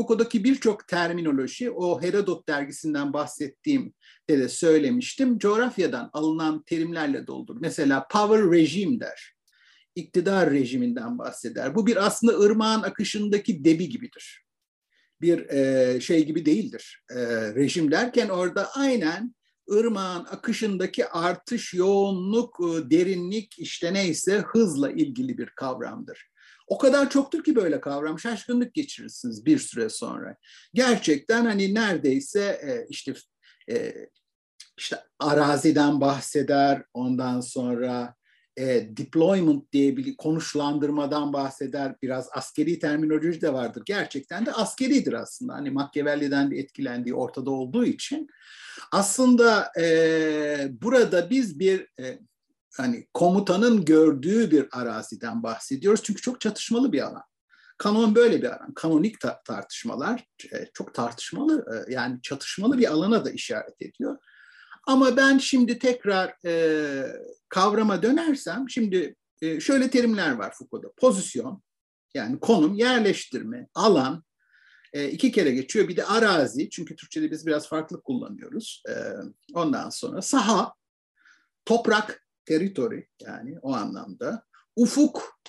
Foucault'daki 0.00 0.44
birçok 0.44 0.88
terminoloji 0.88 1.70
o 1.70 2.02
Herodot 2.02 2.48
dergisinden 2.48 3.12
bahsettiğim 3.12 3.94
de 4.30 4.48
söylemiştim. 4.48 5.38
Coğrafyadan 5.38 6.10
alınan 6.12 6.62
terimlerle 6.62 7.26
doldur. 7.26 7.56
Mesela 7.60 8.06
power 8.08 8.50
regime 8.50 9.00
der. 9.00 9.34
İktidar 9.94 10.50
rejiminden 10.50 11.18
bahseder. 11.18 11.74
Bu 11.74 11.86
bir 11.86 12.06
aslında 12.06 12.38
ırmağın 12.38 12.82
akışındaki 12.82 13.64
debi 13.64 13.88
gibidir. 13.88 14.44
Bir 15.20 15.48
e, 15.48 16.00
şey 16.00 16.26
gibi 16.26 16.46
değildir. 16.46 17.04
E, 17.10 17.16
rejim 17.54 17.90
derken 17.90 18.28
orada 18.28 18.70
aynen 18.74 19.34
ırmağın 19.70 20.24
akışındaki 20.24 21.06
artış, 21.06 21.74
yoğunluk, 21.74 22.60
e, 22.60 22.90
derinlik 22.90 23.58
işte 23.58 23.94
neyse 23.94 24.44
hızla 24.46 24.90
ilgili 24.90 25.38
bir 25.38 25.46
kavramdır. 25.46 26.30
O 26.70 26.78
kadar 26.78 27.10
çoktur 27.10 27.44
ki 27.44 27.56
böyle 27.56 27.80
kavram 27.80 28.18
şaşkınlık 28.18 28.74
geçirirsiniz 28.74 29.46
bir 29.46 29.58
süre 29.58 29.88
sonra. 29.88 30.36
Gerçekten 30.74 31.44
hani 31.44 31.74
neredeyse 31.74 32.40
e, 32.40 32.86
işte 32.88 33.14
e, 33.70 33.94
işte 34.78 34.96
araziden 35.18 36.00
bahseder, 36.00 36.82
ondan 36.94 37.40
sonra 37.40 38.14
e, 38.56 38.96
deployment 38.96 39.72
diye 39.72 39.96
bir 39.96 40.16
konuşlandırmadan 40.16 41.32
bahseder. 41.32 41.94
Biraz 42.02 42.28
askeri 42.32 42.78
terminoloji 42.78 43.40
de 43.40 43.52
vardır. 43.52 43.82
Gerçekten 43.86 44.46
de 44.46 44.52
askeridir 44.52 45.12
aslında. 45.12 45.54
Hani 45.54 45.70
Machiavelli'den 45.70 46.50
bir 46.50 46.58
etkilendiği 46.58 47.14
ortada 47.14 47.50
olduğu 47.50 47.84
için. 47.84 48.28
Aslında 48.92 49.72
e, 49.80 50.68
burada 50.70 51.30
biz 51.30 51.58
bir 51.58 51.86
e, 52.00 52.18
hani 52.76 53.06
komutanın 53.14 53.84
gördüğü 53.84 54.50
bir 54.50 54.68
araziden 54.72 55.42
bahsediyoruz. 55.42 56.02
Çünkü 56.02 56.22
çok 56.22 56.40
çatışmalı 56.40 56.92
bir 56.92 57.02
alan. 57.02 57.22
Kanon 57.78 58.14
böyle 58.14 58.42
bir 58.42 58.46
alan. 58.46 58.74
Kanonik 58.74 59.20
ta- 59.20 59.42
tartışmalar 59.44 60.26
e, 60.52 60.66
çok 60.74 60.94
tartışmalı 60.94 61.64
e, 61.88 61.92
yani 61.92 62.22
çatışmalı 62.22 62.78
bir 62.78 62.92
alana 62.92 63.24
da 63.24 63.30
işaret 63.30 63.82
ediyor. 63.82 64.18
Ama 64.86 65.16
ben 65.16 65.38
şimdi 65.38 65.78
tekrar 65.78 66.34
e, 66.46 67.04
kavrama 67.48 68.02
dönersem 68.02 68.70
şimdi 68.70 69.16
e, 69.42 69.60
şöyle 69.60 69.90
terimler 69.90 70.32
var 70.32 70.54
Foucault'da. 70.54 70.92
Pozisyon 70.96 71.62
yani 72.14 72.40
konum, 72.40 72.74
yerleştirme, 72.74 73.68
alan 73.74 74.24
e, 74.92 75.08
iki 75.08 75.32
kere 75.32 75.50
geçiyor. 75.50 75.88
Bir 75.88 75.96
de 75.96 76.04
arazi 76.04 76.70
çünkü 76.70 76.96
Türkçe'de 76.96 77.30
biz 77.30 77.46
biraz 77.46 77.68
farklı 77.68 78.02
kullanıyoruz. 78.02 78.82
E, 78.88 78.94
ondan 79.54 79.90
sonra 79.90 80.22
saha, 80.22 80.74
toprak, 81.64 82.26
territory 82.50 83.06
yani 83.22 83.58
o 83.62 83.74
anlamda. 83.74 84.44
Ufuk, 84.76 85.40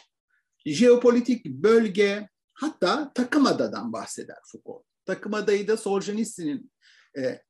jeopolitik 0.65 1.45
bölge, 1.45 2.29
hatta 2.53 3.13
takım 3.13 3.45
adadan 3.45 3.93
bahseder 3.93 4.37
Foucault. 4.45 4.85
Takım 5.05 5.33
adayı 5.33 5.67
da 5.67 5.77
Solzhenitsyn'in 5.77 6.71
e, 7.17 7.41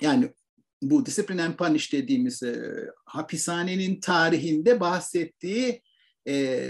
yani 0.00 0.34
bu 0.82 1.06
Discipline 1.06 1.42
and 1.42 1.54
Punish 1.54 1.92
dediğimiz 1.92 2.42
e, 2.42 2.86
hapishanenin 3.04 4.00
tarihinde 4.00 4.80
bahsettiği 4.80 5.82
e, 6.28 6.60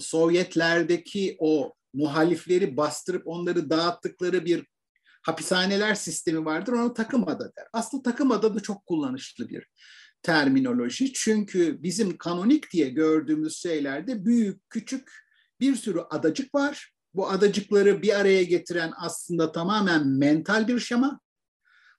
Sovyetlerdeki 0.00 1.36
o 1.38 1.74
muhalifleri 1.94 2.76
bastırıp 2.76 3.22
onları 3.26 3.70
dağıttıkları 3.70 4.44
bir 4.44 4.66
hapishaneler 5.22 5.94
sistemi 5.94 6.44
vardır. 6.44 6.72
Ona 6.72 6.94
takım 6.94 7.28
ada 7.28 7.44
der. 7.56 7.66
Aslında 7.72 8.02
takım 8.02 8.32
ada 8.32 8.54
da 8.54 8.60
çok 8.60 8.86
kullanışlı 8.86 9.48
bir 9.48 9.66
terminoloji. 10.26 11.12
Çünkü 11.12 11.82
bizim 11.82 12.18
kanonik 12.18 12.72
diye 12.72 12.88
gördüğümüz 12.88 13.62
şeylerde 13.62 14.24
büyük, 14.24 14.70
küçük 14.70 15.12
bir 15.60 15.74
sürü 15.74 16.00
adacık 16.00 16.54
var. 16.54 16.92
Bu 17.14 17.30
adacıkları 17.30 18.02
bir 18.02 18.20
araya 18.20 18.42
getiren 18.42 18.92
aslında 18.96 19.52
tamamen 19.52 20.08
mental 20.08 20.68
bir 20.68 20.78
şema. 20.78 21.20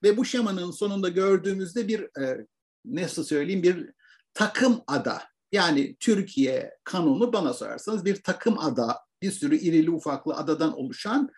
Ve 0.02 0.16
bu 0.16 0.24
şemanın 0.24 0.70
sonunda 0.70 1.08
gördüğümüzde 1.08 1.88
bir 1.88 2.20
e, 2.20 2.46
nasıl 2.84 3.24
söyleyeyim 3.24 3.62
bir 3.62 3.90
takım 4.34 4.80
ada. 4.86 5.22
Yani 5.52 5.96
Türkiye 6.00 6.74
kanunu 6.84 7.32
bana 7.32 7.52
sorarsanız 7.52 8.04
bir 8.04 8.22
takım 8.22 8.58
ada, 8.58 8.98
bir 9.22 9.30
sürü 9.30 9.56
irili 9.56 9.90
ufaklı 9.90 10.34
adadan 10.34 10.78
oluşan 10.78 11.30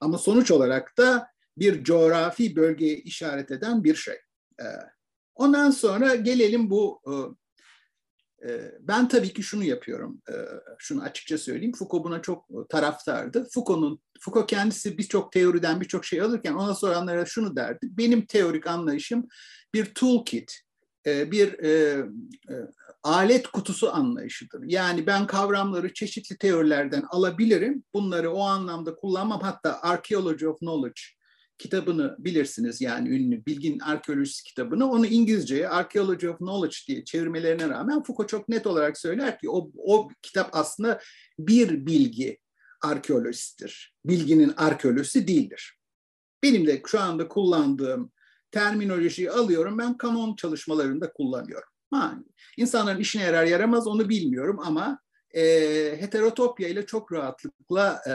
ama 0.00 0.18
sonuç 0.18 0.50
olarak 0.50 0.98
da 0.98 1.28
bir 1.56 1.84
coğrafi 1.84 2.56
bölgeye 2.56 2.96
işaret 2.96 3.50
eden 3.50 3.84
bir 3.84 3.94
şey. 3.94 4.16
E, 4.60 4.66
ondan 5.34 5.70
sonra 5.70 6.14
gelelim 6.14 6.70
bu 6.70 7.00
e, 7.06 7.12
e, 8.48 8.72
ben 8.80 9.08
tabii 9.08 9.32
ki 9.32 9.42
şunu 9.42 9.64
yapıyorum, 9.64 10.22
e, 10.28 10.34
şunu 10.78 11.02
açıkça 11.02 11.38
söyleyeyim. 11.38 11.72
Foucault 11.72 12.04
buna 12.04 12.22
çok 12.22 12.70
taraftardı. 12.70 13.48
Foucault'un, 13.54 14.00
Foucault 14.20 14.50
kendisi 14.50 14.98
birçok 14.98 15.32
teoriden 15.32 15.80
birçok 15.80 16.04
şey 16.04 16.20
alırken 16.20 16.52
ona 16.52 16.74
soranlara 16.74 17.26
şunu 17.26 17.56
derdi. 17.56 17.88
Benim 17.90 18.26
teorik 18.26 18.66
anlayışım 18.66 19.28
bir 19.74 19.94
toolkit, 19.94 20.60
bir 21.06 21.56
alet 23.02 23.46
kutusu 23.46 23.92
anlayışıdır. 23.92 24.62
Yani 24.66 25.06
ben 25.06 25.26
kavramları 25.26 25.94
çeşitli 25.94 26.38
teorilerden 26.38 27.04
alabilirim. 27.10 27.84
Bunları 27.94 28.30
o 28.30 28.40
anlamda 28.40 28.94
kullanmam. 28.94 29.40
Hatta 29.40 29.82
Archaeology 29.82 30.46
of 30.46 30.58
Knowledge 30.58 31.02
kitabını 31.62 32.16
bilirsiniz 32.18 32.80
yani 32.80 33.08
ünlü 33.08 33.46
Bilgin 33.46 33.78
Arkeolojisi 33.78 34.44
kitabını. 34.44 34.90
Onu 34.90 35.06
İngilizceye 35.06 35.68
Archaeology 35.68 36.28
of 36.28 36.38
Knowledge 36.38 36.76
diye 36.88 37.04
çevirmelerine 37.04 37.68
rağmen 37.68 38.02
Foucault 38.02 38.28
çok 38.28 38.48
net 38.48 38.66
olarak 38.66 38.98
söyler 38.98 39.38
ki 39.38 39.50
o, 39.50 39.70
o 39.76 40.08
kitap 40.22 40.48
aslında 40.52 41.00
bir 41.38 41.86
bilgi 41.86 42.38
arkeolojisidir. 42.82 43.94
Bilginin 44.04 44.52
arkeolojisi 44.56 45.28
değildir. 45.28 45.78
Benim 46.42 46.66
de 46.66 46.82
şu 46.86 47.00
anda 47.00 47.28
kullandığım 47.28 48.12
terminolojiyi 48.50 49.30
alıyorum. 49.30 49.78
Ben 49.78 49.96
kanon 49.96 50.36
çalışmalarında 50.36 51.12
kullanıyorum. 51.12 51.68
Ha, 51.90 52.14
insanların 52.56 53.00
işine 53.00 53.22
yarar 53.22 53.44
yaramaz 53.44 53.86
onu 53.86 54.08
bilmiyorum 54.08 54.58
ama 54.64 54.98
e, 55.34 55.42
heterotopya 56.00 56.68
ile 56.68 56.86
çok 56.86 57.12
rahatlıkla 57.12 58.02
e, 58.08 58.14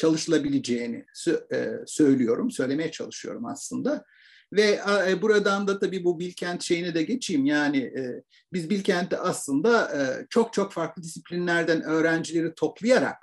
çalışılabileceğini 0.00 1.04
e, 1.52 1.68
söylüyorum, 1.86 2.50
söylemeye 2.50 2.90
çalışıyorum 2.90 3.46
aslında. 3.46 4.04
Ve 4.52 4.80
e, 5.08 5.22
buradan 5.22 5.68
da 5.68 5.78
tabii 5.78 6.04
bu 6.04 6.20
Bilkent 6.20 6.62
şeyine 6.62 6.94
de 6.94 7.02
geçeyim. 7.02 7.46
Yani 7.46 7.78
e, 7.78 8.22
biz 8.52 8.70
Bilkent'te 8.70 9.18
aslında 9.18 9.92
çok 10.30 10.52
çok 10.52 10.72
farklı 10.72 11.02
disiplinlerden 11.02 11.82
öğrencileri 11.82 12.54
toplayarak 12.54 13.16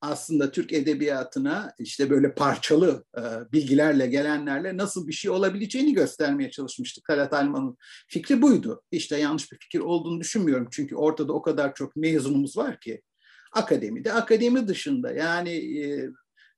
aslında 0.00 0.50
Türk 0.50 0.72
edebiyatına 0.72 1.74
işte 1.78 2.10
böyle 2.10 2.34
parçalı 2.34 3.04
bilgilerle 3.52 4.06
gelenlerle 4.06 4.76
nasıl 4.76 5.08
bir 5.08 5.12
şey 5.12 5.30
olabileceğini 5.30 5.94
göstermeye 5.94 6.50
çalışmıştık. 6.50 7.04
Talat 7.04 7.32
Alman'ın 7.32 7.76
fikri 8.08 8.42
buydu. 8.42 8.82
İşte 8.90 9.18
yanlış 9.18 9.52
bir 9.52 9.58
fikir 9.58 9.80
olduğunu 9.80 10.20
düşünmüyorum. 10.20 10.68
Çünkü 10.70 10.96
ortada 10.96 11.32
o 11.32 11.42
kadar 11.42 11.74
çok 11.74 11.96
mezunumuz 11.96 12.56
var 12.56 12.80
ki 12.80 13.02
akademide, 13.54 14.12
akademi 14.12 14.68
dışında 14.68 15.12
yani 15.12 15.50
e, 15.50 16.10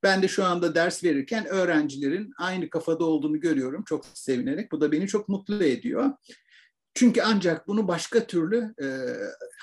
ben 0.02 0.22
de 0.22 0.28
şu 0.28 0.44
anda 0.44 0.74
ders 0.74 1.04
verirken 1.04 1.46
öğrencilerin 1.46 2.32
aynı 2.38 2.70
kafada 2.70 3.04
olduğunu 3.04 3.40
görüyorum 3.40 3.85
çok 3.88 4.04
sevinerek. 4.14 4.72
Bu 4.72 4.80
da 4.80 4.92
beni 4.92 5.06
çok 5.06 5.28
mutlu 5.28 5.64
ediyor. 5.64 6.11
Çünkü 6.94 7.22
ancak 7.22 7.68
bunu 7.68 7.88
başka 7.88 8.26
türlü 8.26 8.74
e, 8.82 8.87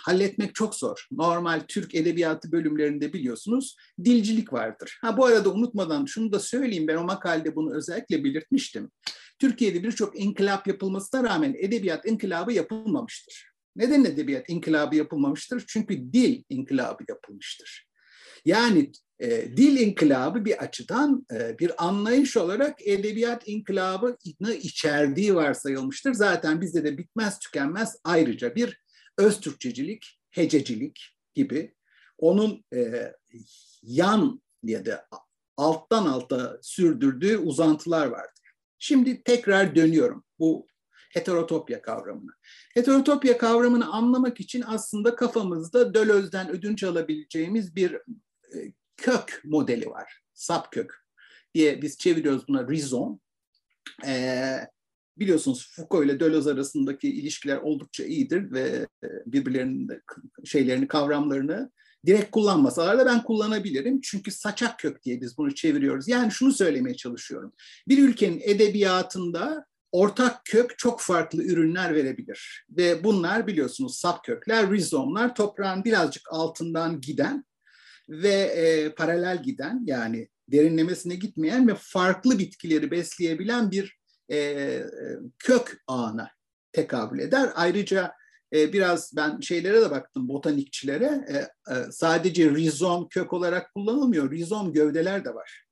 halletmek 0.06 0.56
çok 0.56 0.76
zor. 0.76 1.08
Normal 1.12 1.62
Türk 1.68 1.96
edebiyatı 1.96 2.52
bölümlerinde 2.52 3.14
biliyorsunuz 3.14 3.76
dilcilik 4.06 4.54
vardır. 4.54 4.98
Ha 5.02 5.18
bu 5.18 5.26
arada 5.26 5.54
unutmadan 5.54 6.06
şunu 6.06 6.32
da 6.32 6.40
söyleyeyim 6.40 6.88
ben 6.88 6.96
o 6.96 7.04
makalede 7.04 7.56
bunu 7.56 7.76
özellikle 7.76 8.24
belirtmiştim. 8.24 8.92
Türkiye'de 9.40 9.84
birçok 9.84 10.20
inkılap 10.20 10.68
yapılmasına 10.68 11.24
rağmen 11.24 11.56
edebiyat 11.58 12.06
inkılabı 12.06 12.54
yapılmamıştır. 12.54 13.53
Neden 13.76 14.04
edebiyat 14.04 14.50
inkılabı 14.50 14.96
yapılmamıştır? 14.96 15.64
Çünkü 15.68 16.14
dil 16.14 16.44
inkılabı 16.50 17.04
yapılmıştır. 17.10 17.88
Yani 18.46 18.92
e, 19.20 19.58
dil 19.58 19.78
inkılabı 19.78 20.46
bir 20.46 20.64
açıdan 20.64 21.26
e, 21.34 21.60
bir 21.60 21.86
anlayış 21.88 22.38
olarak 22.38 22.88
edebiyat 22.88 23.44
inkılabını 23.48 24.54
içerdiği 24.54 25.36
varsayılmıştır. 25.36 26.14
Zaten 26.14 26.62
bizde 26.62 26.84
de 26.84 26.98
bitmez 26.98 27.40
tükenmez 27.40 27.96
ayrıca 28.04 28.56
bir 28.56 28.82
öz 29.18 29.40
Türkçecilik, 29.40 30.20
hececilik 30.32 31.18
gibi 31.34 31.76
onun 32.18 32.66
e, 32.74 33.12
yan 33.84 34.42
ya 34.64 34.86
da 34.86 35.08
alttan 35.58 36.06
alta 36.06 36.60
sürdürdüğü 36.62 37.38
uzantılar 37.38 38.08
vardır. 38.08 38.44
Şimdi 38.80 39.24
tekrar 39.24 39.76
dönüyorum 39.76 40.24
bu 40.40 40.68
heterotopya 41.14 41.82
kavramını. 41.82 42.32
Heterotopya 42.74 43.38
kavramını 43.38 43.94
anlamak 43.94 44.40
için 44.40 44.64
aslında 44.68 45.16
kafamızda 45.16 45.94
Döloz'den 45.94 46.50
ödünç 46.50 46.84
alabileceğimiz 46.84 47.76
bir 47.76 47.94
e, 48.56 48.74
kök 48.98 49.42
modeli 49.46 49.90
var. 49.90 50.22
Sapkök 50.34 51.06
diye 51.54 51.82
biz 51.82 51.98
çeviriyoruz 51.98 52.48
buna 52.48 52.68
rizom. 52.68 53.20
Ee, 54.06 54.60
biliyorsunuz 55.18 55.72
Foucault 55.76 56.06
ile 56.06 56.20
Deleuze 56.20 56.52
arasındaki 56.52 57.10
ilişkiler 57.10 57.58
oldukça 57.58 58.04
iyidir 58.04 58.52
ve 58.52 58.88
e, 59.04 59.08
birbirlerinin 59.26 59.90
şeylerini, 60.46 60.88
kavramlarını 60.88 61.72
direkt 62.06 62.32
kullanmasalar 62.32 63.00
da 63.00 63.06
ben 63.06 63.24
kullanabilirim. 63.24 64.02
Çünkü 64.02 64.32
saçak 64.32 64.80
kök 64.80 65.04
diye 65.04 65.22
biz 65.22 65.38
bunu 65.38 65.56
çeviriyoruz. 65.56 66.08
Yani 66.08 66.32
şunu 66.32 66.54
söylemeye 66.54 66.96
çalışıyorum. 66.96 67.54
Bir 67.88 67.98
ülkenin 67.98 68.42
edebiyatında 68.44 69.66
ortak 69.94 70.46
kök 70.46 70.78
çok 70.78 71.02
farklı 71.02 71.44
ürünler 71.44 71.96
verebilir. 71.96 72.66
Ve 72.70 73.04
bunlar 73.04 73.48
biliyorsunuz 73.48 73.98
sap 73.98 74.24
kökler, 74.24 74.72
rizomlar 74.72 75.36
toprağın 75.36 75.84
birazcık 75.84 76.24
altından 76.32 77.02
giden 77.02 77.46
ve 78.10 78.34
e, 78.34 78.90
paralel 78.96 79.44
giden 79.44 79.84
yani 79.86 80.28
derinlemesine 80.48 81.16
gitmeyen 81.16 81.68
ve 81.68 81.76
farklı 81.78 82.40
bitkileri 82.40 82.92
besleyebilen 82.92 83.72
bir 83.72 83.98
e, 84.30 84.38
e 84.38 84.84
kök 85.40 85.84
ağına 85.88 86.30
tekabül 86.72 87.20
eder. 87.20 87.50
Ayrıca 87.56 88.14
e, 88.54 88.74
biraz 88.74 89.16
ben 89.16 89.40
şeylere 89.40 89.82
de 89.82 89.92
baktım 89.92 90.28
botanikçilere 90.28 91.26
e, 91.30 91.36
e, 91.74 91.76
sadece 91.92 92.50
rizom 92.50 93.08
kök 93.10 93.34
olarak 93.34 93.74
kullanılmıyor. 93.74 94.32
Rizom 94.32 94.74
gövdeler 94.74 95.26
de 95.26 95.36
var 95.36 95.64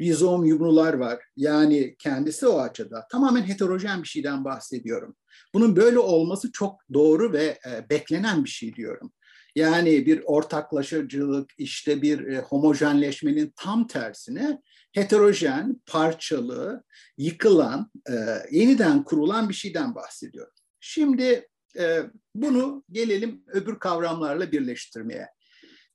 rizom 0.00 0.44
yumrular 0.44 0.94
var. 0.94 1.24
Yani 1.36 1.96
kendisi 1.98 2.46
o 2.46 2.58
açıda 2.58 3.06
tamamen 3.10 3.42
heterojen 3.42 4.02
bir 4.02 4.08
şeyden 4.08 4.44
bahsediyorum. 4.44 5.16
Bunun 5.54 5.76
böyle 5.76 5.98
olması 5.98 6.52
çok 6.52 6.80
doğru 6.94 7.32
ve 7.32 7.44
e, 7.44 7.90
beklenen 7.90 8.44
bir 8.44 8.50
şey 8.50 8.74
diyorum. 8.74 9.12
Yani 9.56 10.06
bir 10.06 10.22
ortaklaşıcılık, 10.24 11.50
işte 11.58 12.02
bir 12.02 12.26
e, 12.26 12.40
homojenleşmenin 12.40 13.52
tam 13.56 13.86
tersine 13.86 14.62
heterojen, 14.92 15.80
parçalı, 15.86 16.84
yıkılan, 17.18 17.90
e, 18.10 18.14
yeniden 18.50 19.04
kurulan 19.04 19.48
bir 19.48 19.54
şeyden 19.54 19.94
bahsediyorum. 19.94 20.52
Şimdi 20.80 21.48
e, 21.78 22.00
bunu 22.34 22.84
gelelim 22.90 23.44
öbür 23.46 23.78
kavramlarla 23.78 24.52
birleştirmeye. 24.52 25.28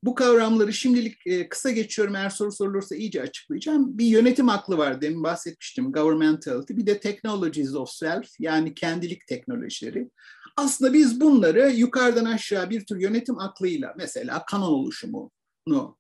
Bu 0.03 0.15
kavramları 0.15 0.73
şimdilik 0.73 1.27
e, 1.27 1.49
kısa 1.49 1.71
geçiyorum. 1.71 2.15
Eğer 2.15 2.29
soru 2.29 2.51
sorulursa 2.51 2.95
iyice 2.95 3.21
açıklayacağım. 3.21 3.97
Bir 3.97 4.05
yönetim 4.05 4.49
aklı 4.49 4.77
var 4.77 5.01
demin 5.01 5.23
bahsetmiştim. 5.23 5.91
Governmentality. 5.91 6.75
Bir 6.75 6.85
de 6.85 6.99
technologies 6.99 7.75
of 7.75 7.89
self 7.89 8.29
yani 8.39 8.73
kendilik 8.73 9.27
teknolojileri. 9.27 10.09
Aslında 10.57 10.93
biz 10.93 11.21
bunları 11.21 11.71
yukarıdan 11.71 12.25
aşağı 12.25 12.69
bir 12.69 12.85
tür 12.85 13.01
yönetim 13.01 13.39
aklıyla 13.39 13.93
mesela 13.97 14.45
kanon 14.45 14.73
oluşumunu 14.73 15.97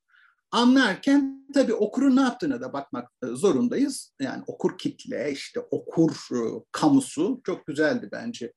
anlarken 0.51 1.47
tabii 1.53 1.73
okurun 1.73 2.15
ne 2.15 2.21
yaptığına 2.21 2.61
da 2.61 2.73
bakmak 2.73 3.11
e, 3.23 3.27
zorundayız. 3.27 4.13
Yani 4.19 4.43
okur 4.47 4.77
kitle, 4.77 5.31
işte 5.31 5.59
okur 5.59 6.11
e, 6.31 6.39
kamusu 6.71 7.41
çok 7.43 7.65
güzeldi 7.67 8.09
bence 8.11 8.53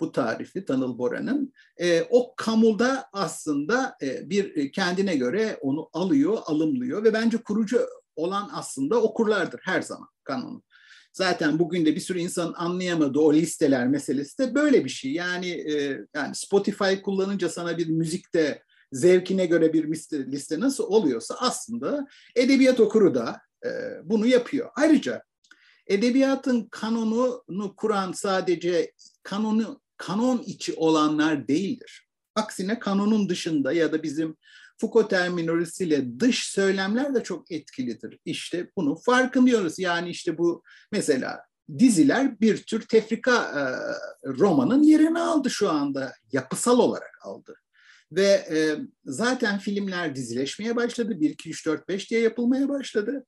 bu 0.00 0.12
tarifi 0.12 0.64
Tanıl 0.64 0.98
Bora'nın. 0.98 1.52
E, 1.76 2.02
o 2.10 2.34
kamuda 2.36 3.08
aslında 3.12 3.96
e, 4.02 4.30
bir 4.30 4.56
e, 4.56 4.70
kendine 4.70 5.16
göre 5.16 5.58
onu 5.60 5.90
alıyor, 5.92 6.38
alımlıyor 6.46 7.04
ve 7.04 7.12
bence 7.12 7.36
kurucu 7.36 7.86
olan 8.16 8.50
aslında 8.52 9.02
okurlardır 9.02 9.60
her 9.64 9.82
zaman 9.82 10.08
kanunu. 10.24 10.62
Zaten 11.12 11.58
bugün 11.58 11.86
de 11.86 11.94
bir 11.94 12.00
sürü 12.00 12.18
insan 12.18 12.54
anlayamadığı 12.56 13.18
o 13.18 13.32
listeler 13.32 13.88
meselesi 13.88 14.38
de 14.38 14.54
böyle 14.54 14.84
bir 14.84 14.90
şey. 14.90 15.12
Yani 15.12 15.48
e, 15.48 15.98
yani 16.14 16.34
Spotify 16.34 16.94
kullanınca 17.02 17.48
sana 17.48 17.78
bir 17.78 17.88
müzikte 17.88 18.62
zevkine 18.92 19.46
göre 19.46 19.72
bir 19.72 19.90
liste, 19.90 20.26
liste 20.26 20.60
nasıl 20.60 20.84
oluyorsa 20.84 21.34
aslında 21.38 22.06
edebiyat 22.36 22.80
okuru 22.80 23.14
da 23.14 23.40
e, 23.64 23.68
bunu 24.04 24.26
yapıyor. 24.26 24.70
Ayrıca 24.76 25.22
edebiyatın 25.86 26.68
kanonunu 26.70 27.76
kuran 27.76 28.12
sadece 28.12 28.92
kanonu 29.22 29.80
kanon 30.00 30.42
içi 30.46 30.74
olanlar 30.74 31.48
değildir. 31.48 32.08
Aksine 32.34 32.78
kanonun 32.78 33.28
dışında 33.28 33.72
ya 33.72 33.92
da 33.92 34.02
bizim 34.02 34.36
Foucault 34.80 35.10
terminolojisiyle 35.10 36.20
dış 36.20 36.44
söylemler 36.44 37.14
de 37.14 37.22
çok 37.22 37.50
etkilidir. 37.52 38.18
İşte 38.24 38.70
bunu 38.76 38.96
farkındıyoruz. 38.96 39.78
Yani 39.78 40.10
işte 40.10 40.38
bu 40.38 40.62
mesela 40.92 41.40
diziler 41.78 42.40
bir 42.40 42.56
tür 42.62 42.80
tefrika 42.88 43.36
e, 43.42 43.62
romanın 44.28 44.82
yerini 44.82 45.20
aldı 45.20 45.50
şu 45.50 45.70
anda. 45.70 46.12
Yapısal 46.32 46.78
olarak 46.78 47.18
aldı. 47.22 47.54
Ve 48.12 48.26
e, 48.26 48.76
zaten 49.04 49.58
filmler 49.58 50.16
dizileşmeye 50.16 50.76
başladı. 50.76 51.20
1, 51.20 51.30
2, 51.30 51.50
3, 51.50 51.66
4, 51.66 51.88
5 51.88 52.10
diye 52.10 52.20
yapılmaya 52.20 52.68
başladı. 52.68 53.26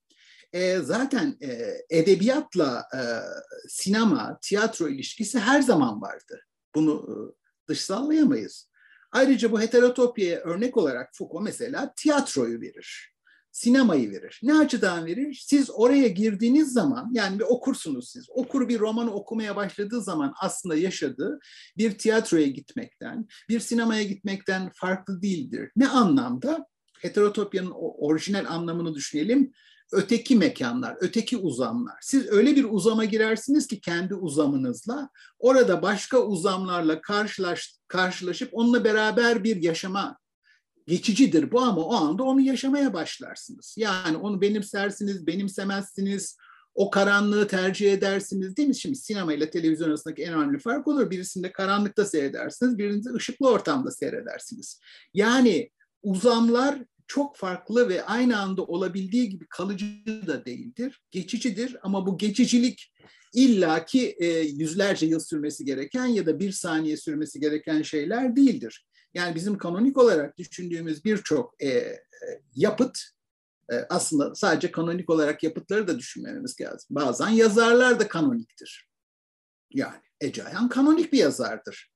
E, 0.52 0.78
zaten 0.78 1.37
e, 1.40 1.74
edebiyatla 1.90 2.85
e, 2.94 3.00
sinema, 3.68 4.38
tiyatro 4.42 4.88
ilişkisi 4.88 5.38
her 5.38 5.62
zaman 5.62 6.02
vardı. 6.02 6.40
Bunu 6.74 7.06
e, 7.08 7.14
dışsallayamayız. 7.68 8.72
Ayrıca 9.12 9.52
bu 9.52 9.61
heterotopyaya 9.61 10.40
örnek 10.40 10.76
olarak 10.76 11.11
Foucault 11.14 11.42
mesela 11.42 11.92
tiyatroyu 11.96 12.61
verir. 12.61 13.12
Sinemayı 13.52 14.11
verir. 14.11 14.40
Ne 14.42 14.54
açıdan 14.54 15.06
verir? 15.06 15.44
Siz 15.46 15.70
oraya 15.70 16.08
girdiğiniz 16.08 16.72
zaman 16.72 17.11
yani 17.12 17.38
bir 17.38 17.44
okursunuz 17.44 18.11
siz. 18.11 18.26
Okur 18.30 18.68
bir 18.68 18.80
romanı 18.80 19.14
okumaya 19.14 19.56
başladığı 19.56 20.02
zaman 20.02 20.32
aslında 20.40 20.76
yaşadığı 20.76 21.38
bir 21.76 21.98
tiyatroya 21.98 22.46
gitmekten, 22.46 23.26
bir 23.48 23.61
sinemaya 23.61 24.02
gitmekten 24.02 24.70
farklı 24.74 25.22
değildir. 25.22 25.70
Ne 25.76 25.88
anlamda? 25.88 26.66
Heterotopyanın 27.00 27.72
orijinal 27.76 28.44
anlamını 28.48 28.94
düşünelim 28.94 29.52
öteki 29.92 30.37
mekanlar, 30.37 30.96
öteki 31.00 31.37
uzamlar. 31.37 31.96
Siz 32.00 32.26
öyle 32.26 32.57
bir 32.57 32.64
uzama 32.64 33.05
girersiniz 33.05 33.66
ki 33.66 33.81
kendi 33.81 34.14
uzamınızla, 34.14 35.11
orada 35.38 35.83
başka 35.83 36.18
uzamlarla 36.18 37.00
karşılaş, 37.00 37.76
karşılaşıp 37.88 38.48
onunla 38.52 38.85
beraber 38.85 39.44
bir 39.44 39.62
yaşama 39.62 40.18
geçicidir 40.87 41.52
bu 41.52 41.61
ama 41.61 41.83
o 41.83 41.94
anda 41.94 42.22
onu 42.22 42.40
yaşamaya 42.40 42.94
başlarsınız. 42.94 43.74
Yani 43.78 44.16
onu 44.16 44.40
benimsersiniz, 44.40 45.26
benimsemezsiniz, 45.26 46.37
o 46.74 46.90
karanlığı 46.90 47.48
tercih 47.48 47.92
edersiniz 47.92 48.57
değil 48.57 48.68
mi? 48.68 48.76
Şimdi 48.76 48.96
sinema 48.96 49.35
ile 49.35 49.50
televizyon 49.50 49.88
arasındaki 49.88 50.22
en 50.22 50.35
önemli 50.35 50.59
fark 50.59 50.88
olur. 50.88 51.11
Birisinde 51.11 51.52
karanlıkta 51.52 52.05
seyredersiniz, 52.05 52.78
birinde 52.78 53.11
ışıklı 53.11 53.48
ortamda 53.48 53.90
seyredersiniz. 53.90 54.81
Yani 55.14 55.70
uzamlar 56.02 56.78
çok 57.12 57.37
farklı 57.37 57.88
ve 57.88 58.05
aynı 58.05 58.40
anda 58.40 58.62
olabildiği 58.62 59.29
gibi 59.29 59.46
kalıcı 59.46 59.87
da 60.07 60.44
değildir. 60.44 61.03
Geçicidir 61.11 61.77
ama 61.83 62.07
bu 62.07 62.18
geçicilik 62.18 62.92
illaki 63.35 64.16
e, 64.18 64.27
yüzlerce 64.40 65.07
yıl 65.07 65.20
sürmesi 65.20 65.64
gereken 65.64 66.07
ya 66.07 66.27
da 66.27 66.40
bir 66.40 66.53
saniye 66.53 66.96
sürmesi 66.96 67.40
gereken 67.40 67.83
şeyler 67.83 68.37
değildir. 68.37 68.87
Yani 69.14 69.35
bizim 69.35 69.59
kanonik 69.59 69.98
olarak 69.98 70.38
düşündüğümüz 70.38 71.05
birçok 71.05 71.55
e, 71.62 71.68
e, 71.68 71.98
yapıt 72.55 72.98
e, 73.72 73.75
aslında 73.75 74.35
sadece 74.35 74.70
kanonik 74.72 75.11
olarak 75.11 75.42
yapıtları 75.42 75.88
da 75.88 75.98
düşünmemiz 75.98 76.61
lazım. 76.61 76.87
Bazen 76.90 77.29
yazarlar 77.29 78.01
da 78.01 78.09
kanoniktir. 78.09 78.88
Yani 79.70 80.01
Ece 80.20 80.44
kanonik 80.70 81.12
bir 81.12 81.18
yazardır. 81.18 81.92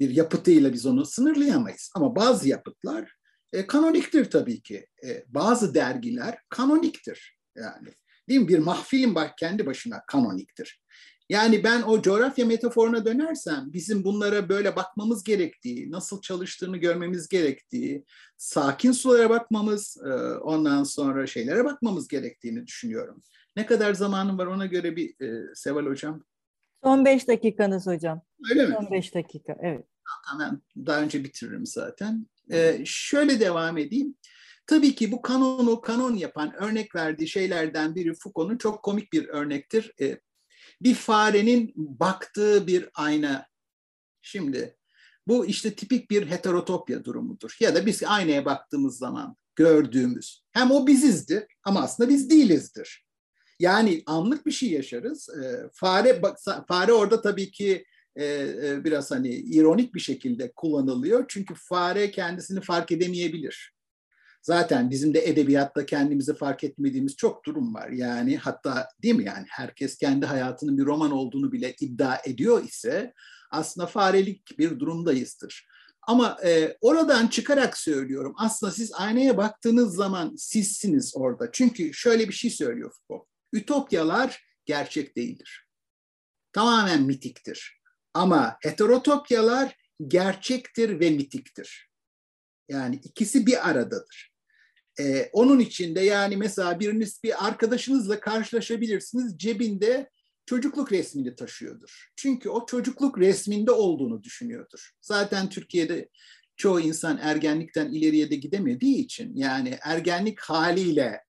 Bir 0.00 0.10
yapıtıyla 0.10 0.72
biz 0.72 0.86
onu 0.86 1.06
sınırlayamayız. 1.06 1.90
Ama 1.94 2.16
bazı 2.16 2.48
yapıtlar 2.48 3.17
e, 3.52 3.66
kanoniktir 3.66 4.30
tabii 4.30 4.60
ki. 4.60 4.86
E, 5.04 5.24
bazı 5.28 5.74
dergiler 5.74 6.38
kanoniktir. 6.48 7.38
Yani 7.56 7.88
değil 8.28 8.40
mi? 8.40 8.48
Bir 8.48 8.58
mahfilin 8.58 9.14
bak 9.14 9.38
kendi 9.38 9.66
başına 9.66 10.02
kanoniktir. 10.06 10.80
Yani 11.30 11.64
ben 11.64 11.82
o 11.82 12.02
coğrafya 12.02 12.46
metaforuna 12.46 13.04
dönersem 13.04 13.64
bizim 13.72 14.04
bunlara 14.04 14.48
böyle 14.48 14.76
bakmamız 14.76 15.24
gerektiği, 15.24 15.90
nasıl 15.90 16.20
çalıştığını 16.20 16.76
görmemiz 16.76 17.28
gerektiği, 17.28 18.04
sakin 18.36 18.92
sulara 18.92 19.30
bakmamız, 19.30 19.96
e, 20.06 20.12
ondan 20.38 20.84
sonra 20.84 21.26
şeylere 21.26 21.64
bakmamız 21.64 22.08
gerektiğini 22.08 22.66
düşünüyorum. 22.66 23.22
Ne 23.56 23.66
kadar 23.66 23.94
zamanım 23.94 24.38
var 24.38 24.46
ona 24.46 24.66
göre 24.66 24.96
bir 24.96 25.24
e, 25.24 25.54
Seval 25.54 25.86
Hocam. 25.86 26.24
Son 26.84 27.04
beş 27.04 27.28
dakikanız 27.28 27.86
hocam. 27.86 28.22
Öyle 28.50 28.66
mi? 28.66 28.74
Son 28.80 28.90
beş 28.90 29.14
dakika, 29.14 29.56
evet. 29.60 29.84
Tamam, 30.30 30.60
daha 30.76 31.00
önce 31.00 31.24
bitiririm 31.24 31.66
zaten. 31.66 32.26
Ee, 32.52 32.82
şöyle 32.84 33.40
devam 33.40 33.78
edeyim. 33.78 34.14
Tabii 34.66 34.94
ki 34.94 35.12
bu 35.12 35.22
kanonu 35.22 35.80
kanon 35.80 36.14
yapan 36.14 36.54
örnek 36.54 36.94
verdiği 36.94 37.28
şeylerden 37.28 37.94
biri 37.94 38.14
Foucault'un 38.14 38.58
çok 38.58 38.82
komik 38.82 39.12
bir 39.12 39.28
örnektir. 39.28 39.92
Ee, 40.00 40.20
bir 40.80 40.94
farenin 40.94 41.72
baktığı 41.76 42.66
bir 42.66 42.88
ayna. 42.94 43.46
Şimdi 44.22 44.76
bu 45.26 45.46
işte 45.46 45.74
tipik 45.74 46.10
bir 46.10 46.26
heterotopya 46.26 47.04
durumudur. 47.04 47.56
Ya 47.60 47.74
da 47.74 47.86
biz 47.86 48.02
aynaya 48.02 48.44
baktığımız 48.44 48.98
zaman 48.98 49.36
gördüğümüz. 49.56 50.42
Hem 50.52 50.70
o 50.70 50.86
bizizdir 50.86 51.44
ama 51.64 51.80
aslında 51.82 52.10
biz 52.10 52.30
değilizdir. 52.30 53.06
Yani 53.60 54.02
anlık 54.06 54.46
bir 54.46 54.50
şey 54.50 54.70
yaşarız. 54.70 55.28
Ee, 55.28 55.70
fare 55.72 56.22
fare 56.68 56.92
orada 56.92 57.22
tabii 57.22 57.50
ki 57.50 57.84
biraz 58.84 59.10
hani 59.10 59.28
ironik 59.28 59.94
bir 59.94 60.00
şekilde 60.00 60.52
kullanılıyor. 60.52 61.24
Çünkü 61.28 61.54
fare 61.54 62.10
kendisini 62.10 62.60
fark 62.60 62.92
edemeyebilir. 62.92 63.78
Zaten 64.42 64.90
bizim 64.90 65.14
de 65.14 65.28
edebiyatta 65.28 65.86
kendimizi 65.86 66.34
fark 66.34 66.64
etmediğimiz 66.64 67.16
çok 67.16 67.44
durum 67.44 67.74
var. 67.74 67.88
Yani 67.88 68.36
hatta 68.36 68.88
değil 69.02 69.14
mi 69.14 69.24
yani 69.24 69.46
herkes 69.48 69.98
kendi 69.98 70.26
hayatının 70.26 70.78
bir 70.78 70.84
roman 70.84 71.10
olduğunu 71.10 71.52
bile 71.52 71.74
iddia 71.80 72.16
ediyor 72.24 72.64
ise 72.64 73.12
aslında 73.50 73.86
farelik 73.86 74.58
bir 74.58 74.78
durumdayızdır. 74.78 75.68
Ama 76.02 76.38
e, 76.44 76.76
oradan 76.80 77.26
çıkarak 77.26 77.78
söylüyorum 77.78 78.34
aslında 78.38 78.72
siz 78.72 78.92
aynaya 78.94 79.36
baktığınız 79.36 79.94
zaman 79.94 80.34
sizsiniz 80.36 81.12
orada. 81.16 81.48
Çünkü 81.52 81.94
şöyle 81.94 82.28
bir 82.28 82.34
şey 82.34 82.50
söylüyor 82.50 82.92
Foucault. 83.08 83.28
Ütopyalar 83.52 84.42
gerçek 84.64 85.16
değildir. 85.16 85.66
Tamamen 86.52 87.02
mitiktir. 87.02 87.77
Ama 88.14 88.56
heterotopyalar 88.62 89.76
gerçektir 90.06 91.00
ve 91.00 91.10
mitiktir. 91.10 91.88
Yani 92.68 93.00
ikisi 93.04 93.46
bir 93.46 93.68
aradadır. 93.68 94.32
Ee, 95.00 95.30
onun 95.32 95.58
içinde 95.58 96.00
yani 96.00 96.36
mesela 96.36 96.80
biriniz 96.80 97.20
bir 97.24 97.46
arkadaşınızla 97.46 98.20
karşılaşabilirsiniz 98.20 99.38
cebinde 99.38 100.10
çocukluk 100.46 100.92
resmini 100.92 101.34
taşıyordur. 101.34 102.08
Çünkü 102.16 102.48
o 102.48 102.66
çocukluk 102.66 103.18
resminde 103.18 103.70
olduğunu 103.70 104.22
düşünüyordur. 104.22 104.90
Zaten 105.00 105.48
Türkiye'de 105.48 106.08
çoğu 106.56 106.80
insan 106.80 107.18
ergenlikten 107.22 107.92
ileriye 107.92 108.30
de 108.30 108.36
gidemediği 108.36 108.96
için 108.96 109.36
yani 109.36 109.78
ergenlik 109.82 110.40
haliyle 110.40 111.20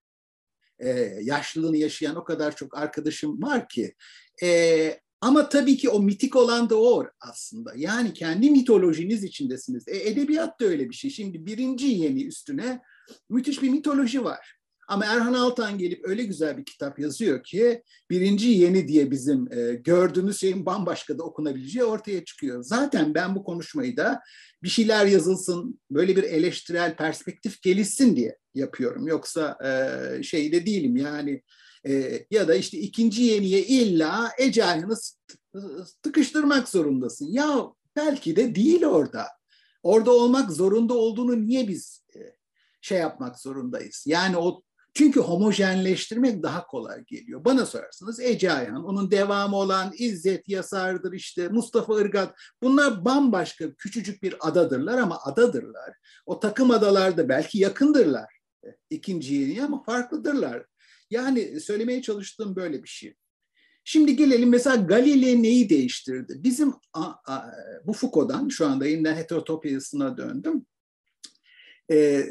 e, 0.79 0.89
yaşlılığını 1.21 1.77
yaşayan 1.77 2.15
o 2.15 2.23
kadar 2.23 2.55
çok 2.55 2.77
arkadaşım 2.77 3.41
var 3.41 3.69
ki 3.69 3.95
e, 4.43 4.99
ama 5.21 5.49
tabii 5.49 5.77
ki 5.77 5.89
o 5.89 6.01
mitik 6.01 6.35
olan 6.35 6.69
da 6.69 6.81
o 6.81 7.05
aslında. 7.21 7.73
Yani 7.75 8.13
kendi 8.13 8.51
mitolojiniz 8.51 9.23
içindesiniz. 9.23 9.87
E, 9.87 10.09
edebiyat 10.09 10.59
da 10.59 10.65
öyle 10.65 10.89
bir 10.89 10.95
şey. 10.95 11.11
Şimdi 11.11 11.45
birinci 11.45 11.87
yeni 11.87 12.23
üstüne 12.23 12.81
müthiş 13.29 13.61
bir 13.61 13.69
mitoloji 13.69 14.23
var. 14.23 14.59
Ama 14.89 15.05
Erhan 15.05 15.33
Altan 15.33 15.77
gelip 15.77 16.07
öyle 16.07 16.23
güzel 16.23 16.57
bir 16.57 16.65
kitap 16.65 16.99
yazıyor 16.99 17.43
ki 17.43 17.83
birinci 18.09 18.47
yeni 18.49 18.87
diye 18.87 19.11
bizim 19.11 19.53
e, 19.53 19.73
gördüğümüz 19.73 20.39
şeyin 20.39 20.65
bambaşka 20.65 21.17
da 21.17 21.23
okunabileceği 21.23 21.85
ortaya 21.85 22.25
çıkıyor. 22.25 22.63
Zaten 22.63 23.13
ben 23.13 23.35
bu 23.35 23.43
konuşmayı 23.43 23.97
da 23.97 24.21
bir 24.63 24.69
şeyler 24.69 25.05
yazılsın, 25.05 25.79
böyle 25.91 26.15
bir 26.15 26.23
eleştirel 26.23 26.95
perspektif 26.95 27.61
gelişsin 27.61 28.15
diye 28.15 28.37
yapıyorum. 28.55 29.07
Yoksa 29.07 29.57
e, 29.65 30.23
şeyde 30.23 30.65
değilim 30.65 30.97
yani 30.97 31.41
e, 31.87 32.25
ya 32.31 32.47
da 32.47 32.55
işte 32.55 32.77
ikinci 32.77 33.23
yeniye 33.23 33.61
illa 33.61 34.31
Ece'ni 34.37 34.85
tıkıştırmak 36.03 36.69
zorundasın. 36.69 37.25
Ya 37.31 37.73
belki 37.95 38.35
de 38.35 38.55
değil 38.55 38.85
orada. 38.85 39.27
Orada 39.83 40.11
olmak 40.11 40.51
zorunda 40.51 40.93
olduğunu 40.93 41.47
niye 41.47 41.67
biz 41.67 42.05
e, 42.15 42.19
şey 42.81 42.99
yapmak 42.99 43.39
zorundayız? 43.39 44.03
Yani 44.07 44.37
o 44.37 44.61
çünkü 44.93 45.19
homojenleştirmek 45.19 46.43
daha 46.43 46.67
kolay 46.67 47.03
geliyor. 47.03 47.45
Bana 47.45 47.65
sorarsanız 47.65 48.19
Ece 48.19 48.51
Ayhan, 48.51 48.85
onun 48.85 49.11
devamı 49.11 49.55
olan 49.55 49.91
İzzet 49.97 50.49
Yasar'dır 50.49 51.13
işte 51.13 51.47
Mustafa 51.47 52.01
Irgat. 52.01 52.35
Bunlar 52.63 53.05
bambaşka 53.05 53.73
küçücük 53.73 54.23
bir 54.23 54.35
adadırlar 54.39 54.97
ama 54.97 55.19
adadırlar. 55.23 55.93
O 56.25 56.39
takım 56.39 56.71
adalarda 56.71 57.29
belki 57.29 57.59
yakındırlar 57.59 58.39
e, 58.65 58.67
ikinci 58.89 59.35
yeni 59.35 59.63
ama 59.63 59.83
farklıdırlar. 59.83 60.65
Yani 61.09 61.59
söylemeye 61.59 62.01
çalıştığım 62.01 62.55
böyle 62.55 62.83
bir 62.83 62.89
şey. 62.89 63.13
Şimdi 63.83 64.15
gelelim 64.15 64.49
mesela 64.49 64.75
Galileo 64.75 65.43
neyi 65.43 65.69
değiştirdi? 65.69 66.33
Bizim 66.37 66.73
a, 66.93 67.05
a, 67.27 67.51
bu 67.85 67.93
Foucault'dan 67.93 68.49
şu 68.49 68.67
anda 68.67 68.85
yeniden 68.85 69.15
heterotopyasına 69.15 70.17
döndüm. 70.17 70.65
e, 71.91 72.25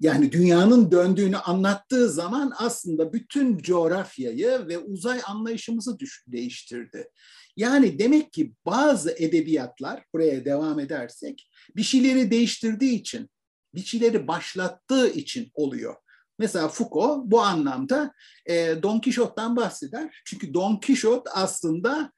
yani 0.00 0.32
dünyanın 0.32 0.90
döndüğünü 0.90 1.36
anlattığı 1.36 2.10
zaman 2.10 2.52
aslında 2.58 3.12
bütün 3.12 3.58
coğrafyayı 3.58 4.68
ve 4.68 4.78
uzay 4.78 5.20
anlayışımızı 5.26 5.98
düş, 5.98 6.24
değiştirdi. 6.28 7.08
Yani 7.56 7.98
demek 7.98 8.32
ki 8.32 8.52
bazı 8.66 9.10
edebiyatlar 9.10 10.04
buraya 10.14 10.44
devam 10.44 10.80
edersek 10.80 11.50
bir 11.76 11.82
şeyleri 11.82 12.30
değiştirdiği 12.30 13.00
için, 13.00 13.30
bir 13.74 13.84
şeyleri 13.84 14.28
başlattığı 14.28 15.08
için 15.08 15.50
oluyor. 15.54 15.94
Mesela 16.38 16.68
Foucault 16.68 17.22
bu 17.24 17.40
anlamda 17.40 18.12
e, 18.46 18.82
Don 18.82 19.00
Quixote'dan 19.00 19.56
bahseder. 19.56 20.22
Çünkü 20.24 20.54
Don 20.54 20.80
Quixote 20.80 21.30
aslında 21.30 22.12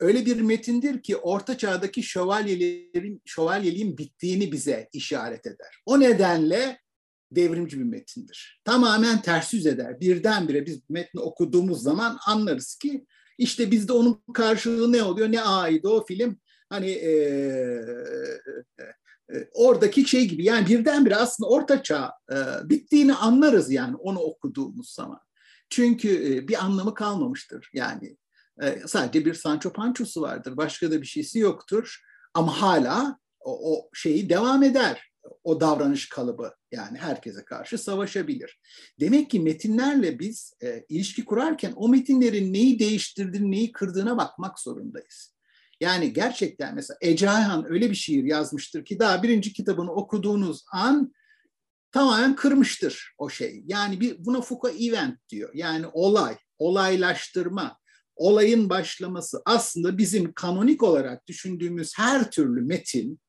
öyle 0.00 0.26
bir 0.26 0.40
metindir 0.40 1.02
ki 1.02 1.16
orta 1.16 1.58
çağdaki 1.58 2.02
şövalyelerin 2.02 3.22
şövalyeliğin 3.24 3.98
bittiğini 3.98 4.52
bize 4.52 4.88
işaret 4.92 5.46
eder. 5.46 5.82
O 5.86 6.00
nedenle 6.00 6.80
devrimci 7.32 7.78
bir 7.78 7.84
metindir. 7.84 8.60
Tamamen 8.64 9.22
ters 9.22 9.54
yüz 9.54 9.66
eder. 9.66 10.00
Birdenbire 10.00 10.66
biz 10.66 10.80
metni 10.88 11.20
okuduğumuz 11.20 11.82
zaman 11.82 12.18
anlarız 12.26 12.74
ki 12.74 13.06
işte 13.38 13.70
bizde 13.70 13.92
onun 13.92 14.22
karşılığı 14.34 14.92
ne 14.92 15.02
oluyor? 15.02 15.32
Ne 15.32 15.42
ait 15.42 15.84
o 15.84 16.04
film? 16.04 16.40
Hani 16.70 16.90
e, 16.90 17.12
oradaki 19.54 20.08
şey 20.08 20.28
gibi 20.28 20.44
yani 20.44 20.66
birdenbire 20.66 21.16
aslında 21.16 21.50
orta 21.50 21.82
çağ 21.82 22.12
e, 22.32 22.36
bittiğini 22.68 23.14
anlarız 23.14 23.70
yani 23.70 23.96
onu 23.96 24.18
okuduğumuz 24.18 24.90
zaman. 24.90 25.20
Çünkü 25.70 26.34
e, 26.34 26.48
bir 26.48 26.64
anlamı 26.64 26.94
kalmamıştır. 26.94 27.70
Yani 27.72 28.16
e, 28.62 28.78
sadece 28.86 29.24
bir 29.24 29.34
Sancho 29.34 29.72
Pancho'su 29.72 30.20
vardır. 30.20 30.56
Başka 30.56 30.90
da 30.90 31.00
bir 31.00 31.06
şeysi 31.06 31.38
yoktur. 31.38 32.00
Ama 32.34 32.62
hala 32.62 33.18
o, 33.40 33.74
o 33.74 33.90
şeyi 33.94 34.28
devam 34.28 34.62
eder. 34.62 35.08
O 35.44 35.60
davranış 35.60 36.08
kalıbı 36.08 36.54
yani 36.72 36.98
herkese 36.98 37.44
karşı 37.44 37.78
savaşabilir. 37.78 38.60
Demek 39.00 39.30
ki 39.30 39.40
metinlerle 39.40 40.18
biz 40.18 40.52
e, 40.62 40.84
ilişki 40.88 41.24
kurarken 41.24 41.72
o 41.76 41.88
metinlerin 41.88 42.52
neyi 42.52 42.78
değiştirdiğini, 42.78 43.50
neyi 43.50 43.72
kırdığına 43.72 44.16
bakmak 44.16 44.58
zorundayız. 44.58 45.37
Yani 45.80 46.12
gerçekten 46.12 46.74
mesela 46.74 46.98
Ece 47.00 47.30
Ayhan 47.30 47.72
öyle 47.72 47.90
bir 47.90 47.94
şiir 47.94 48.24
yazmıştır 48.24 48.84
ki 48.84 48.98
daha 48.98 49.22
birinci 49.22 49.52
kitabını 49.52 49.92
okuduğunuz 49.92 50.64
an 50.72 51.12
tamamen 51.92 52.36
kırmıştır 52.36 53.14
o 53.18 53.30
şey. 53.30 53.62
Yani 53.66 54.00
bir 54.00 54.24
buna 54.24 54.40
Foucault 54.40 54.80
event 54.80 55.18
diyor. 55.28 55.50
Yani 55.54 55.86
olay, 55.92 56.36
olaylaştırma, 56.58 57.78
olayın 58.16 58.70
başlaması 58.70 59.42
aslında 59.44 59.98
bizim 59.98 60.32
kanonik 60.32 60.82
olarak 60.82 61.28
düşündüğümüz 61.28 61.98
her 61.98 62.30
türlü 62.30 62.62
metin 62.62 63.20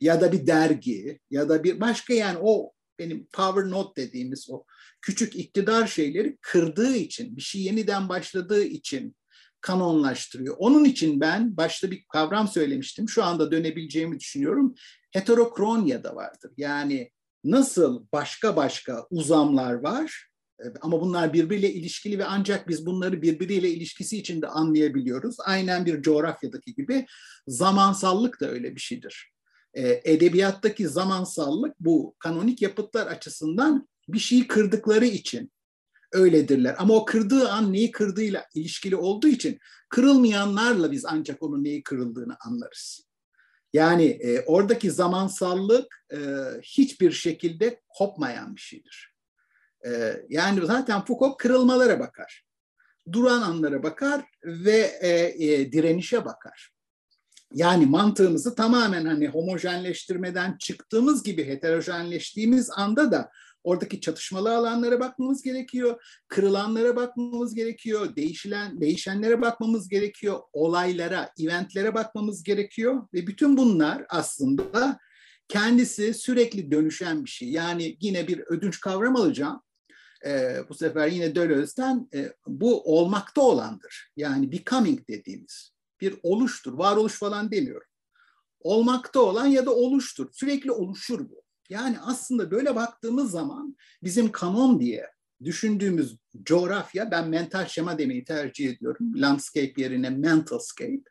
ya 0.00 0.20
da 0.20 0.32
bir 0.32 0.46
dergi 0.46 1.20
ya 1.30 1.48
da 1.48 1.64
bir 1.64 1.80
başka 1.80 2.14
yani 2.14 2.38
o 2.42 2.72
benim 2.98 3.26
power 3.32 3.70
note 3.70 4.02
dediğimiz 4.02 4.50
o 4.50 4.64
küçük 5.00 5.36
iktidar 5.36 5.86
şeyleri 5.86 6.38
kırdığı 6.40 6.96
için, 6.96 7.36
bir 7.36 7.42
şey 7.42 7.62
yeniden 7.62 8.08
başladığı 8.08 8.64
için 8.64 9.16
kanonlaştırıyor. 9.64 10.56
Onun 10.58 10.84
için 10.84 11.20
ben 11.20 11.56
başta 11.56 11.90
bir 11.90 12.04
kavram 12.12 12.48
söylemiştim. 12.48 13.08
Şu 13.08 13.24
anda 13.24 13.52
dönebileceğimi 13.52 14.20
düşünüyorum. 14.20 14.74
Heterokronya 15.10 16.04
da 16.04 16.14
vardır. 16.14 16.50
Yani 16.56 17.10
nasıl 17.44 18.06
başka 18.12 18.56
başka 18.56 19.06
uzamlar 19.10 19.72
var 19.72 20.28
ama 20.80 21.00
bunlar 21.00 21.32
birbiriyle 21.32 21.72
ilişkili 21.72 22.18
ve 22.18 22.24
ancak 22.24 22.68
biz 22.68 22.86
bunları 22.86 23.22
birbiriyle 23.22 23.70
ilişkisi 23.70 24.18
içinde 24.18 24.48
anlayabiliyoruz. 24.48 25.36
Aynen 25.44 25.86
bir 25.86 26.02
coğrafyadaki 26.02 26.74
gibi 26.74 27.06
zamansallık 27.48 28.40
da 28.40 28.50
öyle 28.50 28.74
bir 28.74 28.80
şeydir. 28.80 29.32
Edebiyattaki 30.04 30.88
zamansallık 30.88 31.80
bu 31.80 32.14
kanonik 32.18 32.62
yapıtlar 32.62 33.06
açısından 33.06 33.88
bir 34.08 34.18
şeyi 34.18 34.46
kırdıkları 34.46 35.06
için 35.06 35.52
öyledirler. 36.14 36.74
Ama 36.78 36.94
o 36.94 37.04
kırdığı 37.04 37.48
an 37.48 37.72
neyi 37.72 37.90
kırdığıyla 37.90 38.46
ilişkili 38.54 38.96
olduğu 38.96 39.28
için 39.28 39.58
kırılmayanlarla 39.88 40.92
biz 40.92 41.04
ancak 41.04 41.42
onun 41.42 41.64
neyi 41.64 41.82
kırıldığını 41.82 42.36
anlarız. 42.46 43.06
Yani 43.72 44.04
e, 44.04 44.40
oradaki 44.40 44.90
zamansallık 44.90 46.04
e, 46.12 46.18
hiçbir 46.62 47.12
şekilde 47.12 47.80
kopmayan 47.88 48.56
bir 48.56 48.60
şeydir. 48.60 49.14
E, 49.86 50.22
yani 50.28 50.66
zaten 50.66 51.04
Foucault 51.04 51.36
kırılmalara 51.36 52.00
bakar. 52.00 52.44
Duran 53.12 53.42
anlara 53.42 53.82
bakar 53.82 54.24
ve 54.44 54.98
e, 55.00 55.08
e, 55.46 55.72
direnişe 55.72 56.24
bakar. 56.24 56.70
Yani 57.54 57.86
mantığımızı 57.86 58.54
tamamen 58.54 59.04
hani 59.04 59.28
homojenleştirmeden 59.28 60.56
çıktığımız 60.58 61.22
gibi 61.22 61.46
heterojenleştiğimiz 61.46 62.70
anda 62.70 63.12
da 63.12 63.30
Oradaki 63.64 64.00
çatışmalı 64.00 64.56
alanlara 64.56 65.00
bakmamız 65.00 65.42
gerekiyor, 65.42 66.02
kırılanlara 66.28 66.96
bakmamız 66.96 67.54
gerekiyor, 67.54 68.16
değişilen 68.16 68.80
değişenlere 68.80 69.40
bakmamız 69.40 69.88
gerekiyor, 69.88 70.40
olaylara, 70.52 71.30
eventlere 71.40 71.94
bakmamız 71.94 72.42
gerekiyor 72.42 73.08
ve 73.14 73.26
bütün 73.26 73.56
bunlar 73.56 74.04
aslında 74.08 74.98
kendisi 75.48 76.14
sürekli 76.14 76.70
dönüşen 76.70 77.24
bir 77.24 77.30
şey. 77.30 77.50
Yani 77.50 77.96
yine 78.00 78.28
bir 78.28 78.38
ödünç 78.38 78.80
kavram 78.80 79.16
alacağım. 79.16 79.62
Ee, 80.26 80.58
bu 80.68 80.74
sefer 80.74 81.08
yine 81.08 81.34
Deleuze'den 81.34 82.08
e, 82.14 82.32
bu 82.46 82.98
olmakta 82.98 83.40
olandır. 83.40 84.12
Yani 84.16 84.52
becoming 84.52 85.08
dediğimiz 85.08 85.72
bir 86.00 86.18
oluştur. 86.22 86.72
Varoluş 86.72 87.18
falan 87.18 87.50
demiyorum. 87.50 87.88
Olmakta 88.60 89.20
olan 89.20 89.46
ya 89.46 89.66
da 89.66 89.74
oluştur. 89.74 90.28
Sürekli 90.32 90.72
oluşur 90.72 91.30
bu. 91.30 91.43
Yani 91.70 91.96
aslında 92.00 92.50
böyle 92.50 92.74
baktığımız 92.74 93.30
zaman 93.30 93.76
bizim 94.02 94.32
kanon 94.32 94.80
diye 94.80 95.06
düşündüğümüz 95.44 96.16
coğrafya, 96.42 97.10
ben 97.10 97.28
mental 97.28 97.66
şema 97.66 97.98
demeyi 97.98 98.24
tercih 98.24 98.70
ediyorum. 98.70 99.12
Landscape 99.16 99.72
yerine 99.76 100.10
mentalscape. 100.10 101.02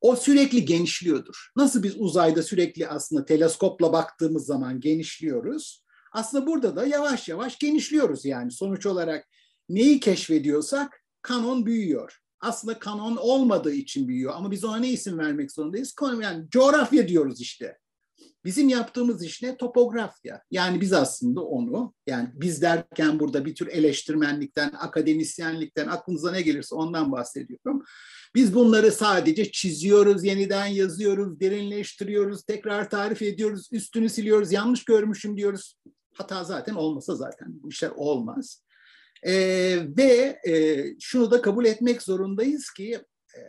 O 0.00 0.16
sürekli 0.16 0.64
genişliyordur. 0.64 1.50
Nasıl 1.56 1.82
biz 1.82 1.96
uzayda 1.96 2.42
sürekli 2.42 2.88
aslında 2.88 3.24
teleskopla 3.24 3.92
baktığımız 3.92 4.46
zaman 4.46 4.80
genişliyoruz. 4.80 5.84
Aslında 6.12 6.46
burada 6.46 6.76
da 6.76 6.86
yavaş 6.86 7.28
yavaş 7.28 7.58
genişliyoruz 7.58 8.24
yani. 8.24 8.50
Sonuç 8.50 8.86
olarak 8.86 9.28
neyi 9.68 10.00
keşfediyorsak 10.00 11.04
kanon 11.22 11.66
büyüyor. 11.66 12.18
Aslında 12.40 12.78
kanon 12.78 13.16
olmadığı 13.16 13.72
için 13.72 14.08
büyüyor 14.08 14.32
ama 14.36 14.50
biz 14.50 14.64
ona 14.64 14.76
ne 14.76 14.88
isim 14.90 15.18
vermek 15.18 15.52
zorundayız? 15.52 15.94
Yani 16.22 16.50
coğrafya 16.50 17.08
diyoruz 17.08 17.40
işte. 17.40 17.78
Bizim 18.44 18.68
yaptığımız 18.68 19.24
iş 19.24 19.42
ne? 19.42 19.56
Topografya. 19.56 20.42
Yani 20.50 20.80
biz 20.80 20.92
aslında 20.92 21.40
onu, 21.40 21.94
yani 22.06 22.28
biz 22.34 22.62
derken 22.62 23.20
burada 23.20 23.44
bir 23.44 23.54
tür 23.54 23.66
eleştirmenlikten, 23.66 24.72
akademisyenlikten, 24.78 25.86
aklınıza 25.86 26.30
ne 26.30 26.42
gelirse 26.42 26.74
ondan 26.74 27.12
bahsediyorum. 27.12 27.84
Biz 28.34 28.54
bunları 28.54 28.92
sadece 28.92 29.52
çiziyoruz, 29.52 30.24
yeniden 30.24 30.66
yazıyoruz, 30.66 31.40
derinleştiriyoruz, 31.40 32.44
tekrar 32.44 32.90
tarif 32.90 33.22
ediyoruz, 33.22 33.68
üstünü 33.72 34.08
siliyoruz, 34.08 34.52
yanlış 34.52 34.84
görmüşüm 34.84 35.36
diyoruz. 35.36 35.74
Hata 36.14 36.44
zaten 36.44 36.74
olmasa 36.74 37.14
zaten 37.14 37.48
bu 37.62 37.68
işler 37.68 37.90
olmaz. 37.96 38.62
Ee, 39.26 39.78
ve 39.96 40.40
e, 40.48 40.84
şunu 41.00 41.30
da 41.30 41.42
kabul 41.42 41.64
etmek 41.64 42.02
zorundayız 42.02 42.70
ki 42.70 43.00
e, 43.36 43.40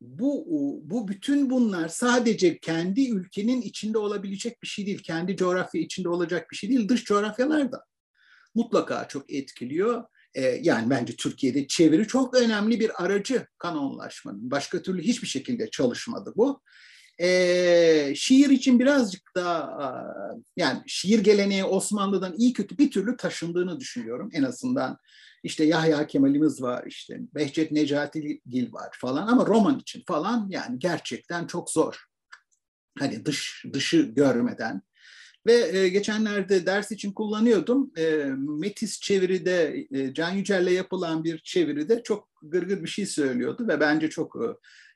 bu 0.00 0.46
bu 0.82 1.08
bütün 1.08 1.50
bunlar 1.50 1.88
sadece 1.88 2.58
kendi 2.58 3.10
ülkenin 3.10 3.62
içinde 3.62 3.98
olabilecek 3.98 4.62
bir 4.62 4.66
şey 4.66 4.86
değil, 4.86 5.02
kendi 5.02 5.36
coğrafya 5.36 5.80
içinde 5.80 6.08
olacak 6.08 6.50
bir 6.50 6.56
şey 6.56 6.70
değil, 6.70 6.88
dış 6.88 7.04
coğrafyalar 7.04 7.72
da 7.72 7.84
mutlaka 8.54 9.08
çok 9.08 9.32
etkiliyor. 9.32 10.04
Ee, 10.34 10.42
yani 10.42 10.90
bence 10.90 11.16
Türkiye'de 11.16 11.66
çeviri 11.66 12.06
çok 12.06 12.36
önemli 12.36 12.80
bir 12.80 13.04
aracı 13.04 13.46
kanonlaşmanın. 13.58 14.50
Başka 14.50 14.82
türlü 14.82 15.02
hiçbir 15.02 15.28
şekilde 15.28 15.70
çalışmadı 15.70 16.32
bu. 16.36 16.62
Ee, 17.20 18.12
şiir 18.16 18.50
için 18.50 18.78
birazcık 18.78 19.36
da 19.36 19.70
yani 20.56 20.82
şiir 20.86 21.18
geleneği 21.18 21.64
Osmanlı'dan 21.64 22.34
iyi 22.36 22.52
kötü 22.52 22.78
bir 22.78 22.90
türlü 22.90 23.16
taşındığını 23.16 23.80
düşünüyorum 23.80 24.30
en 24.32 24.42
azından 24.42 24.98
işte 25.42 25.64
Yahya 25.64 26.06
Kemal'imiz 26.06 26.62
var, 26.62 26.84
işte 26.86 27.20
Behçet 27.34 27.72
Necati 27.72 28.40
Gil 28.46 28.72
var 28.72 28.96
falan 29.00 29.26
ama 29.26 29.46
roman 29.46 29.78
için 29.78 30.02
falan 30.06 30.46
yani 30.50 30.78
gerçekten 30.78 31.46
çok 31.46 31.70
zor. 31.70 32.04
Hani 32.98 33.24
dış 33.24 33.64
dışı 33.72 34.00
görmeden. 34.02 34.82
Ve 35.46 35.78
e, 35.78 35.88
geçenlerde 35.88 36.66
ders 36.66 36.92
için 36.92 37.12
kullanıyordum. 37.12 37.92
E, 37.98 38.24
Metis 38.36 39.00
çeviride, 39.00 39.86
e, 39.90 40.14
Can 40.14 40.30
Yücel'le 40.30 40.70
yapılan 40.70 41.24
bir 41.24 41.38
çeviride 41.38 42.02
çok 42.02 42.28
gırgır 42.42 42.82
bir 42.82 42.88
şey 42.88 43.06
söylüyordu 43.06 43.68
ve 43.68 43.80
bence 43.80 44.10
çok 44.10 44.36
e, 44.36 44.46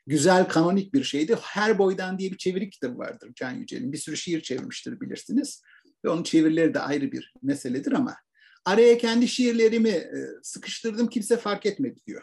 güzel, 0.07 0.49
kanonik 0.49 0.95
bir 0.95 1.05
şeydi. 1.05 1.37
Her 1.43 1.79
Boydan 1.79 2.19
diye 2.19 2.33
bir 2.33 2.37
çeviri 2.37 2.71
kitabı 2.71 2.99
vardır 2.99 3.33
Can 3.35 3.51
Yücel'in. 3.51 3.93
Bir 3.93 3.99
sürü 3.99 4.17
şiir 4.17 4.41
çevirmiştir 4.41 5.01
bilirsiniz. 5.01 5.63
Ve 6.05 6.09
onun 6.09 6.23
çevirileri 6.23 6.75
de 6.75 6.81
ayrı 6.81 7.13
bir 7.13 7.35
meseledir 7.43 7.93
ama 7.93 8.17
araya 8.65 8.99
kendi 8.99 9.29
şiirlerimi 9.29 9.89
e, 9.89 10.29
sıkıştırdım 10.43 11.09
kimse 11.09 11.37
fark 11.37 11.67
etmedi 11.67 12.01
diyor. 12.07 12.23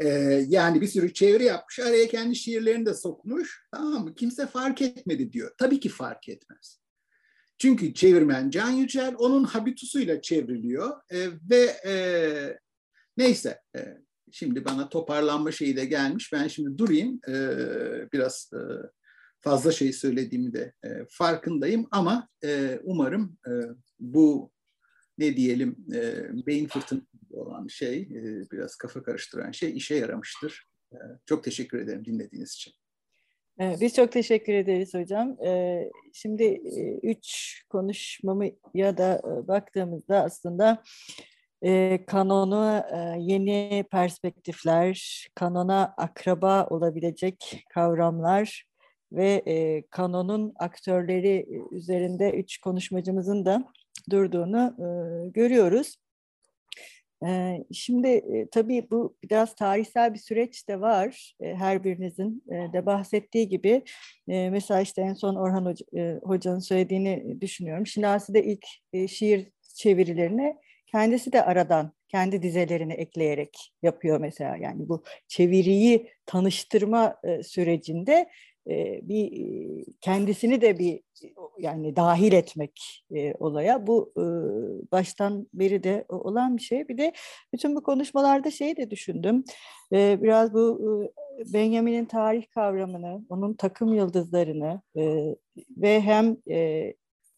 E, 0.00 0.08
yani 0.48 0.80
bir 0.80 0.86
sürü 0.86 1.12
çeviri 1.12 1.44
yapmış 1.44 1.78
araya 1.78 2.08
kendi 2.08 2.36
şiirlerini 2.36 2.86
de 2.86 2.94
sokmuş 2.94 3.62
tamam 3.72 4.04
mı 4.04 4.14
kimse 4.14 4.46
fark 4.46 4.82
etmedi 4.82 5.32
diyor. 5.32 5.54
Tabii 5.58 5.80
ki 5.80 5.88
fark 5.88 6.28
etmez. 6.28 6.80
Çünkü 7.58 7.94
çevirmen 7.94 8.50
Can 8.50 8.70
Yücel 8.70 9.14
onun 9.18 9.44
habitusuyla 9.44 10.22
çevriliyor 10.22 11.00
e, 11.10 11.28
ve 11.50 11.76
neyse 13.16 13.60
şimdi 14.32 14.64
bana 14.64 14.88
toparlanma 14.88 15.52
şeyi 15.52 15.76
de 15.76 15.84
gelmiş. 15.84 16.32
Ben 16.32 16.48
şimdi 16.48 16.78
durayım 16.78 17.20
e, 17.28 17.34
biraz 18.12 18.50
e, 18.54 18.60
fazla 19.40 19.72
şey 19.72 19.92
söylediğimi 19.92 20.52
de 20.52 20.72
e, 20.84 20.88
farkındayım 21.10 21.86
ama 21.90 22.28
e, 22.44 22.80
umarım 22.84 23.38
e, 23.46 23.52
bu 24.00 24.52
ne 25.18 25.36
diyelim 25.36 25.76
e, 25.94 26.28
beyin 26.46 26.66
fırtınası 26.66 27.06
olan 27.30 27.66
şey, 27.66 28.00
e, 28.00 28.50
biraz 28.52 28.76
kafa 28.76 29.02
karıştıran 29.02 29.50
şey 29.50 29.76
işe 29.76 29.94
yaramıştır. 29.94 30.68
E, 30.92 30.96
çok 31.26 31.44
teşekkür 31.44 31.78
ederim 31.78 32.04
dinlediğiniz 32.04 32.52
için. 32.52 32.72
Biz 33.80 33.94
çok 33.94 34.12
teşekkür 34.12 34.52
ederiz 34.52 34.94
hocam. 34.94 35.36
Şimdi 36.12 36.44
üç 37.02 37.58
konuşmamı 37.68 38.46
ya 38.74 38.98
da 38.98 39.20
baktığımızda 39.48 40.22
aslında 40.22 40.82
kanonu 42.06 42.82
yeni 43.18 43.84
perspektifler, 43.90 45.26
kanona 45.34 45.94
akraba 45.96 46.66
olabilecek 46.66 47.64
kavramlar 47.68 48.64
ve 49.12 49.42
kanonun 49.90 50.52
aktörleri 50.58 51.46
üzerinde 51.70 52.30
üç 52.30 52.58
konuşmacımızın 52.58 53.44
da 53.44 53.64
durduğunu 54.10 54.74
görüyoruz. 55.34 55.96
Şimdi 57.72 58.22
tabii 58.52 58.86
bu 58.90 59.16
biraz 59.22 59.54
tarihsel 59.54 60.14
bir 60.14 60.18
süreç 60.18 60.68
de 60.68 60.80
var. 60.80 61.34
Her 61.42 61.84
birinizin 61.84 62.44
de 62.72 62.86
bahsettiği 62.86 63.48
gibi. 63.48 63.82
Mesela 64.26 64.80
işte 64.80 65.02
en 65.02 65.14
son 65.14 65.34
Orhan 65.34 65.64
Hoca, 65.64 65.86
Hoca'nın 66.22 66.58
söylediğini 66.58 67.40
düşünüyorum. 67.40 67.86
Şinasi 67.86 68.34
de 68.34 68.44
ilk 68.44 68.66
şiir 69.10 69.48
çevirilerini 69.74 70.56
kendisi 70.90 71.32
de 71.32 71.44
aradan 71.44 71.92
kendi 72.08 72.42
dizelerini 72.42 72.92
ekleyerek 72.92 73.72
yapıyor 73.82 74.20
mesela. 74.20 74.56
Yani 74.56 74.88
bu 74.88 75.02
çeviriyi 75.28 76.08
tanıştırma 76.26 77.16
sürecinde 77.42 78.28
bir 79.02 79.32
kendisini 80.00 80.60
de 80.60 80.78
bir 80.78 81.00
yani 81.58 81.96
dahil 81.96 82.32
etmek 82.32 83.04
olaya 83.38 83.86
bu 83.86 84.12
baştan 84.92 85.48
beri 85.54 85.82
de 85.82 86.04
olan 86.08 86.56
bir 86.56 86.62
şey. 86.62 86.88
Bir 86.88 86.98
de 86.98 87.12
bütün 87.52 87.76
bu 87.76 87.82
konuşmalarda 87.82 88.50
şeyi 88.50 88.76
de 88.76 88.90
düşündüm. 88.90 89.44
biraz 89.92 90.54
bu 90.54 91.02
Benjamin'in 91.52 92.04
tarih 92.04 92.44
kavramını, 92.54 93.24
onun 93.28 93.54
takım 93.54 93.94
yıldızlarını 93.94 94.82
ve 95.76 96.00
hem 96.00 96.36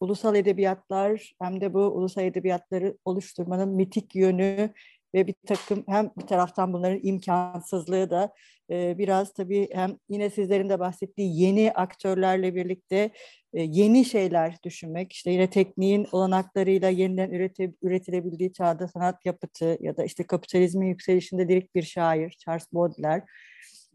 ulusal 0.01 0.35
edebiyatlar 0.35 1.35
hem 1.43 1.61
de 1.61 1.75
bu 1.75 1.81
ulusal 1.81 2.25
edebiyatları 2.25 2.99
oluşturmanın 3.05 3.69
mitik 3.69 4.15
yönü 4.15 4.73
ve 5.15 5.27
bir 5.27 5.35
takım 5.47 5.85
hem 5.89 6.11
bir 6.19 6.27
taraftan 6.27 6.73
bunların 6.73 7.01
imkansızlığı 7.03 8.11
da 8.11 8.33
e, 8.71 8.99
biraz 8.99 9.33
tabii 9.33 9.69
hem 9.73 9.97
yine 10.09 10.31
sizlerin 10.31 10.69
de 10.69 10.79
bahsettiği 10.79 11.41
yeni 11.43 11.73
aktörlerle 11.73 12.55
birlikte 12.55 13.11
e, 13.55 13.63
yeni 13.63 14.05
şeyler 14.05 14.57
düşünmek 14.65 15.13
işte 15.13 15.31
yine 15.31 15.51
tekniğin 15.51 16.07
olanaklarıyla 16.13 16.89
yeniden 16.89 17.31
ürete, 17.31 17.73
üretilebildiği 17.83 18.53
çağda 18.53 18.89
sanat 18.89 19.27
yapıtı 19.27 19.79
ya 19.81 19.97
da 19.97 20.05
işte 20.05 20.25
kapitalizmin 20.25 20.87
yükselişinde 20.87 21.49
direkt 21.49 21.75
bir 21.75 21.83
şair 21.83 22.31
Charles 22.31 22.67
Baudelaire 22.73 23.25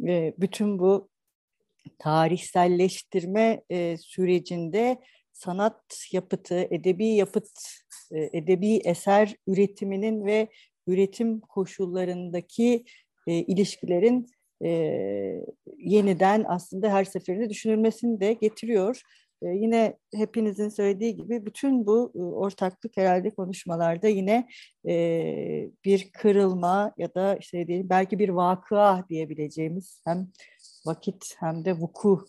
e, 0.08 0.34
bütün 0.38 0.80
bu 0.80 1.10
tarihselleştirme 2.00 3.62
e, 3.70 3.98
sürecinde 3.98 4.98
sanat 5.36 6.08
yapıtı, 6.12 6.68
edebi 6.72 7.08
yapıt, 7.08 7.50
e, 8.12 8.38
edebi 8.38 8.78
eser 8.78 9.36
üretiminin 9.48 10.26
ve 10.26 10.48
üretim 10.88 11.40
koşullarındaki 11.40 12.86
e, 13.28 13.34
ilişkilerin 13.34 14.28
e, 14.66 14.70
yeniden 15.78 16.46
aslında 16.48 16.94
her 16.94 17.04
seferinde 17.04 17.50
düşünülmesini 17.50 18.20
de 18.20 18.34
getiriyor. 18.34 19.02
Yine 19.42 19.98
hepinizin 20.14 20.70
söylediği 20.70 21.16
gibi 21.16 21.46
bütün 21.46 21.86
bu 21.86 22.12
ortaklık 22.16 22.98
herhalde 22.98 23.30
konuşmalarda 23.30 24.08
yine 24.08 24.48
bir 25.86 26.12
kırılma 26.12 26.94
ya 26.98 27.16
da 27.16 27.36
işte 27.36 27.68
diyelim 27.68 27.90
belki 27.90 28.20
bir 28.20 28.30
vakıa 28.30 29.06
diyebileceğimiz 29.10 30.02
hem 30.06 30.28
vakit 30.86 31.36
hem 31.40 31.66
de 31.66 31.74
vuku 31.74 32.26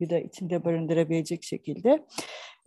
da 0.00 0.18
içinde 0.18 0.64
barındırabilecek 0.64 1.42
şekilde. 1.42 2.04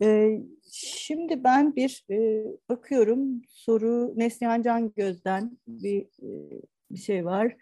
E, 0.02 0.38
şimdi 0.72 1.44
ben 1.44 1.76
bir 1.76 2.04
e, 2.10 2.44
bakıyorum 2.68 3.42
soru 3.48 4.12
Neslihan 4.16 4.62
Can 4.62 4.92
Göz'den 4.96 5.58
bir, 5.66 6.02
e, 6.02 6.60
bir 6.90 6.98
şey 6.98 7.24
var. 7.24 7.56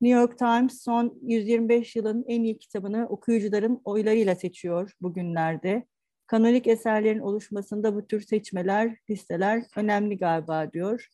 New 0.00 0.20
York 0.20 0.38
Times 0.38 0.82
son 0.82 1.18
125 1.22 1.96
yılın 1.96 2.24
en 2.28 2.42
iyi 2.42 2.58
kitabını 2.58 3.06
okuyucuların 3.08 3.80
oylarıyla 3.84 4.34
seçiyor 4.34 4.92
bugünlerde. 5.00 5.86
Kanonik 6.26 6.66
eserlerin 6.66 7.18
oluşmasında 7.18 7.94
bu 7.94 8.06
tür 8.06 8.20
seçmeler, 8.20 8.96
listeler 9.10 9.64
önemli 9.76 10.18
galiba 10.18 10.72
diyor. 10.72 11.08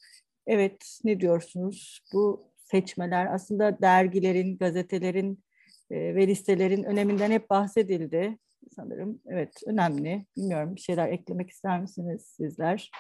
Evet, 0.46 1.00
ne 1.04 1.20
diyorsunuz? 1.20 2.00
Bu 2.12 2.52
seçmeler 2.56 3.34
aslında 3.34 3.78
dergilerin, 3.82 4.58
gazetelerin 4.58 5.44
e, 5.90 6.14
ve 6.14 6.26
listelerin 6.28 6.82
öneminden 6.82 7.30
hep 7.30 7.50
bahsedildi 7.50 8.38
sanırım. 8.76 9.20
Evet, 9.26 9.62
önemli. 9.66 10.26
Bilmiyorum, 10.36 10.76
bir 10.76 10.80
şeyler 10.80 11.08
eklemek 11.08 11.50
ister 11.50 11.80
misiniz 11.80 12.26
sizler, 12.36 12.90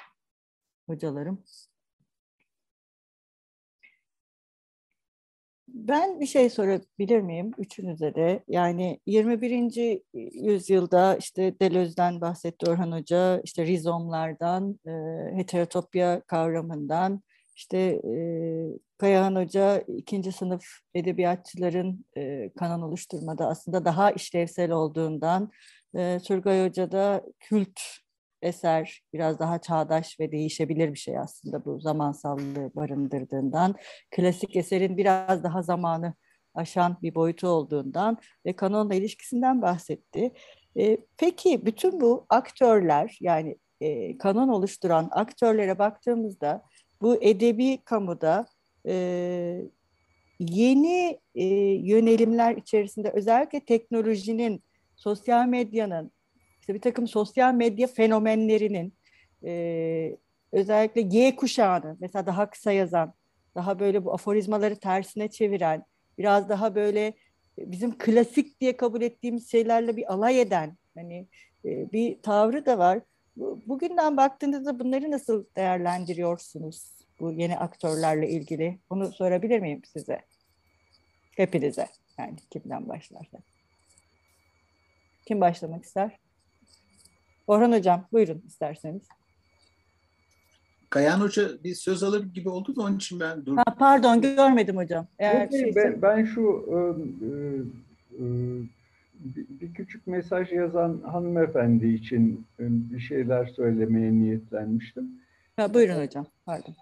hocalarım? 0.88 1.44
Ben 5.68 6.20
bir 6.20 6.26
şey 6.26 6.50
sorabilir 6.50 7.20
miyim 7.20 7.52
üçünüze 7.58 8.14
de? 8.14 8.44
Yani 8.48 9.00
21. 9.06 10.02
yüzyılda 10.42 11.16
işte 11.16 11.60
Deleuze'den 11.60 12.20
bahsetti 12.20 12.70
Orhan 12.70 12.92
Hoca, 12.92 13.40
işte 13.44 13.66
rizomlardan, 13.66 14.78
e, 14.86 14.90
heterotopya 15.36 16.20
kavramından, 16.20 17.22
işte 17.54 17.78
e, 17.78 18.14
Kayahan 18.98 19.36
Hoca 19.36 19.78
ikinci 19.78 20.32
sınıf 20.32 20.64
edebiyatçıların 20.94 22.04
e, 22.16 22.50
kanan 22.52 22.82
oluşturmada 22.82 23.48
aslında 23.48 23.84
daha 23.84 24.10
işlevsel 24.10 24.70
olduğundan, 24.70 25.50
e, 25.96 26.18
Turgay 26.26 26.68
Hoca 26.68 26.92
da 26.92 27.22
kült 27.40 27.80
eser 28.42 29.02
biraz 29.12 29.38
daha 29.38 29.58
çağdaş 29.58 30.20
ve 30.20 30.32
değişebilir 30.32 30.92
bir 30.92 30.98
şey 30.98 31.18
aslında 31.18 31.64
bu 31.64 31.80
zamansallığı 31.80 32.70
barındırdığından, 32.74 33.74
klasik 34.10 34.56
eserin 34.56 34.96
biraz 34.96 35.44
daha 35.44 35.62
zamanı 35.62 36.14
aşan 36.54 36.96
bir 37.02 37.14
boyutu 37.14 37.48
olduğundan 37.48 38.18
ve 38.46 38.56
kanonla 38.56 38.94
ilişkisinden 38.94 39.62
bahsetti. 39.62 40.32
E, 40.78 40.98
peki 41.16 41.66
bütün 41.66 42.00
bu 42.00 42.26
aktörler 42.28 43.16
yani 43.20 43.58
e, 43.80 44.18
kanon 44.18 44.48
oluşturan 44.48 45.08
aktörlere 45.12 45.78
baktığımızda 45.78 46.62
bu 47.04 47.22
edebi 47.22 47.78
kamuda 47.84 48.46
e, 48.86 48.94
yeni 50.38 51.20
e, 51.34 51.44
yönelimler 51.74 52.56
içerisinde 52.56 53.10
özellikle 53.10 53.60
teknolojinin, 53.60 54.62
sosyal 54.96 55.46
medyanın, 55.46 56.12
işte 56.60 56.74
bir 56.74 56.80
takım 56.80 57.08
sosyal 57.08 57.54
medya 57.54 57.86
fenomenlerinin 57.86 58.94
e, 59.44 60.16
özellikle 60.52 61.02
G 61.02 61.36
kuşağını 61.36 61.96
mesela 62.00 62.26
daha 62.26 62.50
kısa 62.50 62.72
yazan, 62.72 63.14
daha 63.54 63.78
böyle 63.80 64.04
bu 64.04 64.12
aforizmaları 64.12 64.76
tersine 64.76 65.30
çeviren, 65.30 65.84
biraz 66.18 66.48
daha 66.48 66.74
böyle 66.74 67.14
bizim 67.58 67.98
klasik 67.98 68.60
diye 68.60 68.76
kabul 68.76 69.02
ettiğimiz 69.02 69.50
şeylerle 69.50 69.96
bir 69.96 70.12
alay 70.12 70.40
eden 70.40 70.76
hani 70.94 71.28
e, 71.64 71.92
bir 71.92 72.22
tavrı 72.22 72.66
da 72.66 72.78
var. 72.78 73.00
Bugünden 73.66 74.16
baktığınızda 74.16 74.78
bunları 74.78 75.10
nasıl 75.10 75.44
değerlendiriyorsunuz? 75.56 76.93
Bu 77.20 77.32
yeni 77.32 77.58
aktörlerle 77.58 78.28
ilgili. 78.28 78.78
Bunu 78.90 79.12
sorabilir 79.12 79.60
miyim 79.60 79.82
size? 79.84 80.20
Hepinize. 81.36 81.86
Yani 82.18 82.36
kimden 82.50 82.88
başlarsa. 82.88 83.38
Kim 85.26 85.40
başlamak 85.40 85.84
ister? 85.84 86.18
Orhan 87.46 87.72
Hocam 87.72 88.08
buyurun 88.12 88.42
isterseniz. 88.46 89.02
Kayan 90.90 91.20
Hoca 91.20 91.62
bir 91.64 91.74
söz 91.74 92.02
alır 92.02 92.24
gibi 92.34 92.48
oldu 92.48 92.76
da 92.76 92.82
onun 92.82 92.96
için 92.96 93.20
ben 93.20 93.40
durdum. 93.40 93.56
Ha, 93.56 93.64
pardon 93.78 94.20
görmedim 94.20 94.76
hocam. 94.76 95.06
Eğer 95.18 95.50
şey 95.50 95.72
ben, 95.76 96.02
ben 96.02 96.24
şu 96.24 96.66
e, 96.68 96.76
e, 98.18 98.24
bir 99.60 99.74
küçük 99.74 100.06
mesaj 100.06 100.52
yazan 100.52 101.00
hanımefendi 101.00 101.88
için 101.88 102.46
bir 102.58 103.00
şeyler 103.00 103.46
söylemeye 103.46 104.12
niyetlenmiştim. 104.12 105.23
Ya, 105.58 105.74
buyurun 105.74 106.02
hocam, 106.02 106.26
pardon. 106.46 106.74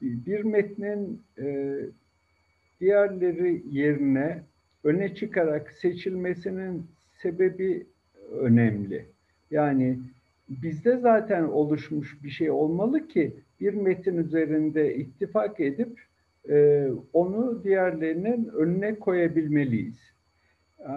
Bir 0.00 0.44
metnin 0.44 1.22
e, 1.38 1.76
diğerleri 2.80 3.62
yerine 3.70 4.42
öne 4.84 5.14
çıkarak 5.14 5.72
seçilmesinin 5.72 6.86
sebebi 7.22 7.86
önemli. 8.30 9.06
Yani 9.50 9.98
bizde 10.48 10.96
zaten 10.96 11.42
oluşmuş 11.42 12.22
bir 12.22 12.30
şey 12.30 12.50
olmalı 12.50 13.08
ki 13.08 13.34
bir 13.60 13.74
metin 13.74 14.16
üzerinde 14.16 14.96
ittifak 14.96 15.60
edip 15.60 16.00
e, 16.48 16.88
onu 17.12 17.64
diğerlerinin 17.64 18.48
önüne 18.48 18.94
koyabilmeliyiz. 18.98 19.98
E, 20.80 20.92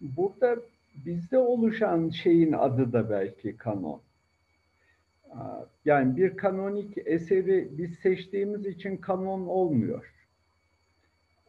burada 0.00 0.56
bizde 1.04 1.38
oluşan 1.38 2.08
şeyin 2.08 2.52
adı 2.52 2.92
da 2.92 3.10
belki 3.10 3.56
kanon. 3.56 4.00
Yani 5.84 6.16
bir 6.16 6.36
kanonik 6.36 6.98
eseri 7.04 7.68
biz 7.78 7.94
seçtiğimiz 7.94 8.66
için 8.66 8.96
kanon 8.96 9.46
olmuyor. 9.46 10.12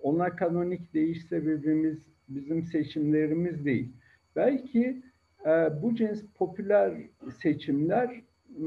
Ona 0.02 0.36
kanonik 0.36 0.94
değiş 0.94 1.26
sebebimiz 1.26 2.00
bizim 2.30 2.64
seçimlerimiz 2.64 3.66
değil. 3.66 3.92
Belki 4.36 5.02
e, 5.46 5.82
bu 5.82 5.96
cins 5.96 6.24
popüler 6.36 6.94
seçimler 7.42 8.22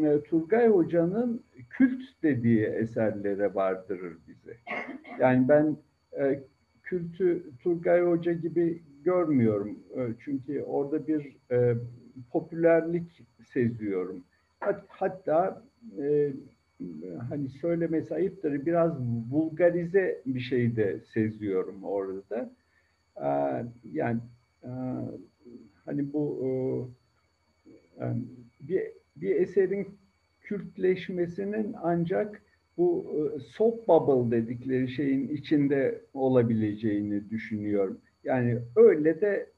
e, 0.05 0.21
Turgay 0.21 0.69
Hoca'nın 0.69 1.43
kült 1.71 2.03
dediği 2.23 2.65
eserlere 2.65 3.55
vardırır 3.55 4.17
bizi. 4.29 4.57
Yani 5.21 5.49
ben 5.49 5.77
e, 6.19 6.41
kültü 6.83 7.51
Turgay 7.63 8.03
Hoca 8.03 8.33
gibi 8.33 8.83
görmüyorum. 9.05 9.79
E, 9.97 10.01
çünkü 10.21 10.63
orada 10.63 11.07
bir 11.07 11.37
e, 11.51 11.75
popülerlik 12.33 13.23
seziyorum. 13.53 14.25
Hat, 14.67 14.85
hatta 14.89 15.63
e, 15.99 16.33
hani 17.29 17.49
söylemesi 17.49 18.15
ayıptır 18.15 18.67
biraz 18.67 19.01
vulgarize 19.31 20.23
bir 20.27 20.41
şey 20.41 20.77
de 20.77 21.01
seziyorum 21.15 21.85
orada. 21.85 22.51
E, 23.17 23.29
yani 23.93 24.21
e, 24.65 24.71
hani 25.85 26.13
bu 26.13 26.91
e, 28.01 28.05
bir 28.61 28.83
bir 29.17 29.37
eserin 29.37 29.89
Kürtleşmesinin 30.41 31.75
ancak 31.83 32.43
bu 32.77 33.07
e, 33.17 33.41
soft 33.41 33.89
bubble 33.89 34.37
dedikleri 34.37 34.89
şeyin 34.89 35.29
içinde 35.29 36.01
olabileceğini 36.15 37.31
düşünüyorum. 37.31 38.01
Yani 38.25 38.59
öyle 38.77 39.21
de 39.21 39.51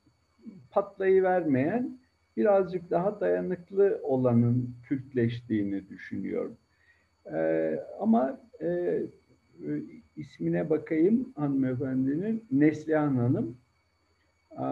patlayıvermeyen 0.71 1.99
birazcık 2.39 2.91
daha 2.91 3.20
dayanıklı 3.20 4.01
olanın 4.03 4.74
Kürtleştiğini 4.82 5.89
düşünüyorum. 5.89 6.57
Ee, 7.32 7.80
ama 8.01 8.41
e, 8.61 8.66
e 8.66 9.03
ismine 10.16 10.70
bakayım 10.70 11.32
hanımefendinin 11.36 12.45
Neslihan 12.51 13.16
Hanım. 13.16 13.57
Ee, 14.53 14.64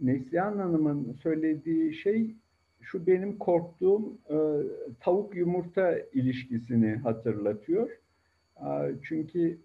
Neslihan 0.00 0.58
Hanım'ın 0.58 1.12
söylediği 1.22 1.94
şey 1.94 2.34
şu 2.80 3.06
benim 3.06 3.38
korktuğum 3.38 4.18
e, 4.30 4.36
tavuk 5.00 5.36
yumurta 5.36 5.98
ilişkisini 5.98 6.96
hatırlatıyor. 6.96 7.90
E, 8.56 8.94
çünkü 9.02 9.58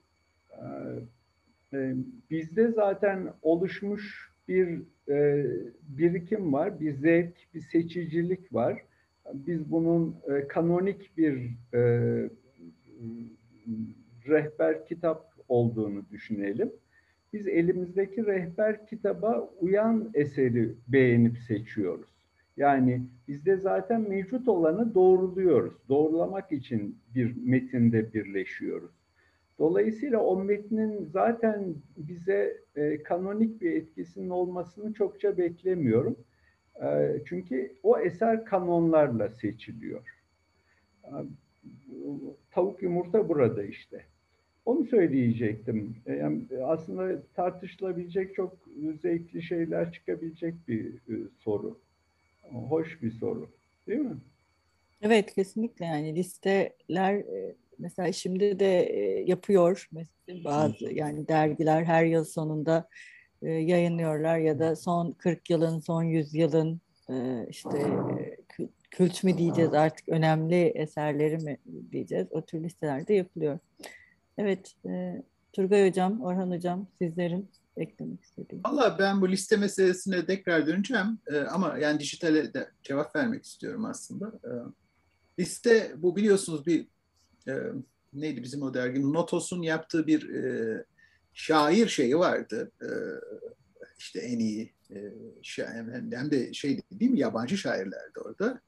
e, 1.73 1.95
bizde 2.29 2.71
zaten 2.71 3.33
oluşmuş 3.41 4.28
bir 4.49 4.81
e, 5.09 5.45
birikim 5.87 6.53
var, 6.53 6.79
bir 6.79 6.93
zevk, 6.93 7.35
bir 7.53 7.61
seçicilik 7.61 8.53
var. 8.53 8.83
Biz 9.33 9.71
bunun 9.71 10.15
e, 10.27 10.47
kanonik 10.47 11.17
bir 11.17 11.49
e, 11.73 11.79
rehber 14.27 14.85
kitap 14.85 15.33
olduğunu 15.47 16.09
düşünelim. 16.11 16.71
Biz 17.33 17.47
elimizdeki 17.47 18.25
rehber 18.25 18.87
kitaba 18.87 19.49
uyan 19.59 20.09
eseri 20.13 20.75
beğenip 20.87 21.37
seçiyoruz. 21.37 22.09
Yani 22.57 23.01
bizde 23.27 23.57
zaten 23.57 24.09
mevcut 24.09 24.47
olanı 24.47 24.93
doğruluyoruz. 24.93 25.73
Doğrulamak 25.89 26.51
için 26.51 26.97
bir 27.15 27.35
metinde 27.45 28.13
birleşiyoruz. 28.13 28.98
Dolayısıyla 29.59 30.19
o 30.19 30.43
metnin 30.43 31.09
zaten 31.13 31.75
bize 31.97 32.61
e, 32.75 33.03
kanonik 33.03 33.61
bir 33.61 33.71
etkisinin 33.71 34.29
olmasını 34.29 34.93
çokça 34.93 35.37
beklemiyorum. 35.37 36.17
E, 36.83 37.21
çünkü 37.25 37.75
o 37.83 37.99
eser 37.99 38.45
kanonlarla 38.45 39.29
seçiliyor. 39.29 40.09
E, 41.03 41.11
tavuk 42.51 42.83
yumurta 42.83 43.29
burada 43.29 43.63
işte. 43.63 44.05
Onu 44.65 44.85
söyleyecektim. 44.85 45.95
E, 46.05 46.13
yani 46.13 46.41
aslında 46.63 47.23
tartışılabilecek 47.35 48.35
çok 48.35 48.57
zevkli 49.01 49.41
şeyler 49.41 49.91
çıkabilecek 49.91 50.55
bir 50.67 50.85
e, 50.85 51.27
soru 51.39 51.79
hoş 52.51 53.01
bir 53.01 53.11
soru 53.11 53.49
değil 53.87 53.99
mi? 53.99 54.17
Evet 55.01 55.33
kesinlikle 55.33 55.85
yani 55.85 56.15
listeler 56.15 57.13
e, 57.13 57.55
mesela 57.79 58.11
şimdi 58.11 58.59
de 58.59 58.93
yapıyor 59.27 59.87
mesela 59.91 60.43
bazı 60.43 60.93
yani 60.93 61.27
dergiler 61.27 61.83
her 61.83 62.05
yıl 62.05 62.25
sonunda 62.25 62.87
yayınlıyorlar 63.41 64.37
ya 64.37 64.59
da 64.59 64.75
son 64.75 65.11
40 65.11 65.49
yılın 65.49 65.79
son 65.79 66.03
100 66.03 66.33
yılın 66.33 66.81
işte 67.49 67.77
kült 68.91 69.23
mü 69.23 69.37
diyeceğiz 69.37 69.73
artık 69.73 70.09
önemli 70.09 70.55
eserleri 70.55 71.37
mi 71.37 71.57
diyeceğiz 71.91 72.27
o 72.31 72.45
tür 72.45 72.63
listelerde 72.63 73.13
yapılıyor. 73.13 73.59
Evet 74.37 74.75
Turgay 75.53 75.89
Hocam, 75.89 76.21
Orhan 76.21 76.51
Hocam 76.51 76.87
sizlerin 76.97 77.49
eklemek 77.77 78.23
istediğim? 78.23 78.63
Valla 78.63 78.99
ben 78.99 79.21
bu 79.21 79.31
liste 79.31 79.57
meselesine 79.57 80.25
tekrar 80.25 80.67
döneceğim 80.67 81.19
ama 81.49 81.77
yani 81.77 81.99
dijitale 81.99 82.53
de 82.53 82.69
cevap 82.83 83.15
vermek 83.15 83.45
istiyorum 83.45 83.85
aslında. 83.85 84.31
Liste 85.39 85.91
bu 85.97 86.15
biliyorsunuz 86.15 86.65
bir 86.65 86.87
e, 87.49 87.73
neydi 88.13 88.43
bizim 88.43 88.61
o 88.61 88.73
derginin 88.73 89.13
Notos'un 89.13 89.61
yaptığı 89.61 90.07
bir 90.07 90.29
e, 90.29 90.85
şair 91.33 91.87
şeyi 91.87 92.17
vardı. 92.17 92.71
E, 92.81 92.89
işte 93.97 94.19
en 94.19 94.39
iyi 94.39 94.73
e, 94.91 94.97
şair, 95.41 95.93
hem 96.11 96.31
de 96.31 96.53
şey 96.53 96.81
değil 96.91 97.11
mi 97.11 97.19
yabancı 97.19 97.57
şairlerdi 97.57 98.19
orada. 98.19 98.61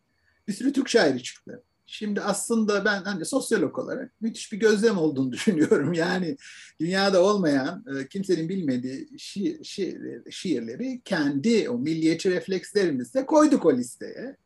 Bir 0.47 0.53
sürü 0.53 0.73
Türk 0.73 0.89
şairi 0.89 1.23
çıktı. 1.23 1.63
Şimdi 1.85 2.21
aslında 2.21 2.85
ben 2.85 3.03
hani 3.03 3.25
sosyolog 3.25 3.79
olarak 3.79 4.21
müthiş 4.21 4.51
bir 4.51 4.57
gözlem 4.59 4.97
olduğunu 4.97 5.31
düşünüyorum. 5.31 5.93
Yani 5.93 6.37
dünyada 6.79 7.23
olmayan, 7.23 7.85
e, 7.95 8.07
kimsenin 8.07 8.49
bilmediği 8.49 9.09
şiir, 9.17 9.63
şiir, 9.63 10.31
şiirleri 10.31 11.01
kendi 11.05 11.69
o 11.69 11.77
milliyetçi 11.77 12.31
reflekslerimizle 12.31 13.25
koyduk 13.25 13.65
o 13.65 13.77
listeye. 13.77 14.37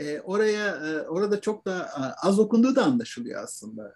E, 0.00 0.20
oraya 0.20 0.66
e, 0.66 1.08
orada 1.08 1.40
çok 1.40 1.66
da 1.66 1.90
az 2.22 2.38
okunduğu 2.38 2.76
da 2.76 2.84
anlaşılıyor 2.84 3.44
aslında 3.44 3.94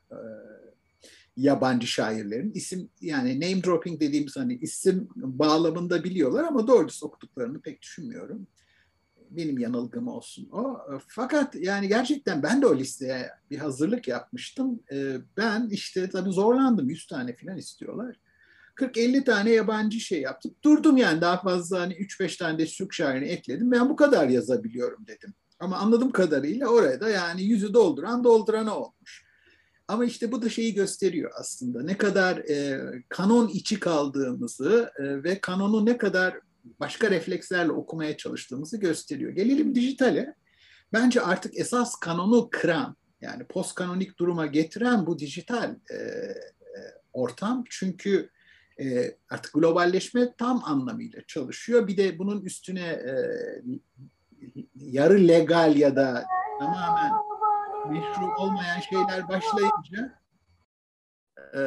yabancı 1.36 1.86
şairlerin 1.86 2.52
isim 2.52 2.90
yani 3.00 3.40
name 3.40 3.64
dropping 3.64 4.00
dediğimiz 4.00 4.36
hani 4.36 4.54
isim 4.54 5.08
bağlamında 5.16 6.04
biliyorlar 6.04 6.44
ama 6.44 6.66
doğrusu 6.66 7.06
okuduklarını 7.06 7.60
pek 7.60 7.82
düşünmüyorum 7.82 8.46
benim 9.36 9.58
yanılgım 9.58 10.08
olsun 10.08 10.48
o. 10.52 10.78
Fakat 11.08 11.54
yani 11.54 11.88
gerçekten 11.88 12.42
ben 12.42 12.62
de 12.62 12.66
o 12.66 12.76
listeye 12.76 13.30
bir 13.50 13.58
hazırlık 13.58 14.08
yapmıştım. 14.08 14.80
Ee, 14.92 15.16
ben 15.36 15.68
işte 15.70 16.10
tabii 16.10 16.30
zorlandım. 16.30 16.88
100 16.88 17.06
tane 17.06 17.36
falan 17.36 17.56
istiyorlar. 17.56 18.16
40-50 18.76 19.24
tane 19.24 19.50
yabancı 19.50 20.00
şey 20.00 20.20
yaptım. 20.20 20.54
Durdum 20.64 20.96
yani 20.96 21.20
daha 21.20 21.40
fazla 21.40 21.80
hani 21.80 21.94
3-5 21.94 22.38
tane 22.38 22.58
de 22.58 22.66
Türk 22.66 22.92
şairini 22.92 23.28
ekledim. 23.28 23.70
Ben 23.70 23.88
bu 23.88 23.96
kadar 23.96 24.28
yazabiliyorum 24.28 25.06
dedim. 25.06 25.34
Ama 25.60 25.76
anladığım 25.76 26.12
kadarıyla 26.12 26.68
oraya 26.68 27.00
da 27.00 27.08
yani 27.08 27.42
yüzü 27.42 27.74
dolduran 27.74 28.24
doldurana 28.24 28.78
olmuş. 28.78 29.24
Ama 29.88 30.04
işte 30.04 30.32
bu 30.32 30.42
da 30.42 30.48
şeyi 30.48 30.74
gösteriyor 30.74 31.30
aslında. 31.38 31.82
Ne 31.82 31.98
kadar 31.98 32.36
e, 32.36 32.80
kanon 33.08 33.48
içi 33.48 33.80
kaldığımızı 33.80 34.90
e, 34.98 35.24
ve 35.24 35.40
kanonu 35.40 35.86
ne 35.86 35.96
kadar 35.96 36.40
başka 36.80 37.10
reflekslerle 37.10 37.72
okumaya 37.72 38.16
çalıştığımızı 38.16 38.76
gösteriyor. 38.76 39.32
Gelelim 39.32 39.74
dijitale. 39.74 40.34
Bence 40.92 41.20
artık 41.20 41.58
esas 41.58 41.94
kanonu 41.94 42.48
kıran, 42.50 42.96
yani 43.20 43.44
post 43.44 43.74
kanonik 43.74 44.18
duruma 44.18 44.46
getiren 44.46 45.06
bu 45.06 45.18
dijital 45.18 45.76
e, 45.90 45.94
e, 45.94 46.36
ortam. 47.12 47.64
Çünkü 47.70 48.30
e, 48.80 49.16
artık 49.30 49.54
globalleşme 49.54 50.34
tam 50.38 50.64
anlamıyla 50.64 51.22
çalışıyor. 51.26 51.86
Bir 51.86 51.96
de 51.96 52.18
bunun 52.18 52.40
üstüne 52.40 52.86
e, 52.86 53.14
yarı 54.74 55.28
legal 55.28 55.76
ya 55.76 55.96
da 55.96 56.24
tamamen 56.58 57.12
meşru 57.90 58.34
olmayan 58.38 58.80
şeyler 58.80 59.28
başlayınca 59.28 60.18
e, 61.54 61.60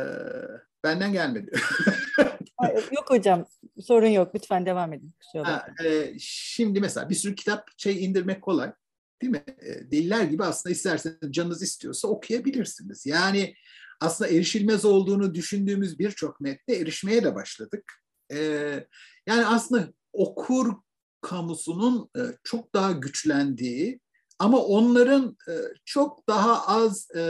benden 0.83 1.13
gelmedi. 1.13 1.51
yok 2.91 3.09
hocam 3.09 3.45
sorun 3.81 4.07
yok 4.07 4.35
lütfen 4.35 4.65
devam 4.65 4.93
edin. 4.93 5.13
Ha, 5.43 5.67
e, 5.85 6.13
şimdi 6.19 6.81
mesela 6.81 7.09
bir 7.09 7.15
sürü 7.15 7.35
kitap 7.35 7.67
şey 7.77 8.05
indirmek 8.05 8.41
kolay 8.41 8.73
değil 9.21 9.31
mi? 9.31 9.43
E, 9.61 9.91
deliler 9.91 10.23
gibi 10.23 10.43
aslında 10.43 10.73
isterseniz 10.73 11.17
canınız 11.31 11.63
istiyorsa 11.63 12.07
okuyabilirsiniz. 12.07 13.05
Yani 13.05 13.53
aslında 14.01 14.31
erişilmez 14.31 14.85
olduğunu 14.85 15.35
düşündüğümüz 15.35 15.99
birçok 15.99 16.41
metne 16.41 16.75
erişmeye 16.75 17.23
de 17.23 17.35
başladık. 17.35 17.93
E, 18.31 18.37
yani 19.27 19.45
aslında 19.45 19.93
okur 20.13 20.73
kamusunun 21.27 22.09
e, 22.17 22.21
çok 22.43 22.73
daha 22.73 22.91
güçlendiği 22.91 23.99
ama 24.39 24.57
onların 24.57 25.37
e, 25.47 25.53
çok 25.85 26.27
daha 26.27 26.67
az 26.67 27.07
e, 27.15 27.21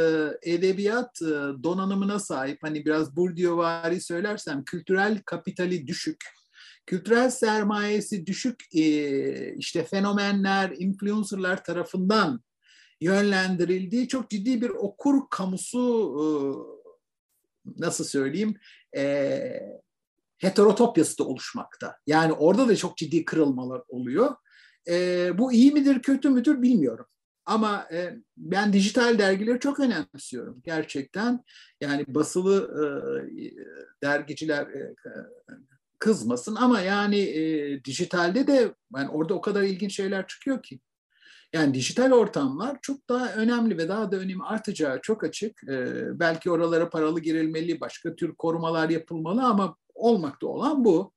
edebiyat 0.41 1.21
e, 1.21 1.63
donanımına 1.63 2.19
sahip, 2.19 2.59
hani 2.63 2.85
biraz 2.85 3.15
Bourdieu'vari 3.15 4.01
söylersem 4.01 4.63
kültürel 4.63 5.21
kapitali 5.25 5.87
düşük, 5.87 6.23
kültürel 6.85 7.29
sermayesi 7.29 8.25
düşük 8.25 8.63
işte 9.57 9.83
fenomenler, 9.83 10.73
influencerlar 10.77 11.63
tarafından 11.63 12.41
yönlendirildiği 13.01 14.07
çok 14.07 14.29
ciddi 14.29 14.61
bir 14.61 14.69
okur 14.69 15.21
kamusu 15.29 16.77
nasıl 17.77 18.03
söyleyeyim 18.03 18.55
heterotopyası 20.37 21.17
da 21.17 21.23
oluşmakta. 21.23 21.97
Yani 22.07 22.33
orada 22.33 22.67
da 22.67 22.75
çok 22.75 22.97
ciddi 22.97 23.25
kırılmalar 23.25 23.81
oluyor. 23.87 24.35
E, 24.89 25.29
bu 25.37 25.53
iyi 25.53 25.71
midir, 25.71 26.01
kötü 26.01 26.29
müdür 26.29 26.61
bilmiyorum. 26.61 27.05
Ama 27.45 27.87
e, 27.91 28.15
ben 28.37 28.73
dijital 28.73 29.19
dergileri 29.19 29.59
çok 29.59 29.79
önemsiyorum 29.79 30.61
gerçekten. 30.65 31.43
Yani 31.81 32.05
basılı 32.07 32.71
e, 32.77 32.85
dergiciler 34.03 34.61
e, 34.61 34.95
kızmasın 35.99 36.55
ama 36.55 36.81
yani 36.81 37.19
e, 37.19 37.83
dijitalde 37.83 38.47
de 38.47 38.73
yani 38.95 39.09
orada 39.09 39.33
o 39.33 39.41
kadar 39.41 39.63
ilginç 39.63 39.95
şeyler 39.95 40.27
çıkıyor 40.27 40.63
ki. 40.63 40.79
Yani 41.53 41.73
dijital 41.73 42.11
ortamlar 42.11 42.77
çok 42.81 43.09
daha 43.09 43.33
önemli 43.33 43.77
ve 43.77 43.89
daha 43.89 44.11
da 44.11 44.15
önemi 44.17 44.45
artacağı 44.45 45.01
çok 45.01 45.23
açık. 45.23 45.63
E, 45.63 45.85
belki 46.19 46.51
oralara 46.51 46.89
paralı 46.89 47.19
girilmeli, 47.19 47.79
başka 47.81 48.15
tür 48.15 48.35
korumalar 48.35 48.89
yapılmalı 48.89 49.43
ama 49.43 49.75
olmakta 49.97 50.47
olan 50.47 50.85
bu. 50.85 51.13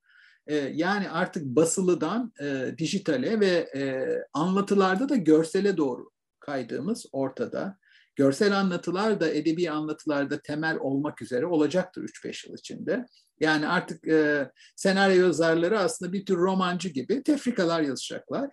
E, 0.47 0.57
yani 0.57 1.11
artık 1.11 1.45
basılıdan 1.45 2.33
e, 2.43 2.75
dijitale 2.79 3.41
ve 3.41 3.47
e, 3.77 4.07
anlatılarda 4.33 5.09
da 5.09 5.17
görsele 5.17 5.77
doğru 5.77 6.11
kaydığımız 6.41 7.07
ortada. 7.13 7.79
Görsel 8.17 8.59
anlatılar 8.59 9.21
da 9.21 9.31
edebi 9.31 9.71
anlatılarda 9.71 10.43
temel 10.43 10.77
olmak 10.79 11.23
üzere 11.23 11.47
olacaktır 11.47 12.03
3-5 12.03 12.49
yıl 12.49 12.59
içinde. 12.59 13.07
Yani 13.41 13.69
artık 13.69 14.09
e, 14.09 14.51
senaryo 14.77 15.27
yazarları 15.27 15.79
aslında 15.79 16.13
bir 16.13 16.27
tür 16.27 16.37
romancı 16.37 16.89
gibi 16.89 17.23
tefrikalar 17.23 17.81
yazacaklar. 17.81 18.51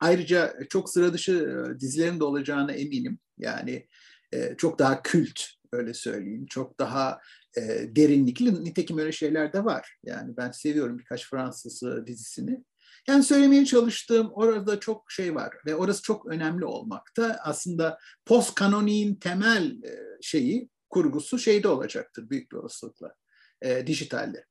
Ayrıca 0.00 0.54
çok 0.68 0.90
sıra 0.90 1.12
dışı 1.12 1.32
e, 1.32 1.80
dizilerin 1.80 2.20
de 2.20 2.24
olacağına 2.24 2.72
eminim. 2.72 3.18
Yani 3.38 3.86
e, 4.32 4.56
çok 4.56 4.78
daha 4.78 5.02
kült 5.02 5.40
öyle 5.72 5.94
söyleyeyim. 5.94 6.46
Çok 6.46 6.80
daha 6.80 7.18
e, 7.56 7.96
derinlikli. 7.96 8.64
Nitekim 8.64 8.98
öyle 8.98 9.12
şeyler 9.12 9.52
de 9.52 9.64
var. 9.64 9.96
Yani 10.04 10.36
ben 10.36 10.50
seviyorum 10.50 10.98
birkaç 10.98 11.30
Fransız 11.30 11.82
dizisini. 12.06 12.64
Yani 13.08 13.22
söylemeye 13.22 13.64
çalıştığım 13.64 14.30
orada 14.32 14.80
çok 14.80 15.12
şey 15.12 15.34
var 15.34 15.54
ve 15.66 15.74
orası 15.74 16.02
çok 16.02 16.26
önemli 16.26 16.64
olmakta. 16.64 17.40
Aslında 17.42 17.98
post 18.24 18.54
kanoniğin 18.54 19.14
temel 19.14 19.82
e, 19.84 19.98
şeyi, 20.22 20.68
kurgusu 20.90 21.38
şeyde 21.38 21.68
olacaktır 21.68 22.30
büyük 22.30 22.52
bir 22.52 22.56
olasılıkla. 22.56 23.14
E, 23.62 23.86
dijitalde. 23.86 24.44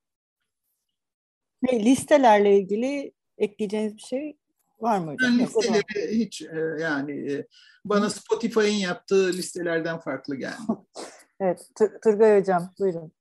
Ve 1.63 1.79
listelerle 1.79 2.57
ilgili 2.57 3.13
ekleyeceğiniz 3.37 3.95
bir 3.95 4.01
şey 4.01 4.37
var 4.79 4.99
mı? 4.99 5.15
Ben 5.21 5.39
listeleri 5.39 6.19
hiç 6.19 6.41
e, 6.41 6.59
yani 6.79 7.31
e, 7.31 7.47
bana 7.85 8.09
Spotify'ın 8.09 8.75
yaptığı 8.75 9.33
listelerden 9.33 9.99
farklı 9.99 10.35
geldi. 10.35 10.55
Evet, 11.39 11.69
Tur 11.77 11.89
Turgay 12.03 12.39
Hocam 12.39 12.73
buyurun. 12.79 13.11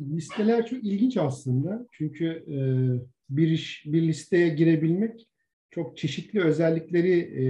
Listeler 0.00 0.66
çok 0.66 0.84
ilginç 0.84 1.16
aslında. 1.16 1.86
Çünkü 1.92 2.26
e, 2.26 2.56
bir 3.30 3.48
iş, 3.48 3.86
bir 3.86 4.02
listeye 4.02 4.48
girebilmek 4.48 5.28
çok 5.70 5.96
çeşitli 5.96 6.40
özellikleri 6.40 7.20
e, 7.20 7.44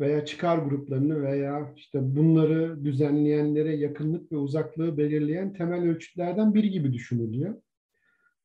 veya 0.00 0.24
çıkar 0.24 0.58
gruplarını 0.58 1.22
veya 1.22 1.72
işte 1.76 2.16
bunları 2.16 2.84
düzenleyenlere 2.84 3.76
yakınlık 3.76 4.32
ve 4.32 4.36
uzaklığı 4.36 4.98
belirleyen 4.98 5.52
temel 5.52 5.82
ölçütlerden 5.82 6.54
biri 6.54 6.70
gibi 6.70 6.92
düşünülüyor. 6.92 7.54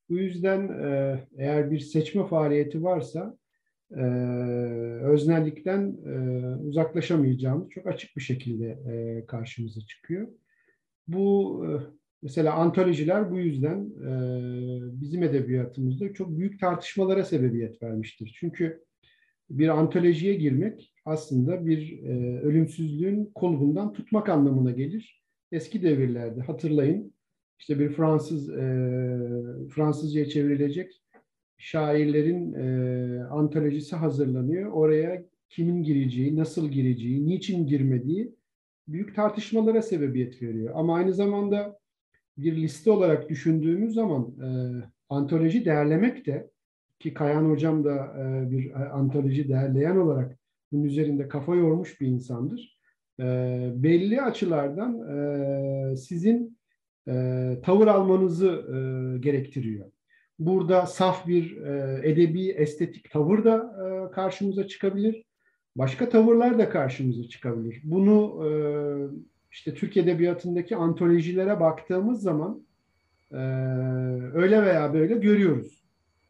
Bu 0.10 0.18
yüzden 0.18 0.68
e, 0.68 1.20
eğer 1.38 1.72
bir 1.72 1.80
seçme 1.80 2.28
faaliyeti 2.28 2.84
varsa 2.84 3.37
e, 3.92 4.04
öznellikten 5.04 5.98
e, 6.06 6.56
uzaklaşamayacağımız 6.56 7.70
çok 7.70 7.88
açık 7.88 8.16
bir 8.18 8.22
şekilde 8.22 8.66
e, 8.66 9.26
karşımıza 9.26 9.82
çıkıyor. 9.82 10.28
Bu 11.08 11.64
e, 11.66 11.70
mesela 12.22 12.54
antolojiler 12.54 13.32
bu 13.32 13.40
yüzden 13.40 13.80
e, 13.80 14.12
bizim 15.02 15.24
edebiyatımızda 15.24 16.14
çok 16.14 16.38
büyük 16.38 16.60
tartışmalara 16.60 17.24
sebebiyet 17.24 17.84
vermiştir. 17.84 18.38
Çünkü 18.40 18.84
bir 19.50 19.70
antolojiye 19.70 20.34
girmek 20.34 20.94
aslında 21.06 21.66
bir 21.66 22.04
e, 22.04 22.40
ölümsüzlüğün 22.40 23.32
kolundan 23.36 23.94
tutmak 23.94 24.30
anlamına 24.30 24.72
gelir. 24.72 25.24
Eski 25.52 25.84
devirlerde 25.84 26.42
hatırlayın 26.42 27.14
işte 27.60 27.80
bir 27.80 27.90
Fransız 27.90 28.50
e, 28.50 28.64
Fransızca'ya 29.70 30.30
çevrilecek 30.30 31.02
şairlerin 31.58 32.54
e, 32.54 33.24
antolojisi 33.24 33.96
hazırlanıyor. 33.96 34.72
Oraya 34.72 35.24
kimin 35.50 35.84
gireceği, 35.84 36.36
nasıl 36.36 36.70
gireceği, 36.70 37.28
niçin 37.28 37.68
girmediği 37.68 38.36
büyük 38.88 39.16
tartışmalara 39.16 39.82
sebebiyet 39.82 40.42
veriyor. 40.42 40.74
Ama 40.76 40.96
aynı 40.96 41.14
zamanda 41.14 41.80
bir 42.38 42.56
liste 42.56 42.92
olarak 42.92 43.30
düşündüğümüz 43.30 43.94
zaman 43.94 44.36
e, 44.44 44.50
antoloji 45.10 45.66
değerlemek 45.66 46.26
de 46.26 46.50
ki 47.00 47.14
Kayan 47.14 47.50
Hocam 47.50 47.84
da 47.84 47.96
e, 47.96 48.52
bir 48.52 48.72
e, 48.72 48.90
antoloji 48.90 49.50
değerleyen 49.50 49.96
olarak 49.98 50.40
bunun 50.72 50.84
üzerinde 50.84 51.28
kafa 51.28 51.56
yormuş 51.56 52.02
bir 52.02 52.08
insandır. 52.08 52.78
E, 53.20 53.24
belli 53.76 54.22
açılardan 54.22 55.00
e, 55.18 55.96
sizin 55.96 56.58
e, 57.08 57.14
tavır 57.64 57.88
almanızı 57.88 58.48
e, 58.48 58.78
gerektiriyor. 59.20 59.92
Burada 60.40 60.86
saf 60.86 61.28
bir 61.28 61.58
e, 61.58 62.02
edebi, 62.04 62.50
estetik 62.50 63.12
tavır 63.12 63.44
da 63.44 63.56
e, 63.56 64.12
karşımıza 64.12 64.68
çıkabilir. 64.68 65.24
Başka 65.76 66.10
tavırlar 66.10 66.60
da 66.60 66.70
karşımıza 66.70 67.24
çıkabilir. 67.24 67.82
Bunu 67.84 68.46
e, 68.46 68.50
işte 69.52 69.74
Türk 69.74 69.98
Edebiyatı'ndaki 69.98 70.76
antolojilere 70.76 71.60
baktığımız 71.60 72.22
zaman 72.22 72.66
e, 73.32 73.38
öyle 74.34 74.64
veya 74.66 74.94
böyle 74.94 75.16
görüyoruz. 75.16 75.84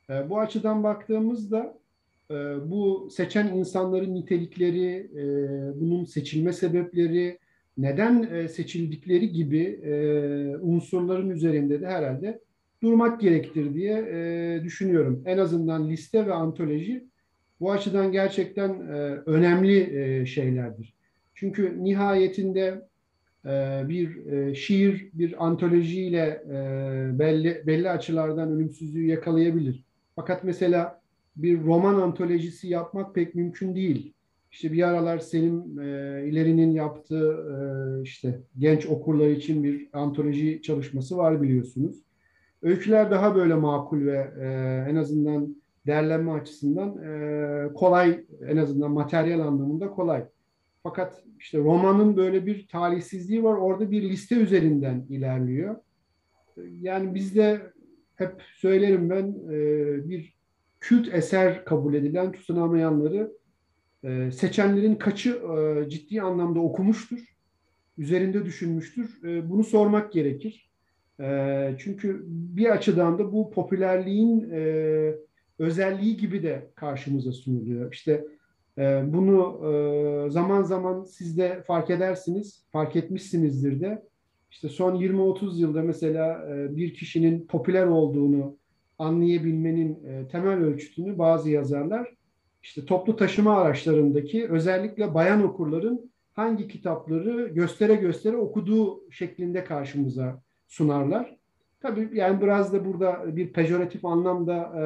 E, 0.09 0.29
bu 0.29 0.39
açıdan 0.39 0.83
baktığımızda 0.83 1.77
e, 2.31 2.35
bu 2.69 3.09
seçen 3.11 3.47
insanların 3.47 4.15
nitelikleri, 4.15 5.11
e, 5.15 5.23
bunun 5.81 6.05
seçilme 6.05 6.53
sebepleri, 6.53 7.39
neden 7.77 8.23
e, 8.23 8.47
seçildikleri 8.47 9.31
gibi 9.31 9.63
e, 9.63 9.91
unsurların 10.57 11.29
üzerinde 11.29 11.81
de 11.81 11.87
herhalde 11.87 12.39
durmak 12.87 13.21
gerektir 13.21 13.73
diye 13.73 13.97
e, 13.97 14.63
düşünüyorum. 14.63 15.23
En 15.25 15.37
azından 15.37 15.89
liste 15.89 16.25
ve 16.25 16.33
antoloji 16.33 17.07
bu 17.59 17.71
açıdan 17.71 18.11
gerçekten 18.11 18.69
e, 18.69 18.93
önemli 19.25 19.99
e, 19.99 20.25
şeylerdir. 20.25 20.93
Çünkü 21.35 21.83
nihayetinde 21.83 22.87
e, 23.45 23.81
bir 23.89 24.25
e, 24.25 24.55
şiir, 24.55 25.09
bir 25.13 25.45
antolojiyle 25.45 26.43
e, 26.49 27.19
belli, 27.19 27.63
belli 27.67 27.89
açılardan 27.89 28.51
ölümsüzlüğü 28.51 29.05
yakalayabilir. 29.07 29.83
Fakat 30.15 30.43
mesela 30.43 31.01
bir 31.35 31.63
roman 31.63 31.95
antolojisi 31.95 32.67
yapmak 32.67 33.15
pek 33.15 33.35
mümkün 33.35 33.75
değil. 33.75 34.13
İşte 34.51 34.71
bir 34.71 34.83
aralar 34.83 35.19
Selim 35.19 35.79
e, 35.79 35.83
İleri'nin 36.27 36.71
yaptığı 36.71 37.31
e, 37.31 37.57
işte 38.03 38.39
genç 38.57 38.85
okurlar 38.85 39.29
için 39.29 39.63
bir 39.63 39.87
antoloji 39.93 40.61
çalışması 40.61 41.17
var 41.17 41.41
biliyorsunuz. 41.41 42.06
Öyküler 42.61 43.11
daha 43.11 43.35
böyle 43.35 43.55
makul 43.55 44.05
ve 44.05 44.33
e, 44.41 44.45
en 44.89 44.95
azından 44.95 45.55
değerlenme 45.85 46.31
açısından 46.31 47.03
e, 47.03 47.73
kolay, 47.73 48.25
en 48.47 48.57
azından 48.57 48.91
materyal 48.91 49.39
anlamında 49.39 49.89
kolay. 49.89 50.25
Fakat 50.83 51.23
işte 51.39 51.57
romanın 51.57 52.17
böyle 52.17 52.45
bir 52.45 52.67
talihsizliği 52.67 53.43
var. 53.43 53.53
Orada 53.53 53.91
bir 53.91 54.01
liste 54.01 54.35
üzerinden 54.35 55.05
ilerliyor. 55.09 55.75
Yani 56.81 57.15
bizde 57.15 57.61
hep 58.15 58.41
söylerim 58.55 59.09
ben 59.09 59.35
e, 59.51 60.09
bir 60.09 60.37
kült 60.79 61.13
eser 61.13 61.65
kabul 61.65 61.93
edilen 61.93 62.31
tutunamayanları 62.31 63.31
e, 64.03 64.31
seçenlerin 64.31 64.95
kaçı 64.95 65.29
e, 65.29 65.89
ciddi 65.89 66.21
anlamda 66.21 66.59
okumuştur, 66.59 67.19
üzerinde 67.97 68.45
düşünmüştür. 68.45 69.23
E, 69.23 69.49
bunu 69.49 69.63
sormak 69.63 70.11
gerekir. 70.11 70.66
Çünkü 71.77 72.23
bir 72.27 72.69
açıdan 72.69 73.19
da 73.19 73.33
bu 73.33 73.51
popülerliğin 73.51 74.49
e, 74.51 75.15
özelliği 75.59 76.17
gibi 76.17 76.43
de 76.43 76.71
karşımıza 76.75 77.31
sunuluyor. 77.31 77.93
İşte 77.93 78.25
e, 78.77 79.03
bunu 79.07 79.61
e, 79.67 80.29
zaman 80.29 80.63
zaman 80.63 81.03
siz 81.03 81.37
de 81.37 81.63
fark 81.67 81.89
edersiniz, 81.89 82.65
fark 82.71 82.95
etmişsinizdir 82.95 83.81
de. 83.81 84.03
İşte 84.51 84.69
son 84.69 84.95
20-30 84.95 85.59
yılda 85.59 85.81
mesela 85.81 86.47
e, 86.51 86.75
bir 86.75 86.93
kişinin 86.93 87.47
popüler 87.47 87.85
olduğunu 87.85 88.57
anlayabilmenin 88.99 90.05
e, 90.05 90.27
temel 90.27 90.59
ölçütünü 90.59 91.17
bazı 91.17 91.49
yazarlar 91.49 92.17
işte 92.63 92.85
toplu 92.85 93.15
taşıma 93.15 93.57
araçlarındaki 93.57 94.49
özellikle 94.49 95.13
bayan 95.13 95.43
okurların 95.43 96.11
hangi 96.33 96.67
kitapları 96.67 97.47
göstere 97.47 97.95
göstere 97.95 98.37
okuduğu 98.37 99.11
şeklinde 99.11 99.63
karşımıza 99.63 100.41
sunarlar. 100.67 101.37
Tabii 101.79 102.09
yani 102.13 102.41
biraz 102.41 102.73
da 102.73 102.85
burada 102.85 103.35
bir 103.35 103.53
pejoratif 103.53 104.05
anlamda 104.05 104.55
e, 104.55 104.81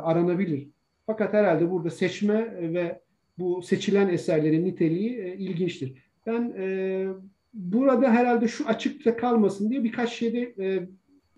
aranabilir. 0.00 0.68
Fakat 1.06 1.34
herhalde 1.34 1.70
burada 1.70 1.90
seçme 1.90 2.72
ve 2.74 3.00
bu 3.38 3.62
seçilen 3.62 4.08
eserlerin 4.08 4.64
niteliği 4.64 5.18
e, 5.18 5.34
ilginçtir. 5.36 6.02
Ben 6.26 6.54
e, 6.58 7.06
burada 7.54 8.10
herhalde 8.10 8.48
şu 8.48 8.66
açıkta 8.66 9.16
kalmasın 9.16 9.70
diye 9.70 9.84
birkaç 9.84 10.12
şeyde 10.12 10.54
e, 10.58 10.88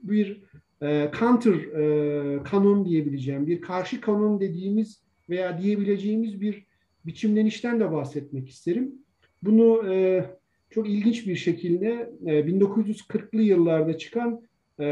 bir 0.02 0.42
e, 0.82 1.10
counter 1.18 1.54
e, 1.54 2.42
kanon 2.42 2.84
diyebileceğim, 2.84 3.46
bir 3.46 3.60
karşı 3.60 4.00
kanon 4.00 4.40
dediğimiz 4.40 5.02
veya 5.28 5.58
diyebileceğimiz 5.58 6.40
bir 6.40 6.66
biçimlenişten 7.06 7.80
de 7.80 7.92
bahsetmek 7.92 8.48
isterim. 8.48 8.94
Bunu 9.42 9.92
e, 9.92 10.24
çok 10.72 10.88
ilginç 10.88 11.26
bir 11.26 11.36
şekilde 11.36 12.12
e, 12.26 12.30
1940'lı 12.30 13.42
yıllarda 13.42 13.98
çıkan 13.98 14.42
e, 14.80 14.84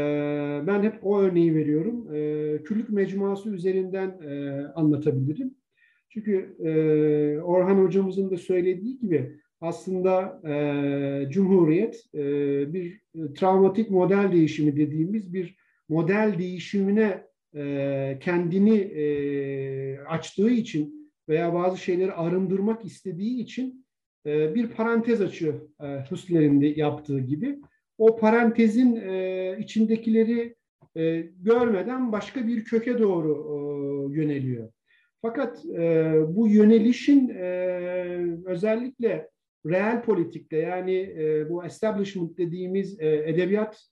ben 0.67 0.83
hep 0.83 0.99
o 1.01 1.19
örneği 1.19 1.55
veriyorum. 1.55 2.15
E, 2.15 2.63
küllük 2.63 2.89
mecmuası 2.89 3.49
üzerinden 3.49 4.09
e, 4.09 4.65
anlatabilirim. 4.75 5.55
Çünkü 6.09 6.55
e, 6.59 7.41
Orhan 7.41 7.85
hocamızın 7.85 8.31
da 8.31 8.37
söylediği 8.37 8.99
gibi 8.99 9.31
aslında 9.61 10.41
e, 10.47 11.29
Cumhuriyet 11.29 12.05
e, 12.15 12.23
bir 12.73 13.01
e, 13.15 13.33
travmatik 13.33 13.89
model 13.89 14.31
değişimi 14.31 14.75
dediğimiz 14.75 15.33
bir 15.33 15.55
model 15.89 16.35
değişimine 16.39 17.23
e, 17.55 18.17
kendini 18.21 18.77
e, 18.77 19.99
açtığı 19.99 20.49
için 20.49 21.11
veya 21.29 21.53
bazı 21.53 21.77
şeyleri 21.77 22.11
arındırmak 22.11 22.85
istediği 22.85 23.41
için 23.41 23.85
e, 24.25 24.55
bir 24.55 24.67
parantez 24.67 25.21
açıyor 25.21 25.61
e, 25.83 26.05
Husserl'in 26.09 26.61
de 26.61 26.65
yaptığı 26.65 27.19
gibi. 27.19 27.59
O 27.97 28.17
parantezin 28.17 28.95
e, 28.95 29.57
içindekileri 29.59 30.55
e, 30.95 31.21
görmeden 31.41 32.11
başka 32.11 32.47
bir 32.47 32.63
köke 32.63 32.99
doğru 32.99 33.31
e, 33.31 33.57
yöneliyor. 34.19 34.69
Fakat 35.21 35.63
bu 36.27 36.47
yönelişin 36.47 37.29
özellikle 38.45 39.29
real 39.65 40.03
politikte 40.03 40.57
yani 40.57 41.15
bu 41.49 41.65
establishment 41.65 42.37
dediğimiz 42.37 42.99
edebiyat 42.99 43.87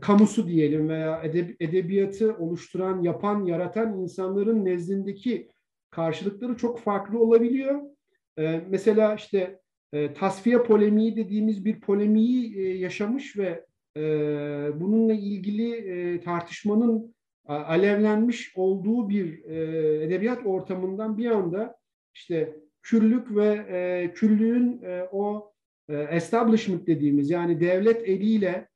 kamusu 0.00 0.48
diyelim 0.48 0.88
veya 0.88 1.22
edeb 1.22 1.50
edebiyatı 1.60 2.36
oluşturan, 2.36 3.02
yapan, 3.02 3.44
yaratan 3.44 4.00
insanların 4.00 4.64
nezdindeki 4.64 5.48
karşılıkları 5.90 6.56
çok 6.56 6.80
farklı 6.80 7.18
olabiliyor. 7.18 7.80
E, 8.38 8.60
mesela 8.68 9.14
işte 9.14 9.60
e, 9.92 10.14
tasfiye 10.14 10.62
polemiği 10.62 11.16
dediğimiz 11.16 11.64
bir 11.64 11.80
polemiği 11.80 12.58
e, 12.58 12.78
yaşamış 12.78 13.36
ve 13.36 13.66
e, 13.96 14.00
bununla 14.80 15.12
ilgili 15.12 15.74
e, 15.74 16.20
tartışmanın 16.20 17.14
alevlenmiş 17.46 18.52
olduğu 18.56 19.08
bir 19.08 19.44
e, 19.44 20.04
edebiyat 20.04 20.46
ortamından 20.46 21.18
bir 21.18 21.30
anda 21.30 21.76
işte 22.14 22.56
küllük 22.82 23.36
ve 23.36 23.66
e, 23.68 24.12
küllüğün 24.14 24.82
e, 24.82 25.08
o 25.12 25.52
e, 25.88 25.96
establishment 25.96 26.86
dediğimiz 26.86 27.30
yani 27.30 27.60
devlet 27.60 28.08
eliyle 28.08 28.68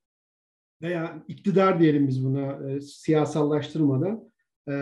veya 0.83 1.25
iktidar 1.29 1.81
diyelim 1.81 2.09
biz 2.09 2.25
buna 2.25 2.71
e, 2.71 2.81
siyasallaştırmadan 2.81 4.33
e, 4.69 4.73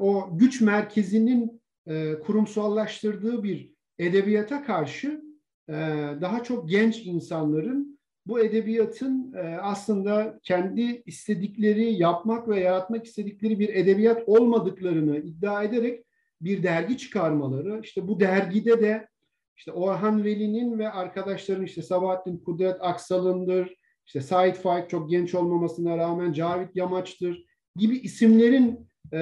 o 0.00 0.38
güç 0.38 0.60
merkezinin 0.60 1.62
e, 1.86 2.18
kurumsallaştırdığı 2.18 3.42
bir 3.42 3.73
edebiyata 3.98 4.64
karşı 4.64 5.22
e, 5.68 5.72
daha 6.20 6.42
çok 6.44 6.68
genç 6.68 7.06
insanların 7.06 7.98
bu 8.26 8.40
edebiyatın 8.40 9.32
e, 9.32 9.58
aslında 9.62 10.38
kendi 10.42 11.02
istedikleri 11.06 11.92
yapmak 11.92 12.48
ve 12.48 12.60
yaratmak 12.60 13.04
istedikleri 13.06 13.58
bir 13.58 13.68
edebiyat 13.68 14.22
olmadıklarını 14.26 15.18
iddia 15.18 15.62
ederek 15.62 16.04
bir 16.40 16.62
dergi 16.62 16.98
çıkarmaları. 16.98 17.80
İşte 17.84 18.08
bu 18.08 18.20
dergide 18.20 18.80
de 18.80 19.08
işte 19.56 19.72
Orhan 19.72 20.24
Veli'nin 20.24 20.78
ve 20.78 20.90
arkadaşların 20.90 21.64
işte 21.64 21.82
Sabahattin 21.82 22.38
Kudret 22.38 22.76
Aksal'ındır, 22.80 23.76
işte 24.06 24.20
Said 24.20 24.54
Faik 24.54 24.90
çok 24.90 25.10
genç 25.10 25.34
olmamasına 25.34 25.96
rağmen 25.96 26.32
Cavit 26.32 26.76
Yamaç'tır 26.76 27.44
gibi 27.76 27.96
isimlerin 27.96 28.88
e, 29.12 29.20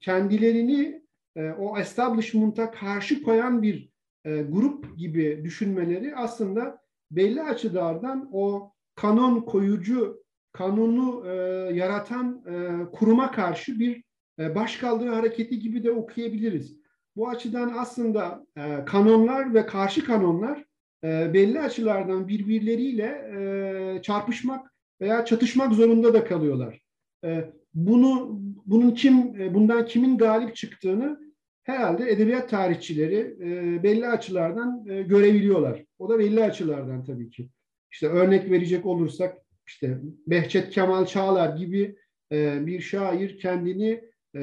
kendilerini 0.00 1.03
e, 1.36 1.50
o 1.50 1.78
establishment'a 1.78 2.70
karşı 2.70 3.22
koyan 3.22 3.62
bir 3.62 3.88
e, 4.24 4.42
grup 4.42 4.98
gibi 4.98 5.40
düşünmeleri 5.44 6.16
aslında 6.16 6.78
belli 7.10 7.42
açılardan 7.42 8.30
o 8.32 8.72
kanon 8.94 9.40
koyucu, 9.40 10.24
kanunu 10.52 11.26
e, 11.26 11.32
yaratan 11.74 12.44
e, 12.46 12.84
kuruma 12.92 13.30
karşı 13.30 13.78
bir 13.78 14.04
e, 14.38 14.54
başkaldırı 14.54 15.10
hareketi 15.10 15.58
gibi 15.58 15.84
de 15.84 15.90
okuyabiliriz. 15.90 16.76
Bu 17.16 17.28
açıdan 17.28 17.74
aslında 17.78 18.46
e, 18.56 18.84
kanonlar 18.84 19.54
ve 19.54 19.66
karşı 19.66 20.04
kanonlar 20.04 20.64
e, 21.04 21.34
belli 21.34 21.60
açılardan 21.60 22.28
birbirleriyle 22.28 23.06
e, 23.36 24.02
çarpışmak 24.02 24.74
veya 25.00 25.24
çatışmak 25.24 25.72
zorunda 25.72 26.14
da 26.14 26.24
kalıyorlar. 26.24 26.80
E, 27.24 27.52
bunu 27.74 28.40
bunun 28.66 28.90
kim 28.90 29.40
e, 29.40 29.54
bundan 29.54 29.86
kimin 29.86 30.18
galip 30.18 30.56
çıktığını 30.56 31.23
herhalde 31.64 32.10
edebiyat 32.10 32.50
tarihçileri 32.50 33.36
e, 33.40 33.82
belli 33.82 34.06
açılardan 34.06 34.86
e, 34.88 35.02
görebiliyorlar. 35.02 35.84
O 35.98 36.08
da 36.08 36.18
belli 36.18 36.44
açılardan 36.44 37.04
tabii 37.04 37.30
ki. 37.30 37.48
İşte 37.92 38.06
örnek 38.06 38.50
verecek 38.50 38.86
olursak 38.86 39.38
işte 39.66 39.98
Behçet 40.26 40.70
Kemal 40.70 41.06
Çağlar 41.06 41.56
gibi 41.56 41.96
e, 42.32 42.66
bir 42.66 42.80
şair 42.80 43.38
kendini 43.38 44.04
e, 44.34 44.40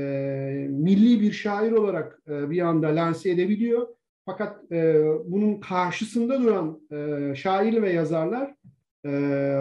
milli 0.70 1.22
bir 1.22 1.32
şair 1.32 1.72
olarak 1.72 2.22
e, 2.30 2.50
bir 2.50 2.62
anda 2.62 2.88
lanse 2.88 3.30
edebiliyor. 3.30 3.88
Fakat 4.26 4.72
e, 4.72 5.04
bunun 5.26 5.60
karşısında 5.60 6.42
duran 6.42 6.82
e, 6.92 7.36
şair 7.36 7.82
ve 7.82 7.94
yazarlar 7.94 8.56
e, 9.06 9.10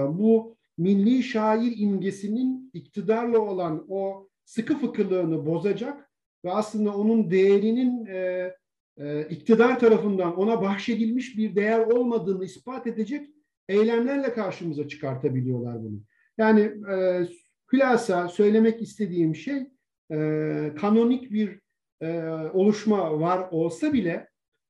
bu 0.09 0.57
milli 0.79 1.23
şair 1.23 1.75
imgesinin 1.77 2.71
iktidarla 2.75 3.39
olan 3.39 3.87
o 3.89 4.29
sıkı 4.45 4.79
fıkırlığını 4.79 5.47
bozacak 5.47 6.10
ve 6.45 6.53
aslında 6.53 6.97
onun 6.97 7.31
değerinin 7.31 8.07
e, 8.07 8.53
e, 8.99 9.29
iktidar 9.29 9.79
tarafından 9.79 10.37
ona 10.37 10.63
bahşedilmiş 10.63 11.39
bir 11.39 11.55
değer 11.57 11.79
olmadığını 11.79 12.45
ispat 12.45 12.87
edecek 12.87 13.29
eylemlerle 13.69 14.33
karşımıza 14.33 14.89
çıkartabiliyorlar 14.89 15.83
bunu. 15.83 16.01
Yani 16.39 16.61
e, 16.93 17.27
hülasa 17.73 18.29
söylemek 18.29 18.83
istediğim 18.83 19.35
şey 19.35 19.67
e, 20.13 20.73
kanonik 20.81 21.33
bir 21.33 21.61
e, 22.01 22.23
oluşma 22.53 23.21
var 23.21 23.49
olsa 23.51 23.93
bile 23.93 24.29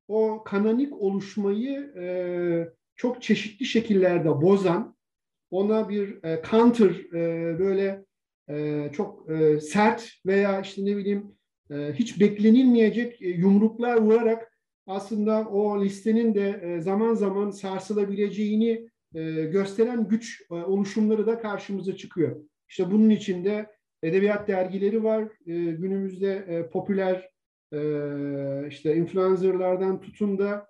o 0.08 0.44
kanonik 0.44 0.92
oluşmayı 0.92 1.92
e, 1.96 2.68
çok 2.96 3.22
çeşitli 3.22 3.66
şekillerde 3.66 4.28
bozan, 4.28 4.96
ona 5.50 5.88
bir 5.88 6.24
e, 6.24 6.42
counter 6.50 7.14
e, 7.14 7.58
böyle 7.58 8.04
e, 8.48 8.86
çok 8.92 9.30
e, 9.30 9.60
sert 9.60 10.10
veya 10.26 10.60
işte 10.60 10.84
ne 10.84 10.96
bileyim 10.96 11.39
hiç 11.70 12.20
beklenilmeyecek 12.20 13.22
e, 13.22 13.28
yumruklar 13.28 13.96
vurarak 13.96 14.52
aslında 14.86 15.48
o 15.48 15.84
listenin 15.84 16.34
de 16.34 16.60
e, 16.62 16.80
zaman 16.80 17.14
zaman 17.14 17.50
sarsılabileceğini 17.50 18.90
gösteren 19.52 20.08
güç 20.08 20.42
oluşumları 20.50 21.26
da 21.26 21.40
karşımıza 21.40 21.96
çıkıyor. 21.96 22.36
İşte 22.68 22.90
bunun 22.90 23.10
içinde 23.10 23.66
edebiyat 24.02 24.48
dergileri 24.48 25.04
var. 25.04 25.28
Günümüzde 25.46 26.68
popüler 26.72 27.30
işte 28.68 28.96
influencerlardan 28.96 30.00
tutun 30.00 30.38
da 30.38 30.66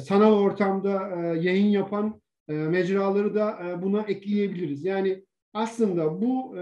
sanal 0.00 0.32
ortamda 0.32 1.08
yayın 1.34 1.66
yapan 1.66 2.20
mecraları 2.48 3.34
da 3.34 3.78
buna 3.82 4.02
ekleyebiliriz. 4.02 4.84
Yani 4.84 5.24
aslında 5.54 6.22
bu 6.22 6.56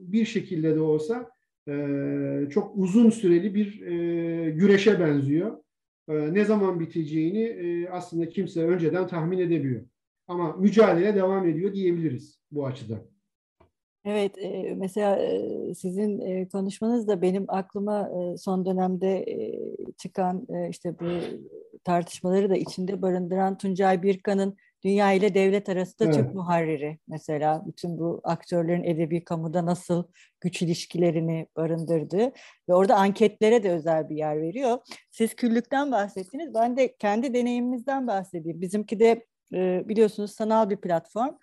bir 0.00 0.24
şekilde 0.24 0.74
de 0.74 0.80
olsa 0.80 1.30
e, 1.30 1.35
çok 2.50 2.76
uzun 2.76 3.10
süreli 3.10 3.54
bir 3.54 3.82
e, 3.82 4.50
güreşe 4.50 5.00
benziyor. 5.00 5.58
E, 6.08 6.34
ne 6.34 6.44
zaman 6.44 6.80
biteceğini 6.80 7.42
e, 7.42 7.88
aslında 7.88 8.28
kimse 8.28 8.66
önceden 8.66 9.06
tahmin 9.06 9.38
edemiyor. 9.38 9.82
Ama 10.28 10.52
mücadele 10.52 11.14
devam 11.14 11.48
ediyor 11.48 11.72
diyebiliriz 11.72 12.40
bu 12.50 12.66
açıdan. 12.66 12.98
Evet, 14.04 14.38
e, 14.38 14.74
mesela 14.74 15.18
sizin 15.74 16.44
konuşmanız 16.44 17.08
da 17.08 17.22
benim 17.22 17.44
aklıma 17.48 18.10
son 18.38 18.66
dönemde 18.66 19.24
çıkan 19.96 20.46
işte 20.70 20.98
bu 21.00 21.06
tartışmaları 21.84 22.50
da 22.50 22.56
içinde 22.56 23.02
barındıran 23.02 23.58
Tuncay 23.58 24.02
Birkan'ın 24.02 24.56
Dünya 24.86 25.12
ile 25.12 25.34
devlet 25.34 25.68
arasında 25.68 26.04
evet. 26.04 26.14
Türk 26.14 26.34
muharriri 26.34 26.98
mesela 27.08 27.62
bütün 27.66 27.98
bu 27.98 28.20
aktörlerin 28.24 28.84
edebi 28.84 29.24
kamuda 29.24 29.66
nasıl 29.66 30.04
güç 30.40 30.62
ilişkilerini 30.62 31.46
barındırdı 31.56 32.32
ve 32.68 32.74
orada 32.74 32.96
anketlere 32.96 33.62
de 33.62 33.70
özel 33.70 34.08
bir 34.08 34.16
yer 34.16 34.42
veriyor. 34.42 34.78
Siz 35.10 35.34
küllükten 35.34 35.92
bahsettiniz. 35.92 36.54
Ben 36.54 36.76
de 36.76 36.96
kendi 36.96 37.34
deneyimimizden 37.34 38.06
bahsedeyim. 38.06 38.60
Bizimki 38.60 39.00
de 39.00 39.26
biliyorsunuz 39.88 40.30
sanal 40.30 40.70
bir 40.70 40.76
platform, 40.76 41.34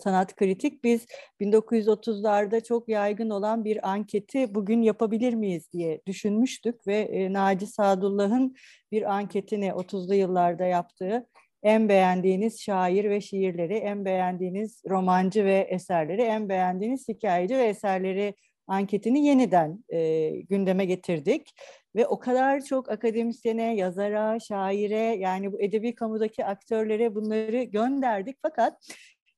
sanat 0.00 0.36
kritik. 0.36 0.84
Biz 0.84 1.06
1930'larda 1.40 2.64
çok 2.64 2.88
yaygın 2.88 3.30
olan 3.30 3.64
bir 3.64 3.90
anketi 3.90 4.54
bugün 4.54 4.82
yapabilir 4.82 5.34
miyiz 5.34 5.72
diye 5.72 6.00
düşünmüştük 6.06 6.86
ve 6.86 7.28
Naci 7.30 7.66
Sadullah'ın 7.66 8.54
bir 8.92 9.14
anketini 9.14 9.68
30'lu 9.68 10.14
yıllarda 10.14 10.64
yaptığı 10.64 11.26
en 11.62 11.88
beğendiğiniz 11.88 12.60
şair 12.60 13.10
ve 13.10 13.20
şiirleri, 13.20 13.74
en 13.74 14.04
beğendiğiniz 14.04 14.82
romancı 14.90 15.44
ve 15.44 15.66
eserleri, 15.70 16.22
en 16.22 16.48
beğendiğiniz 16.48 17.08
hikayeci 17.08 17.54
ve 17.54 17.64
eserleri 17.64 18.34
anketini 18.66 19.26
yeniden 19.26 19.84
e, 19.88 20.30
gündeme 20.30 20.84
getirdik. 20.84 21.54
Ve 21.96 22.06
o 22.06 22.18
kadar 22.18 22.60
çok 22.64 22.90
akademisyene, 22.90 23.76
yazara, 23.76 24.40
şaire 24.40 25.16
yani 25.18 25.52
bu 25.52 25.60
edebi 25.60 25.94
kamudaki 25.94 26.44
aktörlere 26.44 27.14
bunları 27.14 27.62
gönderdik. 27.62 28.36
Fakat 28.42 28.88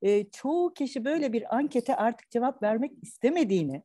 e, 0.02 0.30
çoğu 0.30 0.74
kişi 0.74 1.04
böyle 1.04 1.32
bir 1.32 1.56
ankete 1.56 1.96
artık 1.96 2.30
cevap 2.30 2.62
vermek 2.62 2.92
istemediğini, 3.02 3.82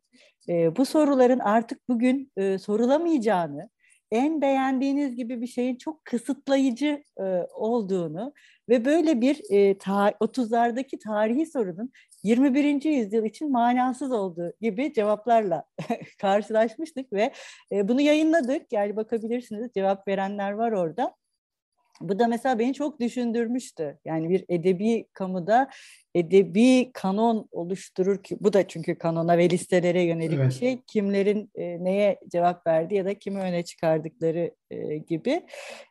e, 0.49 0.75
bu 0.75 0.85
soruların 0.85 1.39
artık 1.39 1.89
bugün 1.89 2.31
e, 2.37 2.57
sorulamayacağını, 2.57 3.69
en 4.11 4.41
beğendiğiniz 4.41 5.15
gibi 5.15 5.41
bir 5.41 5.47
şeyin 5.47 5.75
çok 5.75 6.05
kısıtlayıcı 6.05 7.03
e, 7.19 7.23
olduğunu 7.53 8.33
ve 8.69 8.85
böyle 8.85 9.21
bir 9.21 9.41
e, 9.49 9.77
ta, 9.77 10.09
30'lardaki 10.09 10.99
tarihi 10.99 11.45
sorunun 11.45 11.91
21. 12.23 12.83
yüzyıl 12.83 13.25
için 13.25 13.51
manasız 13.51 14.11
olduğu 14.11 14.53
gibi 14.61 14.93
cevaplarla 14.93 15.63
karşılaşmıştık 16.21 17.13
ve 17.13 17.31
e, 17.71 17.87
bunu 17.87 18.01
yayınladık. 18.01 18.73
Yani 18.73 18.95
bakabilirsiniz 18.95 19.71
cevap 19.75 20.07
verenler 20.07 20.51
var 20.51 20.71
orada. 20.71 21.15
Bu 22.01 22.19
da 22.19 22.27
mesela 22.27 22.59
beni 22.59 22.73
çok 22.73 22.99
düşündürmüştü. 22.99 23.99
Yani 24.05 24.29
bir 24.29 24.45
edebi 24.49 25.05
kamuda 25.13 25.69
edebi 26.15 26.91
kanon 26.93 27.47
oluşturur 27.51 28.23
ki 28.23 28.37
bu 28.41 28.53
da 28.53 28.67
çünkü 28.67 28.95
kanona 28.95 29.37
ve 29.37 29.49
listelere 29.49 30.01
yönelik 30.01 30.39
evet. 30.39 30.47
bir 30.47 30.53
şey. 30.53 30.81
Kimlerin 30.87 31.51
e, 31.55 31.83
neye 31.83 32.19
cevap 32.31 32.67
verdi 32.67 32.95
ya 32.95 33.05
da 33.05 33.13
kimi 33.13 33.39
öne 33.39 33.63
çıkardıkları 33.63 34.51
e, 34.71 34.97
gibi. 34.97 35.45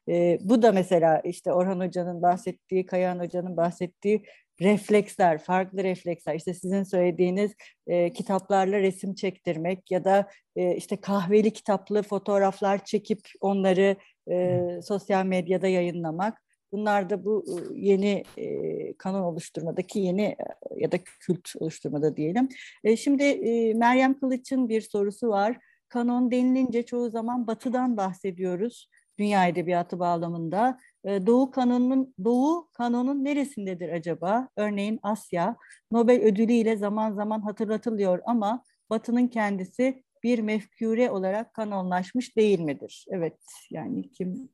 E, 0.09 0.39
bu 0.41 0.63
da 0.63 0.73
mesela 0.73 1.21
işte 1.21 1.53
Orhan 1.53 1.81
Hoca'nın 1.81 2.23
bahsettiği, 2.23 2.87
Kayahan 2.87 3.19
Hoca'nın 3.19 3.57
bahsettiği 3.57 4.23
refleksler, 4.61 5.39
farklı 5.39 5.85
refleksler. 5.85 6.35
İşte 6.35 6.55
sizin 6.55 6.83
söylediğiniz 6.83 7.53
e, 7.87 8.13
kitaplarla 8.13 8.79
resim 8.79 9.15
çektirmek 9.15 9.91
ya 9.91 10.05
da 10.05 10.29
e, 10.57 10.77
işte 10.77 10.97
kahveli 10.97 11.51
kitaplı 11.51 12.03
fotoğraflar 12.03 12.85
çekip 12.85 13.21
onları 13.41 13.97
e, 14.31 14.81
sosyal 14.83 15.25
medyada 15.27 15.67
yayınlamak. 15.67 16.43
Bunlar 16.73 17.11
da 17.11 17.25
bu 17.25 17.45
yeni 17.75 18.25
e, 18.37 18.93
kanon 18.97 19.23
oluşturmadaki 19.23 19.99
yeni 19.99 20.37
ya 20.77 20.93
da 20.93 20.99
kült 21.21 21.49
oluşturmada 21.61 22.17
diyelim. 22.17 22.49
E, 22.85 22.97
şimdi 22.97 23.23
e, 23.23 23.75
Meryem 23.75 24.21
Kılıç'ın 24.21 24.69
bir 24.69 24.81
sorusu 24.81 25.29
var. 25.29 25.59
Kanon 25.89 26.31
denilince 26.31 26.83
çoğu 26.83 27.11
zaman 27.11 27.47
batıdan 27.47 27.97
bahsediyoruz 27.97 28.89
dünya 29.19 29.47
edebiyatı 29.47 29.99
bağlamında. 29.99 30.79
E, 31.05 31.27
Doğu 31.27 31.51
kanonunun 31.51 32.15
Doğu 32.25 32.69
kanonun 32.73 33.25
neresindedir 33.25 33.89
acaba? 33.89 34.49
Örneğin 34.57 35.01
Asya 35.03 35.57
Nobel 35.93 36.23
ödülü 36.23 36.53
ile 36.53 36.77
zaman 36.77 37.13
zaman 37.13 37.41
hatırlatılıyor 37.41 38.21
ama 38.27 38.65
Batı'nın 38.91 39.27
kendisi 39.27 40.03
bir 40.29 40.39
mefkure 40.39 41.11
olarak 41.11 41.55
kanonlaşmış 41.55 42.37
değil 42.37 42.61
midir? 42.61 43.07
Evet, 43.09 43.39
yani 43.71 44.11
kim 44.13 44.49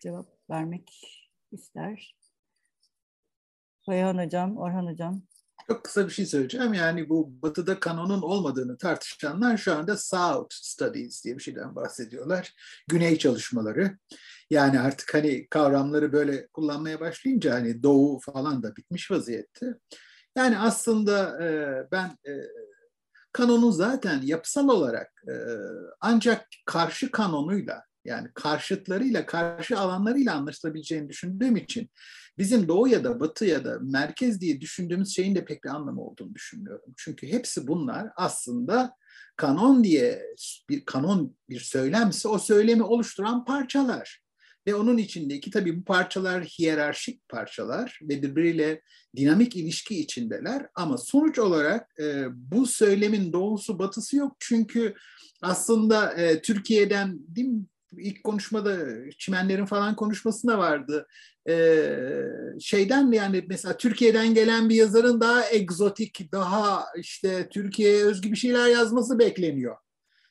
cevap 0.00 0.26
vermek 0.50 0.90
ister? 1.52 2.16
Bayhan 3.88 4.24
Hocam, 4.24 4.56
Orhan 4.56 4.86
Hocam. 4.86 5.22
Çok 5.66 5.84
kısa 5.84 6.06
bir 6.06 6.12
şey 6.12 6.26
söyleyeceğim. 6.26 6.74
Yani 6.74 7.08
bu 7.08 7.42
batıda 7.42 7.80
kanonun 7.80 8.22
olmadığını 8.22 8.78
tartışanlar 8.78 9.56
şu 9.56 9.74
anda 9.74 9.96
South 9.96 10.54
Studies 10.54 11.24
diye 11.24 11.38
bir 11.38 11.42
şeyden 11.42 11.76
bahsediyorlar. 11.76 12.54
Güney 12.88 13.18
çalışmaları. 13.18 13.98
Yani 14.50 14.80
artık 14.80 15.14
hani 15.14 15.48
kavramları 15.48 16.12
böyle 16.12 16.46
kullanmaya 16.46 17.00
başlayınca 17.00 17.54
hani 17.54 17.82
doğu 17.82 18.20
falan 18.20 18.62
da 18.62 18.76
bitmiş 18.76 19.10
vaziyette. 19.10 19.66
Yani 20.36 20.58
aslında 20.58 21.44
e, 21.44 21.48
ben 21.92 22.18
kanonun 23.32 23.70
zaten 23.70 24.22
yapısal 24.22 24.68
olarak 24.68 25.22
e, 25.28 25.34
ancak 26.00 26.48
karşı 26.66 27.10
kanonuyla 27.10 27.82
yani 28.04 28.28
karşıtlarıyla, 28.34 29.26
karşı 29.26 29.78
alanlarıyla 29.78 30.34
anlaşılabileceğini 30.34 31.08
düşündüğüm 31.08 31.56
için 31.56 31.90
bizim 32.38 32.68
doğu 32.68 32.88
ya 32.88 33.04
da 33.04 33.20
batı 33.20 33.44
ya 33.44 33.64
da 33.64 33.78
merkez 33.82 34.40
diye 34.40 34.60
düşündüğümüz 34.60 35.14
şeyin 35.14 35.34
de 35.34 35.44
pek 35.44 35.64
bir 35.64 35.68
anlamı 35.68 36.02
olduğunu 36.02 36.34
düşünmüyorum. 36.34 36.94
Çünkü 36.96 37.26
hepsi 37.26 37.66
bunlar 37.66 38.08
aslında 38.16 38.96
kanon 39.36 39.84
diye 39.84 40.22
bir 40.68 40.84
kanon 40.84 41.36
bir 41.48 41.60
söylemse 41.60 42.28
o 42.28 42.38
söylemi 42.38 42.82
oluşturan 42.82 43.44
parçalar. 43.44 44.21
Ve 44.66 44.74
onun 44.74 44.96
içindeki 44.96 45.50
tabii 45.50 45.80
bu 45.80 45.84
parçalar 45.84 46.44
hiyerarşik 46.44 47.28
parçalar 47.28 47.98
ve 48.02 48.22
birbiriyle 48.22 48.82
dinamik 49.16 49.56
ilişki 49.56 50.00
içindeler. 50.00 50.66
Ama 50.74 50.98
sonuç 50.98 51.38
olarak 51.38 52.00
e, 52.00 52.24
bu 52.30 52.66
söylemin 52.66 53.32
doğusu 53.32 53.78
batısı 53.78 54.16
yok. 54.16 54.36
Çünkü 54.38 54.94
aslında 55.42 56.12
e, 56.12 56.42
Türkiye'den 56.42 57.18
değil 57.28 57.48
mi, 57.48 57.64
ilk 57.98 58.24
konuşmada 58.24 58.76
çimenlerin 59.18 59.66
falan 59.66 59.96
konuşmasında 59.96 60.58
vardı. 60.58 61.06
Ee, 61.48 61.96
şeyden 62.60 63.12
yani 63.12 63.44
mesela 63.48 63.76
Türkiye'den 63.76 64.34
gelen 64.34 64.68
bir 64.68 64.74
yazarın 64.74 65.20
daha 65.20 65.50
egzotik, 65.50 66.32
daha 66.32 66.84
işte 66.96 67.48
Türkiye'ye 67.48 68.04
özgü 68.04 68.30
bir 68.30 68.36
şeyler 68.36 68.68
yazması 68.68 69.18
bekleniyor. 69.18 69.76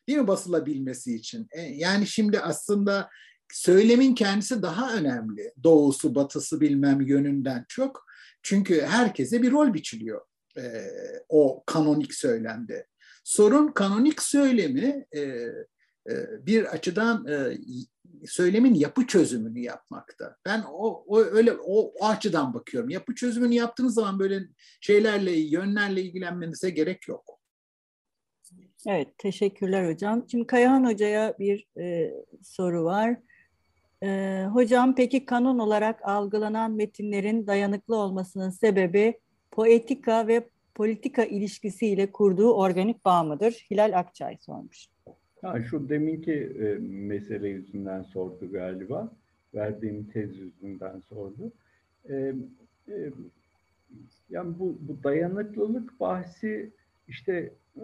Değil 0.08 0.20
mi 0.20 0.28
basılabilmesi 0.28 1.16
için? 1.16 1.48
E, 1.52 1.62
yani 1.62 2.08
şimdi 2.08 2.40
aslında 2.40 3.10
söylemin 3.54 4.16
kendisi 4.16 4.62
daha 4.62 4.94
önemli. 4.96 5.54
Doğusu, 5.64 6.16
batısı 6.16 6.62
bilmem 6.62 7.02
yönünden 7.02 7.66
çok. 7.68 8.06
Çünkü 8.44 8.82
herkese 8.82 9.42
bir 9.42 9.52
rol 9.52 9.74
biçiliyor 9.74 10.22
e, 10.58 10.86
o 11.30 11.64
kanonik 11.66 12.14
söylemde. 12.14 12.88
Sorun 13.24 13.72
kanonik 13.72 14.22
söylemi 14.22 15.06
e, 15.16 15.20
e, 15.20 16.46
bir 16.46 16.66
açıdan 16.66 17.28
e, 17.28 17.58
söylemin 18.28 18.74
yapı 18.74 19.08
çözümünü 19.08 19.60
yapmakta. 19.60 20.38
Ben 20.46 20.64
o, 20.72 21.04
o 21.08 21.20
öyle 21.20 21.54
o, 21.54 21.94
o 22.00 22.06
açıdan 22.06 22.54
bakıyorum. 22.54 22.90
Yapı 22.90 23.16
çözümünü 23.16 23.54
yaptığınız 23.54 23.94
zaman 23.94 24.20
böyle 24.20 24.42
şeylerle, 24.82 25.32
yönlerle 25.32 26.02
ilgilenmenize 26.02 26.70
gerek 26.70 27.08
yok. 27.08 27.42
Evet, 28.88 29.18
teşekkürler 29.18 29.92
hocam. 29.94 30.26
Şimdi 30.32 30.48
Kayahan 30.48 30.86
Hoca'ya 30.86 31.36
bir 31.40 31.68
e, 31.80 32.14
soru 32.44 32.84
var. 32.84 33.18
E, 34.04 34.44
hocam 34.54 34.96
peki 34.96 35.26
kanon 35.26 35.60
olarak 35.60 36.00
algılanan 36.04 36.72
metinlerin 36.72 37.48
dayanıklı 37.48 37.96
olmasının 37.96 38.50
sebebi 38.50 39.20
poetika 39.52 40.28
ve 40.28 40.50
politika 40.76 41.24
ilişkisiyle 41.24 42.12
kurduğu 42.12 42.54
organik 42.54 43.06
bağ 43.06 43.24
mıdır? 43.24 43.66
Hilal 43.72 44.00
Akçay 44.00 44.38
sormuş. 44.38 44.88
Ha, 45.42 45.62
şu 45.62 45.90
deminki 45.90 46.34
e, 46.34 46.78
mesele 46.82 47.50
yüzünden 47.50 48.02
sordu 48.02 48.52
galiba. 48.52 49.12
Verdiğim 49.54 50.04
tez 50.04 50.38
yüzünden 50.38 51.00
sordu. 51.00 51.52
E, 52.10 52.34
e, 52.88 53.12
yani 54.30 54.60
bu, 54.60 54.78
bu 54.80 55.04
dayanıklılık 55.04 56.00
bahsi 56.00 56.72
işte 57.08 57.54
e, 57.76 57.84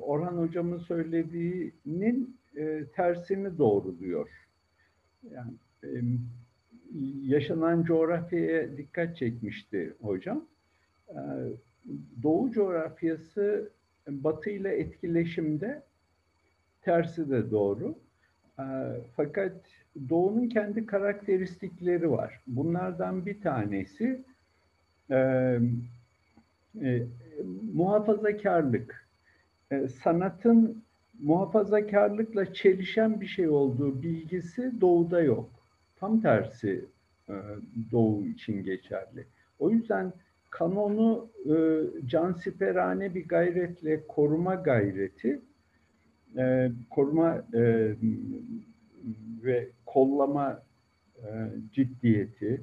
Orhan 0.00 0.36
Hocam'ın 0.36 0.78
söylediğinin 0.78 2.36
e, 2.56 2.84
tersini 2.96 3.58
doğruluyor. 3.58 4.28
Yani 5.22 5.52
yaşanan 7.22 7.82
coğrafyaya 7.82 8.76
dikkat 8.76 9.16
çekmişti 9.16 9.94
hocam. 10.02 10.44
E, 11.08 11.18
Doğu 12.22 12.50
coğrafyası 12.50 13.70
Batı 14.08 14.50
ile 14.50 14.76
etkileşimde 14.76 15.82
tersi 16.82 17.30
de 17.30 17.50
doğru. 17.50 17.94
Ee, 18.58 18.62
fakat 19.16 19.52
Doğu'nun 20.08 20.48
kendi 20.48 20.86
karakteristikleri 20.86 22.10
var. 22.10 22.40
Bunlardan 22.46 23.26
bir 23.26 23.40
tanesi 23.40 24.22
e, 25.10 25.58
muhafazakarlık. 27.74 29.08
E, 29.70 29.88
sanatın 29.88 30.82
muhafazakarlıkla 31.22 32.54
çelişen 32.54 33.20
bir 33.20 33.26
şey 33.26 33.48
olduğu 33.48 34.02
bilgisi 34.02 34.80
Doğu'da 34.80 35.20
yok. 35.20 35.50
Tam 35.96 36.20
tersi 36.20 36.84
Doğu 37.92 38.26
için 38.26 38.64
geçerli. 38.64 39.26
O 39.58 39.70
yüzden 39.70 40.12
kanonu 40.50 41.28
e, 41.46 41.54
cansiperane 42.06 43.14
bir 43.14 43.28
gayretle 43.28 44.06
koruma 44.06 44.54
gayreti, 44.54 45.40
e, 46.36 46.72
koruma 46.90 47.44
e, 47.54 47.94
ve 49.44 49.68
kollama 49.86 50.62
e, 51.16 51.28
ciddiyeti, 51.72 52.62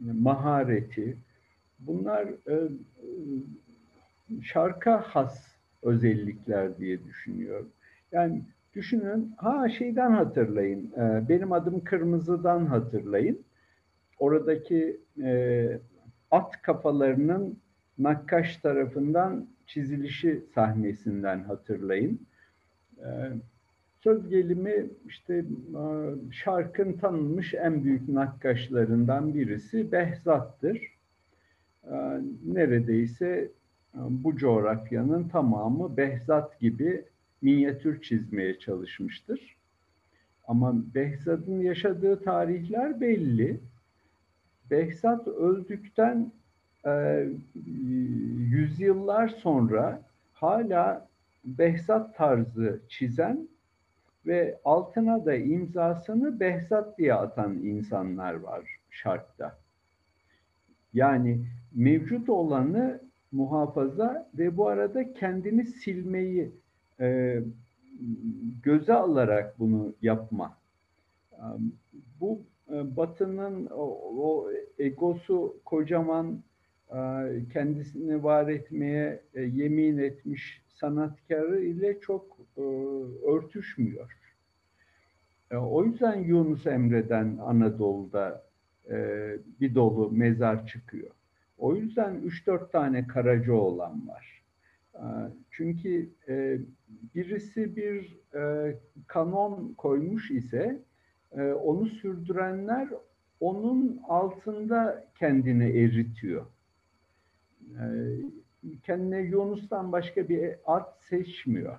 mahareti, 0.00 1.16
bunlar 1.78 2.24
e, 2.26 2.68
şarka 4.42 5.00
has 5.00 5.46
özellikler 5.82 6.78
diye 6.78 7.04
düşünüyorum. 7.04 7.72
Yani 8.12 8.42
düşünün, 8.74 9.34
ha 9.36 9.68
şeyden 9.68 10.10
hatırlayın, 10.10 10.92
e, 10.92 11.28
benim 11.28 11.52
adım 11.52 11.84
Kırmızı'dan 11.84 12.66
hatırlayın. 12.66 13.38
Oradaki 14.18 15.00
e, 15.22 15.80
at 16.30 16.62
kafalarının 16.62 17.58
nakkaş 17.98 18.56
tarafından 18.56 19.46
çizilişi 19.66 20.42
sahnesinden 20.54 21.42
hatırlayın. 21.44 22.20
E, 22.98 23.08
söz 24.00 24.28
gelimi 24.28 24.86
işte 25.06 25.34
e, 25.34 25.84
şarkın 26.32 26.92
tanınmış 26.92 27.54
en 27.54 27.84
büyük 27.84 28.08
nakkaşlarından 28.08 29.34
birisi 29.34 29.92
Behzat'tır. 29.92 30.98
E, 31.84 31.94
neredeyse 32.46 33.28
e, 33.94 33.98
bu 33.98 34.36
coğrafyanın 34.36 35.28
tamamı 35.28 35.96
Behzat 35.96 36.60
gibi 36.60 37.04
minyatür 37.42 38.02
çizmeye 38.02 38.58
çalışmıştır. 38.58 39.56
Ama 40.48 40.94
Behzat'ın 40.94 41.60
yaşadığı 41.60 42.22
tarihler 42.22 43.00
belli. 43.00 43.60
Behzat 44.70 45.28
öldükten 45.28 46.32
e, 46.86 47.24
yüzyıllar 48.50 49.28
sonra 49.28 50.02
hala 50.32 51.08
Behzat 51.44 52.16
tarzı 52.16 52.80
çizen 52.88 53.48
ve 54.26 54.58
altına 54.64 55.24
da 55.26 55.34
imzasını 55.34 56.40
Behzat 56.40 56.98
diye 56.98 57.14
atan 57.14 57.54
insanlar 57.54 58.34
var 58.34 58.78
şarkta. 58.90 59.58
Yani 60.94 61.46
mevcut 61.74 62.28
olanı 62.28 63.00
muhafaza 63.32 64.30
ve 64.34 64.56
bu 64.56 64.68
arada 64.68 65.12
kendini 65.12 65.66
silmeyi 65.66 66.52
e, 67.00 67.38
göze 68.62 68.94
alarak 68.94 69.58
bunu 69.58 69.94
yapma. 70.02 70.58
Bu 72.20 72.40
e, 72.72 72.96
Batı'nın 72.96 73.66
o, 73.66 73.84
o 74.22 74.50
egosu 74.78 75.56
kocaman 75.64 76.42
e, 76.90 76.98
kendisini 77.52 78.24
var 78.24 78.48
etmeye 78.48 79.22
e, 79.34 79.42
yemin 79.42 79.98
etmiş 79.98 80.62
sanatkarı 80.68 81.60
ile 81.60 82.00
çok 82.00 82.38
örtüşmüyor. 83.26 84.18
O 85.54 85.84
yüzden 85.84 86.20
Yunus 86.20 86.66
Emre'den 86.66 87.36
Anadolu'da 87.36 88.44
bir 89.60 89.74
dolu 89.74 90.10
mezar 90.10 90.66
çıkıyor. 90.66 91.10
O 91.58 91.76
yüzden 91.76 92.20
3-4 92.20 92.70
tane 92.70 93.06
Karaca 93.06 93.52
olan 93.52 94.08
var. 94.08 94.37
Çünkü 95.50 96.08
birisi 97.14 97.76
bir 97.76 98.18
kanon 99.06 99.74
koymuş 99.74 100.30
ise 100.30 100.82
e, 101.32 101.52
onu 101.52 101.86
sürdürenler 101.86 102.88
onun 103.40 104.00
altında 104.08 105.04
kendini 105.18 105.64
eritiyor. 105.64 106.46
E, 107.62 107.84
kendine 108.82 109.20
Yunus'tan 109.20 109.92
başka 109.92 110.28
bir 110.28 110.54
at 110.66 111.02
seçmiyor. 111.02 111.78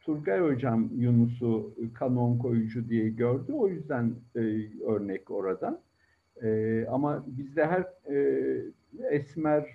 Turgay 0.00 0.40
Hocam 0.40 0.90
Yunus'u 0.96 1.74
kanon 1.94 2.38
koyucu 2.38 2.88
diye 2.88 3.08
gördü. 3.08 3.52
O 3.52 3.68
yüzden 3.68 4.14
e, 4.36 4.40
örnek 4.86 5.30
oradan. 5.30 5.80
E, 6.42 6.86
ama 6.90 7.24
bizde 7.26 7.66
her 7.66 8.12
e, 8.14 8.56
esmer, 9.10 9.66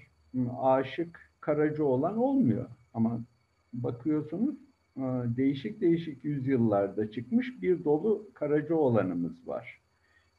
aşık, 0.61 1.28
karaca 1.49 1.83
olan 1.83 2.17
olmuyor. 2.17 2.65
Ama 2.93 3.21
bakıyorsunuz 3.73 4.55
e, 4.97 5.01
değişik 5.37 5.81
değişik 5.81 6.23
yüzyıllarda 6.23 7.11
çıkmış 7.11 7.61
bir 7.61 7.83
dolu 7.83 8.29
Karacaoğlan'ımız 8.33 9.47
var. 9.47 9.81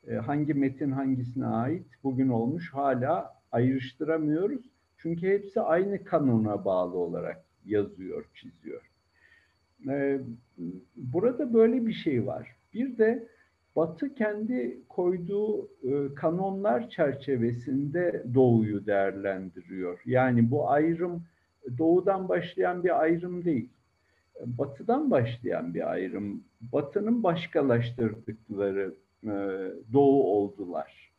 E, 0.07 0.15
hangi 0.15 0.55
metin 0.55 0.91
hangisine 0.91 1.47
ait 1.47 1.87
bugün 2.05 2.29
olmuş 2.29 2.73
hala 2.73 3.35
ayrıştıramıyoruz. 3.53 4.71
Çünkü 4.99 5.29
hepsi 5.29 5.61
aynı 5.61 6.05
kanuna 6.05 6.65
bağlı 6.65 6.97
olarak 6.97 7.45
yazıyor, 7.65 8.25
çiziyor. 8.35 8.91
E, 9.89 10.21
burada 10.97 11.55
böyle 11.55 11.87
bir 11.87 11.93
şey 11.93 12.27
var. 12.27 12.57
Bir 12.75 12.99
de 12.99 13.29
Batı 13.81 14.15
kendi 14.15 14.81
koyduğu 14.89 15.69
kanonlar 16.15 16.91
çerçevesinde 16.91 18.25
doğuyu 18.35 18.87
değerlendiriyor. 18.87 20.01
Yani 20.07 20.51
bu 20.51 20.71
ayrım 20.71 21.23
doğudan 21.79 22.29
başlayan 22.29 22.85
bir 22.85 23.01
ayrım 23.01 23.45
değil 23.45 23.71
batıdan 24.47 25.11
başlayan 25.11 25.75
bir 25.75 25.91
ayrım. 25.91 26.45
Batının 26.61 27.23
başkalaştırdıkları 27.23 28.95
e, 29.25 29.31
doğu 29.93 30.25
oldular. 30.25 31.13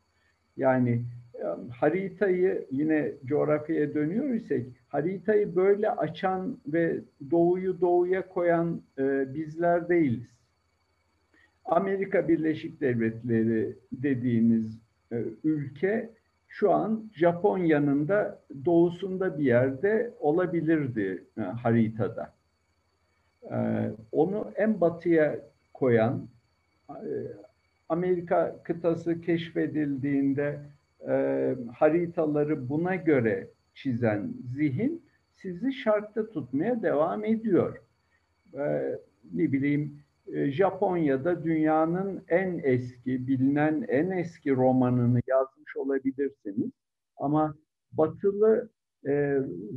Yani 0.58 1.06
e, 1.36 1.46
haritayı 1.72 2.68
yine 2.72 3.12
coğrafyaya 3.26 3.94
dönüyor 3.94 4.30
isek 4.30 4.68
haritayı 4.88 5.56
böyle 5.56 5.92
açan 5.92 6.58
ve 6.68 7.00
doğuyu 7.32 7.82
doğuya 7.82 8.28
koyan 8.28 8.82
e, 8.98 9.34
bizler 9.34 9.90
değiliz. 9.90 10.28
Amerika 11.66 12.28
Birleşik 12.28 12.82
Devletleri 12.82 13.76
dediğiniz 13.92 14.80
e, 15.12 15.24
ülke 15.44 16.10
şu 16.48 16.72
an 16.72 17.12
Japonya'nın 17.14 18.08
da 18.08 18.42
doğusunda 18.66 19.38
bir 19.38 19.44
yerde 19.44 20.14
olabilirdi 20.20 21.24
e, 21.38 21.42
haritada. 21.42 22.34
Ee, 23.52 23.92
onu 24.12 24.52
en 24.56 24.82
batıya 24.82 25.40
koyan, 25.74 26.28
e, 26.90 27.10
Amerika 27.90 28.64
kıtası 28.64 29.22
keşfedildiğinde 29.22 30.60
e, 31.08 31.56
haritaları 31.74 32.70
buna 32.70 32.96
göre 32.96 33.48
çizen 33.74 34.34
zihin 34.56 35.06
sizi 35.34 35.74
şartta 35.74 36.30
tutmaya 36.30 36.82
devam 36.82 37.26
ediyor. 37.26 37.82
E, 38.54 38.96
ne 39.34 39.52
bileyim 39.52 40.00
Japonya'da 40.28 41.44
dünyanın 41.44 42.24
en 42.28 42.62
eski, 42.64 43.28
bilinen 43.28 43.86
en 43.88 44.10
eski 44.12 44.52
romanını 44.52 45.22
yazmış 45.28 45.78
olabilirsiniz. 45.78 46.72
Ama 47.18 47.56
batılı 47.92 48.70
e, 49.06 49.12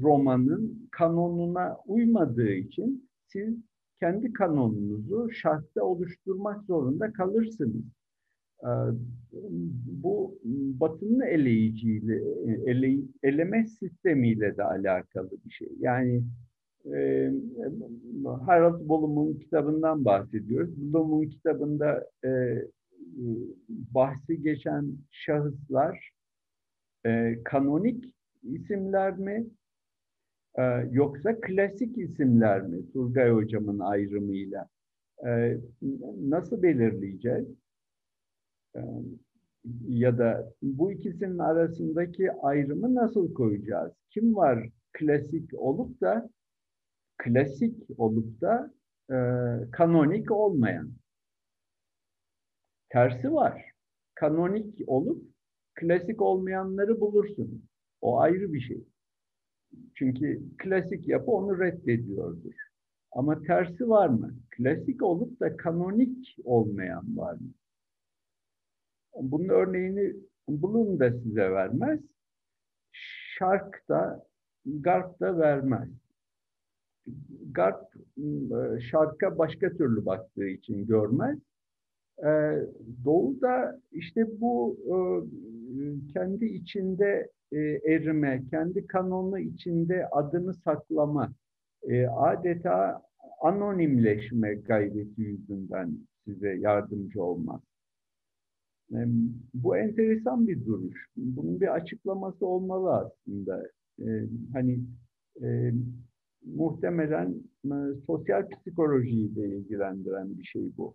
romanın 0.02 0.88
kanonuna 0.90 1.76
uymadığı 1.86 2.52
için 2.52 3.08
siz 3.26 3.56
kendi 4.00 4.32
kanonunuzu 4.32 5.30
şartta 5.30 5.82
oluşturmak 5.84 6.64
zorunda 6.64 7.12
kalırsınız. 7.12 7.84
Ee, 8.64 8.68
bu 10.02 10.38
Batı'nın 10.80 11.20
eleyiciyle, 11.20 12.22
ele, 12.66 12.98
eleme 13.22 13.66
sistemiyle 13.66 14.56
de 14.56 14.64
alakalı 14.64 15.30
bir 15.44 15.50
şey. 15.50 15.68
Yani 15.78 16.22
e, 16.86 17.30
Harold 18.46 18.88
Bloom'un 18.88 19.38
kitabından 19.38 20.04
bahsediyoruz. 20.04 20.76
Bloom'un 20.76 21.28
kitabında 21.28 22.10
e, 22.24 22.62
bahsi 23.68 24.42
geçen 24.42 24.98
şahıslar 25.10 26.10
e, 27.06 27.42
kanonik 27.44 28.04
isimler 28.42 29.18
mi 29.18 29.46
ee, 30.58 30.88
yoksa 30.92 31.40
klasik 31.40 31.98
isimler 31.98 32.62
mi 32.62 32.92
Turgay 32.92 33.30
Hocam'ın 33.30 33.78
ayrımıyla? 33.78 34.68
Ee, 35.26 35.58
nasıl 36.20 36.62
belirleyeceğiz? 36.62 37.46
Ee, 38.76 38.80
ya 39.88 40.18
da 40.18 40.52
bu 40.62 40.92
ikisinin 40.92 41.38
arasındaki 41.38 42.32
ayrımı 42.32 42.94
nasıl 42.94 43.34
koyacağız? 43.34 43.92
Kim 44.10 44.36
var 44.36 44.68
klasik 44.92 45.54
olup 45.54 46.00
da 46.00 46.30
klasik 47.24 47.76
olup 47.98 48.40
da 48.40 48.74
e, 49.10 49.16
kanonik 49.70 50.30
olmayan? 50.30 50.92
Tersi 52.90 53.32
var. 53.32 53.64
Kanonik 54.14 54.80
olup 54.86 55.22
klasik 55.74 56.22
olmayanları 56.22 57.00
bulursunuz. 57.00 57.62
O 58.00 58.20
ayrı 58.20 58.52
bir 58.52 58.60
şey. 58.60 58.84
Çünkü 59.94 60.42
klasik 60.58 61.08
yapı 61.08 61.30
onu 61.30 61.60
reddediyordur. 61.60 62.54
Ama 63.12 63.42
tersi 63.42 63.88
var 63.88 64.08
mı? 64.08 64.34
Klasik 64.50 65.02
olup 65.02 65.40
da 65.40 65.56
kanonik 65.56 66.36
olmayan 66.44 67.16
var 67.16 67.32
mı? 67.32 67.52
Bunun 69.20 69.48
örneğini 69.48 70.14
Bulun 70.48 71.00
da 71.00 71.12
size 71.12 71.50
vermez. 71.50 72.00
Şark 73.38 73.88
da, 73.88 74.26
garp 74.64 75.20
da 75.20 75.38
vermez. 75.38 75.88
Garp 77.50 77.84
e, 78.18 78.80
şarka 78.80 79.38
başka 79.38 79.70
türlü 79.70 80.06
baktığı 80.06 80.46
için 80.48 80.86
görmez. 80.86 81.38
E, 82.18 82.30
Doğu 83.04 83.40
da 83.40 83.80
işte 83.92 84.40
bu 84.40 84.76
e, 84.86 84.96
kendi 86.12 86.44
içinde 86.46 87.30
erime, 87.86 88.42
kendi 88.50 88.86
kanonu 88.86 89.38
içinde 89.38 90.08
adını 90.08 90.54
saklama, 90.54 91.32
adeta 92.16 93.02
anonimleşme 93.40 94.54
gayreti 94.54 95.20
yüzünden 95.22 95.98
size 96.24 96.48
yardımcı 96.48 97.22
olmaz. 97.22 97.60
Bu 99.54 99.76
enteresan 99.76 100.48
bir 100.48 100.66
duruş. 100.66 101.06
Bunun 101.16 101.60
bir 101.60 101.74
açıklaması 101.74 102.46
olmalı 102.46 102.92
aslında. 102.94 103.62
Hani 104.52 104.80
e, 105.42 105.72
muhtemelen 106.44 107.34
e, 107.64 107.76
sosyal 108.06 108.48
psikolojiyle 108.48 109.48
ilgilendiren 109.48 110.38
bir 110.38 110.44
şey 110.44 110.76
bu. 110.76 110.94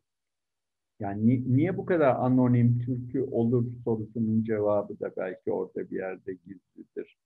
Yani 1.00 1.28
ni, 1.28 1.56
niye 1.58 1.78
bu 1.78 1.86
kadar 1.86 2.16
anonim 2.16 2.80
türkü 2.80 3.22
olur 3.22 3.66
sorusunun 3.84 4.44
cevabı 4.44 5.00
da 5.00 5.12
belki 5.18 5.52
orada 5.52 5.92
bir 5.92 5.96
yerde 5.96 6.34
gizlidir. 6.34 7.18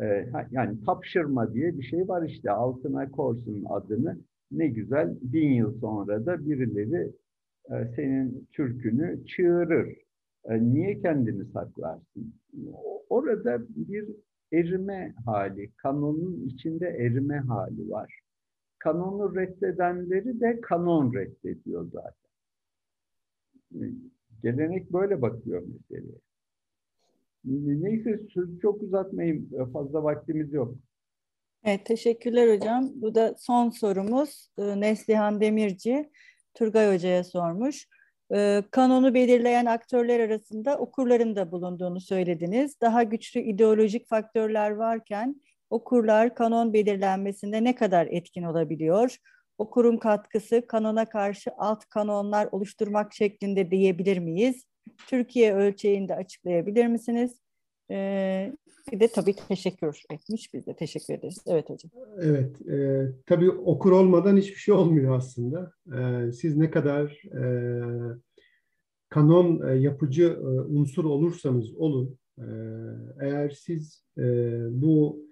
E, 0.00 0.26
yani 0.50 0.84
tapşırma 0.84 1.54
diye 1.54 1.78
bir 1.78 1.82
şey 1.82 2.08
var 2.08 2.28
işte 2.28 2.50
altına 2.50 3.10
korsun 3.10 3.64
adını. 3.68 4.18
Ne 4.50 4.68
güzel 4.68 5.16
bin 5.22 5.52
yıl 5.52 5.80
sonra 5.80 6.26
da 6.26 6.46
birileri 6.46 7.12
e, 7.70 7.74
senin 7.96 8.48
türkünü 8.52 9.26
çığırır. 9.26 9.96
E, 10.44 10.64
niye 10.64 11.00
kendini 11.00 11.44
saklarsın? 11.44 12.34
Orada 13.08 13.62
bir 13.68 14.08
erime 14.58 15.14
hali, 15.24 15.70
kanonun 15.76 16.46
içinde 16.46 16.88
erime 16.88 17.38
hali 17.38 17.90
var. 17.90 18.20
Kanonu 18.78 19.36
reddedenleri 19.36 20.40
de 20.40 20.60
kanon 20.60 21.14
reddediyor 21.14 21.90
zaten. 21.92 22.30
Gelenek 24.42 24.92
böyle 24.92 25.22
bakıyor 25.22 25.62
meseleye. 25.62 26.18
Neyse 27.44 28.20
sözü 28.34 28.60
çok 28.60 28.82
uzatmayayım. 28.82 29.70
Fazla 29.72 30.04
vaktimiz 30.04 30.52
yok. 30.52 30.74
Evet, 31.64 31.86
teşekkürler 31.86 32.56
hocam. 32.56 32.92
Bu 32.94 33.14
da 33.14 33.34
son 33.38 33.70
sorumuz. 33.70 34.50
Neslihan 34.58 35.40
Demirci, 35.40 36.10
Turgay 36.54 36.94
Hoca'ya 36.94 37.24
sormuş. 37.24 37.88
Ee, 38.32 38.62
kanonu 38.70 39.14
belirleyen 39.14 39.66
aktörler 39.66 40.20
arasında 40.20 40.78
okurların 40.78 41.36
da 41.36 41.52
bulunduğunu 41.52 42.00
söylediniz. 42.00 42.80
Daha 42.80 43.02
güçlü 43.02 43.40
ideolojik 43.40 44.08
faktörler 44.08 44.70
varken 44.70 45.40
okurlar 45.70 46.34
kanon 46.34 46.72
belirlenmesinde 46.72 47.64
ne 47.64 47.74
kadar 47.74 48.06
etkin 48.06 48.42
olabiliyor? 48.42 49.16
Okurun 49.58 49.96
katkısı 49.96 50.66
kanona 50.66 51.04
karşı 51.04 51.50
alt 51.58 51.84
kanonlar 51.84 52.48
oluşturmak 52.52 53.14
şeklinde 53.14 53.70
diyebilir 53.70 54.18
miyiz? 54.18 54.64
Türkiye 55.06 55.54
ölçeğinde 55.54 56.14
açıklayabilir 56.14 56.86
misiniz? 56.86 57.43
Ee, 57.90 58.52
bir 58.92 59.00
de 59.00 59.08
tabii 59.08 59.34
teşekkür 59.48 60.02
etmiş. 60.10 60.54
Biz 60.54 60.66
de 60.66 60.76
teşekkür 60.76 61.14
ederiz. 61.14 61.38
Evet 61.46 61.70
hocam. 61.70 61.90
Evet. 62.18 62.68
E, 62.68 63.08
tabii 63.26 63.50
okur 63.50 63.92
olmadan 63.92 64.36
hiçbir 64.36 64.56
şey 64.56 64.74
olmuyor 64.74 65.16
aslında. 65.16 65.72
E, 65.98 66.32
siz 66.32 66.56
ne 66.56 66.70
kadar 66.70 67.22
e, 67.24 67.44
kanon 69.08 69.68
e, 69.68 69.74
yapıcı 69.74 70.24
e, 70.24 70.46
unsur 70.46 71.04
olursanız 71.04 71.74
olun, 71.74 72.18
e, 72.38 72.44
eğer 73.20 73.50
siz 73.50 74.04
e, 74.18 74.22
bu 74.70 75.24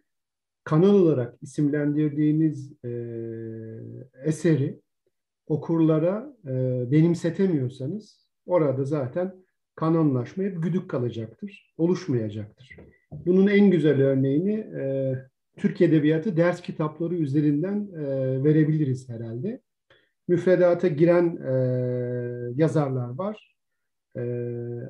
kanon 0.64 0.94
olarak 1.02 1.38
isimlendirdiğiniz 1.42 2.72
e, 2.84 2.90
eseri 4.24 4.80
okurlara 5.46 6.36
e, 6.46 6.84
benimsetemiyorsanız 6.90 8.26
orada 8.46 8.84
zaten 8.84 9.41
kanonlaşmayıp 9.74 10.62
güdük 10.62 10.90
kalacaktır, 10.90 11.74
oluşmayacaktır. 11.78 12.76
Bunun 13.26 13.46
en 13.46 13.70
güzel 13.70 14.02
örneğini 14.02 14.52
e, 14.54 15.14
Türk 15.56 15.80
Edebiyatı 15.80 16.36
ders 16.36 16.60
kitapları 16.62 17.14
üzerinden 17.14 17.88
e, 17.94 18.04
verebiliriz 18.44 19.08
herhalde. 19.08 19.60
Müfredata 20.28 20.88
giren 20.88 21.36
e, 21.36 21.52
yazarlar 22.56 23.08
var 23.08 23.56
e, 24.16 24.22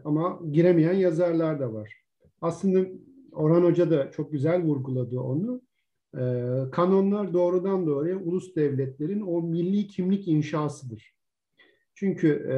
ama 0.04 0.40
giremeyen 0.50 0.92
yazarlar 0.92 1.60
da 1.60 1.72
var. 1.72 2.02
Aslında 2.40 2.88
Orhan 3.32 3.62
Hoca 3.62 3.90
da 3.90 4.10
çok 4.10 4.32
güzel 4.32 4.62
vurguladı 4.62 5.20
onu. 5.20 5.62
E, 6.14 6.22
kanonlar 6.72 7.32
doğrudan 7.32 7.86
doğruya 7.86 8.16
ulus 8.16 8.56
devletlerin 8.56 9.20
o 9.20 9.42
milli 9.42 9.86
kimlik 9.86 10.28
inşasıdır. 10.28 11.14
Çünkü 12.02 12.28
e, 12.28 12.56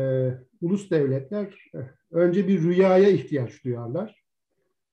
ulus 0.61 0.91
devletler 0.91 1.71
e, 1.75 1.79
önce 2.11 2.49
bir 2.49 2.63
rüyaya 2.63 3.09
ihtiyaç 3.09 3.65
duyarlar. 3.65 4.25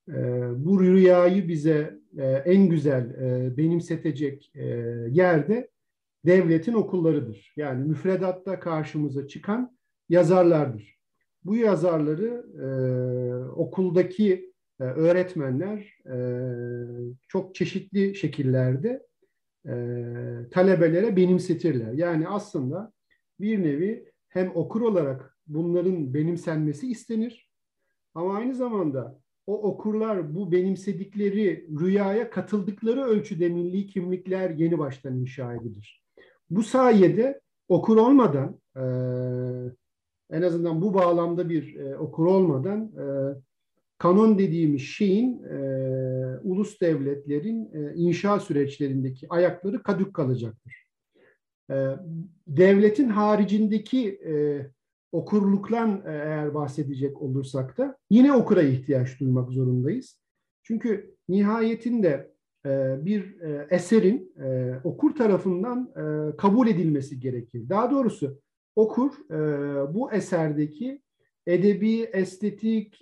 E, 0.09 0.13
bu 0.55 0.83
rüyayı 0.83 1.47
bize 1.47 1.99
e, 2.17 2.25
en 2.25 2.69
güzel 2.69 3.09
e, 3.09 3.57
benimsetecek 3.57 4.51
e, 4.55 4.65
yerde 5.09 5.69
devletin 6.25 6.73
okullarıdır. 6.73 7.53
Yani 7.57 7.85
müfredatta 7.85 8.59
karşımıza 8.59 9.27
çıkan 9.27 9.77
yazarlardır. 10.09 10.99
Bu 11.45 11.55
yazarları 11.55 12.45
e, 12.61 12.67
okuldaki 13.51 14.53
e, 14.79 14.83
öğretmenler 14.83 15.97
e, 16.05 16.17
çok 17.27 17.55
çeşitli 17.55 18.15
şekillerde 18.15 19.07
e, 19.65 19.73
talebelere 20.51 21.15
benimsetirler. 21.15 21.93
Yani 21.93 22.27
aslında 22.27 22.93
bir 23.39 23.63
nevi 23.63 24.10
hem 24.31 24.51
okur 24.55 24.81
olarak 24.81 25.37
bunların 25.47 26.13
benimsenmesi 26.13 26.91
istenir 26.91 27.51
ama 28.13 28.35
aynı 28.35 28.55
zamanda 28.55 29.19
o 29.47 29.61
okurlar 29.63 30.35
bu 30.35 30.51
benimsedikleri 30.51 31.67
rüyaya 31.79 32.29
katıldıkları 32.29 33.03
ölçüde 33.03 33.49
milli 33.49 33.87
kimlikler 33.87 34.49
yeni 34.49 34.79
baştan 34.79 35.17
inşa 35.17 35.53
edilir. 35.53 36.03
Bu 36.49 36.63
sayede 36.63 37.41
okur 37.67 37.97
olmadan 37.97 38.59
e, 38.75 38.83
en 40.31 40.41
azından 40.41 40.81
bu 40.81 40.93
bağlamda 40.93 41.49
bir 41.49 41.75
e, 41.75 41.97
okur 41.97 42.25
olmadan 42.25 42.81
e, 42.81 43.05
kanon 43.97 44.39
dediğimiz 44.39 44.81
şeyin 44.81 45.43
e, 45.43 45.57
ulus 46.43 46.81
devletlerin 46.81 47.69
e, 47.73 47.93
inşa 47.95 48.39
süreçlerindeki 48.39 49.27
ayakları 49.29 49.83
kadük 49.83 50.13
kalacaktır. 50.13 50.80
E, 51.69 51.75
devletin 52.47 53.09
haricindeki 53.09 54.09
e, 54.09 54.33
okurluktan 55.11 56.03
e, 56.05 56.11
eğer 56.11 56.53
bahsedecek 56.53 57.21
olursak 57.21 57.77
da 57.77 57.97
yine 58.09 58.33
okura 58.33 58.61
ihtiyaç 58.61 59.19
duymak 59.19 59.49
zorundayız. 59.49 60.21
Çünkü 60.63 61.15
nihayetinde 61.29 62.31
e, 62.65 63.05
bir 63.05 63.41
eserin 63.69 64.33
okur 64.83 65.15
tarafından 65.15 65.93
kabul 66.37 66.67
edilmesi 66.67 67.19
gerekir. 67.19 67.69
Daha 67.69 67.91
doğrusu 67.91 68.39
okur 68.75 69.11
bu 69.93 70.11
eserdeki 70.11 71.01
edebi, 71.47 72.01
estetik, 72.01 73.01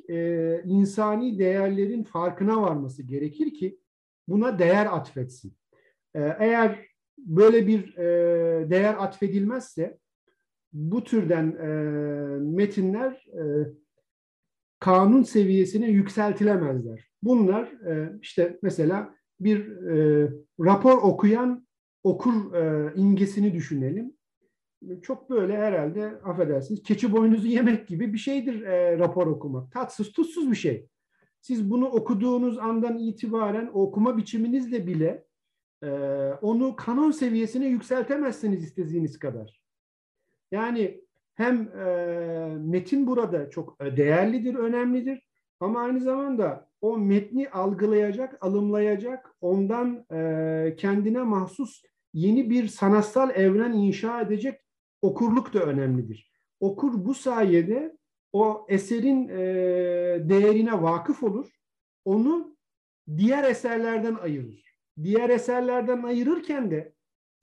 insani 0.65 1.39
değerlerin 1.39 2.03
farkına 2.03 2.61
varması 2.61 3.03
gerekir 3.03 3.53
ki 3.53 3.79
buna 4.27 4.59
değer 4.59 4.85
atfetsin. 4.85 5.53
Eğer 6.15 6.88
böyle 7.25 7.67
bir 7.67 7.97
e, 7.97 8.69
değer 8.69 8.95
atfedilmezse 8.99 9.97
bu 10.73 11.03
türden 11.03 11.47
e, 11.51 11.67
metinler 12.39 13.25
e, 13.27 13.43
kanun 14.79 15.23
seviyesine 15.23 15.89
yükseltilemezler. 15.89 17.09
Bunlar 17.23 17.63
e, 17.63 18.19
işte 18.21 18.59
mesela 18.61 19.15
bir 19.39 19.67
e, 19.67 20.29
rapor 20.59 20.97
okuyan 20.97 21.67
okur 22.03 22.53
e, 22.53 22.93
imgesini 22.95 23.53
düşünelim 23.53 24.13
çok 25.01 25.29
böyle 25.29 25.57
herhalde 25.57 26.05
affedersiniz 26.23 26.83
keçi 26.83 27.11
boynuzu 27.11 27.47
yemek 27.47 27.87
gibi 27.87 28.13
bir 28.13 28.17
şeydir 28.17 28.61
e, 28.61 28.97
rapor 28.99 29.27
okumak. 29.27 29.71
Tatsız 29.71 30.11
tutsuz 30.11 30.51
bir 30.51 30.55
şey. 30.55 30.87
Siz 31.41 31.71
bunu 31.71 31.85
okuduğunuz 31.85 32.57
andan 32.57 32.97
itibaren 32.97 33.69
okuma 33.73 34.17
biçiminizle 34.17 34.87
bile 34.87 35.25
onu 36.41 36.75
kanon 36.75 37.11
seviyesine 37.11 37.67
yükseltemezsiniz 37.67 38.63
istediğiniz 38.63 39.19
kadar. 39.19 39.61
Yani 40.51 41.01
hem 41.35 41.79
e, 41.79 41.85
metin 42.59 43.07
burada 43.07 43.49
çok 43.49 43.79
değerlidir, 43.79 44.55
önemlidir 44.55 45.21
ama 45.59 45.79
aynı 45.81 45.99
zamanda 45.99 46.69
o 46.81 46.97
metni 46.97 47.49
algılayacak, 47.49 48.37
alımlayacak, 48.41 49.35
ondan 49.41 50.05
e, 50.11 50.75
kendine 50.77 51.23
mahsus 51.23 51.83
yeni 52.13 52.49
bir 52.49 52.67
sanatsal 52.67 53.29
evren 53.29 53.73
inşa 53.73 54.21
edecek 54.21 54.61
okurluk 55.01 55.53
da 55.53 55.59
önemlidir. 55.59 56.31
Okur 56.59 57.05
bu 57.05 57.13
sayede 57.13 57.97
o 58.33 58.65
eserin 58.69 59.27
e, 59.27 59.39
değerine 60.29 60.81
vakıf 60.81 61.23
olur. 61.23 61.49
Onu 62.05 62.57
diğer 63.17 63.43
eserlerden 63.43 64.15
ayırır. 64.15 64.68
Diğer 65.03 65.29
eserlerden 65.29 66.03
ayırırken 66.03 66.71
de 66.71 66.93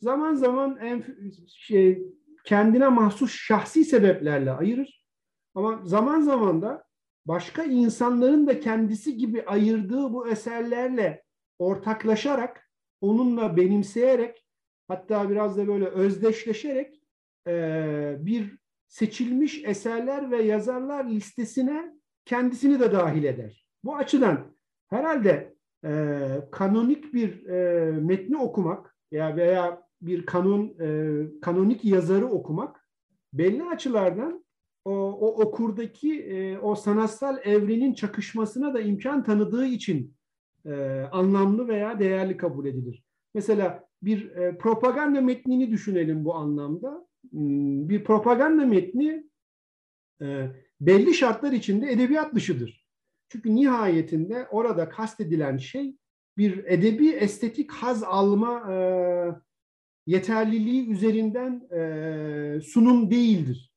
zaman 0.00 0.34
zaman 0.34 0.76
en, 0.80 1.04
şey, 1.48 2.02
kendine 2.44 2.88
mahsus 2.88 3.32
şahsi 3.32 3.84
sebeplerle 3.84 4.50
ayırır. 4.50 5.06
Ama 5.54 5.80
zaman 5.84 6.20
zaman 6.20 6.62
da 6.62 6.86
başka 7.26 7.64
insanların 7.64 8.46
da 8.46 8.60
kendisi 8.60 9.16
gibi 9.16 9.44
ayırdığı 9.44 10.12
bu 10.12 10.28
eserlerle 10.28 11.24
ortaklaşarak, 11.58 12.70
onunla 13.00 13.56
benimseyerek, 13.56 14.46
hatta 14.88 15.30
biraz 15.30 15.56
da 15.56 15.68
böyle 15.68 15.86
özdeşleşerek 15.86 17.02
e, 17.46 18.16
bir 18.18 18.58
seçilmiş 18.88 19.64
eserler 19.64 20.30
ve 20.30 20.42
yazarlar 20.42 21.04
listesine 21.04 21.96
kendisini 22.24 22.80
de 22.80 22.92
dahil 22.92 23.24
eder. 23.24 23.66
Bu 23.84 23.96
açıdan 23.96 24.56
herhalde 24.88 25.55
e, 25.84 26.28
kanonik 26.52 27.14
bir 27.14 27.46
e, 27.46 27.90
metni 27.90 28.36
okumak 28.36 28.96
ya 29.10 29.36
veya 29.36 29.82
bir 30.02 30.26
kanon 30.26 30.74
e, 30.80 31.20
kanonik 31.40 31.84
yazarı 31.84 32.26
okumak 32.26 32.88
belli 33.32 33.64
açılardan 33.64 34.44
o, 34.84 34.92
o 34.92 35.42
okurdaki 35.42 36.22
e, 36.22 36.58
o 36.58 36.74
sanatsal 36.74 37.38
evrenin 37.44 37.94
çakışmasına 37.94 38.74
da 38.74 38.80
imkan 38.80 39.24
tanıdığı 39.24 39.66
için 39.66 40.14
e, 40.66 41.00
anlamlı 41.12 41.68
veya 41.68 41.98
değerli 41.98 42.36
kabul 42.36 42.66
edilir. 42.66 43.04
Mesela 43.34 43.84
bir 44.02 44.30
e, 44.30 44.58
propaganda 44.58 45.20
metnini 45.20 45.70
düşünelim 45.70 46.24
bu 46.24 46.34
anlamda. 46.34 47.06
Hmm, 47.30 47.88
bir 47.88 48.04
propaganda 48.04 48.66
metni 48.66 49.26
e, 50.22 50.46
belli 50.80 51.14
şartlar 51.14 51.52
içinde 51.52 51.92
edebiyat 51.92 52.34
dışıdır. 52.34 52.85
Çünkü 53.28 53.54
nihayetinde 53.54 54.46
orada 54.50 54.88
kastedilen 54.88 55.56
şey 55.56 55.96
bir 56.36 56.64
edebi 56.64 57.08
estetik 57.08 57.72
haz 57.72 58.02
alma 58.02 58.72
e, 58.72 58.76
yeterliliği 60.06 60.90
üzerinden 60.90 61.68
e, 61.70 62.60
sunum 62.60 63.10
değildir. 63.10 63.72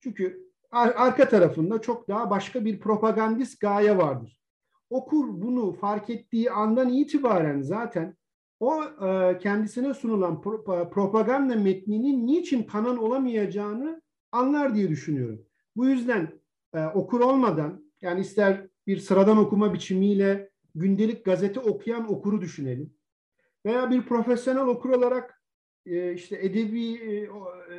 Çünkü 0.00 0.50
ar- 0.70 0.94
arka 0.96 1.28
tarafında 1.28 1.80
çok 1.80 2.08
daha 2.08 2.30
başka 2.30 2.64
bir 2.64 2.80
propagandist 2.80 3.60
gaye 3.60 3.98
vardır. 3.98 4.40
Okur 4.90 5.42
bunu 5.42 5.72
fark 5.72 6.10
ettiği 6.10 6.50
andan 6.50 6.88
itibaren 6.88 7.62
zaten 7.62 8.16
o 8.60 8.84
e, 8.84 9.38
kendisine 9.38 9.94
sunulan 9.94 10.34
pro- 10.34 10.90
propaganda 10.90 11.56
metninin 11.56 12.26
niçin 12.26 12.62
kanan 12.62 12.98
olamayacağını 12.98 14.02
anlar 14.32 14.74
diye 14.74 14.88
düşünüyorum. 14.88 15.46
Bu 15.76 15.86
yüzden 15.86 16.28
e, 16.74 16.86
okur 16.86 17.20
olmadan 17.20 17.84
yani 18.02 18.20
ister 18.20 18.68
bir 18.86 18.98
sıradan 18.98 19.38
okuma 19.38 19.74
biçimiyle 19.74 20.50
gündelik 20.74 21.24
gazete 21.24 21.60
okuyan 21.60 22.12
okuru 22.12 22.40
düşünelim. 22.40 22.94
Veya 23.66 23.90
bir 23.90 24.02
profesyonel 24.02 24.66
okur 24.66 24.90
olarak 24.90 25.42
e, 25.86 26.12
işte 26.12 26.38
edebi 26.40 26.94
e, 26.94 27.28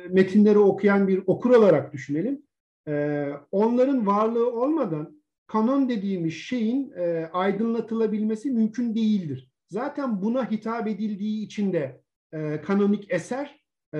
metinleri 0.08 0.58
okuyan 0.58 1.08
bir 1.08 1.22
okur 1.26 1.50
olarak 1.50 1.92
düşünelim. 1.92 2.42
E, 2.88 3.26
onların 3.52 4.06
varlığı 4.06 4.52
olmadan 4.52 5.22
kanon 5.46 5.88
dediğimiz 5.88 6.34
şeyin 6.34 6.92
e, 6.96 7.30
aydınlatılabilmesi 7.32 8.50
mümkün 8.50 8.94
değildir. 8.94 9.50
Zaten 9.68 10.22
buna 10.22 10.50
hitap 10.50 10.88
edildiği 10.88 11.44
için 11.44 11.72
de 11.72 12.00
e, 12.32 12.60
kanonik 12.60 13.10
eser 13.10 13.60
e, 13.94 13.98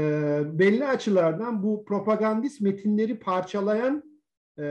belli 0.58 0.86
açılardan 0.86 1.62
bu 1.62 1.84
propagandist 1.84 2.60
metinleri 2.60 3.18
parçalayan 3.18 4.02
e, 4.58 4.64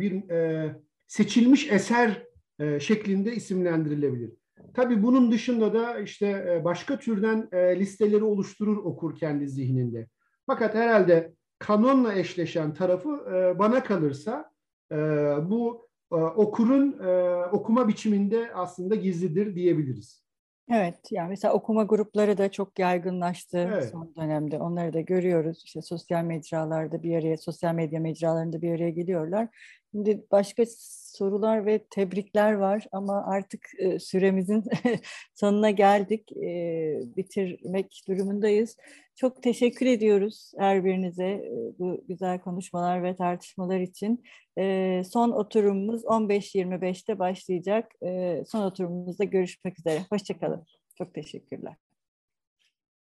bir 0.00 0.30
e, 0.30 0.70
seçilmiş 1.12 1.72
eser 1.72 2.26
e, 2.58 2.80
şeklinde 2.80 3.34
isimlendirilebilir. 3.34 4.32
Tabii 4.74 5.02
bunun 5.02 5.32
dışında 5.32 5.74
da 5.74 5.98
işte 5.98 6.26
e, 6.26 6.64
başka 6.64 6.98
türden 6.98 7.48
e, 7.52 7.78
listeleri 7.78 8.24
oluşturur 8.24 8.76
okur 8.76 9.16
kendi 9.16 9.48
zihninde. 9.48 10.08
Fakat 10.46 10.74
herhalde 10.74 11.32
kanonla 11.58 12.14
eşleşen 12.14 12.74
tarafı 12.74 13.08
e, 13.08 13.58
bana 13.58 13.84
kalırsa 13.84 14.52
bu 15.50 15.88
okurun 16.10 16.98
okuma 17.52 17.88
biçiminde 17.88 18.54
aslında 18.54 18.94
gizlidir 18.94 19.54
diyebiliriz. 19.54 20.22
Evet, 20.70 20.98
yani 21.10 21.28
mesela 21.28 21.54
okuma 21.54 21.84
grupları 21.84 22.38
da 22.38 22.50
çok 22.50 22.78
yaygınlaştı 22.78 23.58
evet. 23.72 23.90
son 23.92 24.14
dönemde. 24.16 24.58
Onları 24.58 24.92
da 24.92 25.00
görüyoruz. 25.00 25.62
İşte 25.64 25.82
sosyal 25.82 26.24
mecralarda 26.24 27.02
bir 27.02 27.16
araya, 27.16 27.36
sosyal 27.36 27.74
medya 27.74 28.00
mecralarında 28.00 28.62
bir 28.62 28.74
araya 28.74 28.90
geliyorlar. 28.90 29.48
Şimdi 29.90 30.24
başka 30.30 30.64
sorular 31.12 31.66
ve 31.66 31.84
tebrikler 31.90 32.52
var 32.52 32.86
ama 32.92 33.24
artık 33.26 33.66
e, 33.78 33.98
süremizin 33.98 34.64
sonuna 35.34 35.70
geldik. 35.70 36.32
E, 36.32 37.00
bitirmek 37.16 38.02
durumundayız. 38.08 38.76
Çok 39.16 39.42
teşekkür 39.42 39.86
ediyoruz 39.86 40.52
her 40.58 40.84
birinize 40.84 41.24
e, 41.24 41.78
bu 41.78 42.04
güzel 42.08 42.40
konuşmalar 42.40 43.02
ve 43.02 43.16
tartışmalar 43.16 43.80
için. 43.80 44.24
Son 45.04 45.30
oturumumuz 45.30 46.04
15.25'te 46.04 47.18
başlayacak. 47.18 47.92
Son 48.48 48.62
oturumumuzda 48.62 49.24
görüşmek 49.24 49.78
üzere. 49.78 49.98
Hoşçakalın. 50.10 50.66
Çok 50.98 51.14
teşekkürler. 51.14 51.91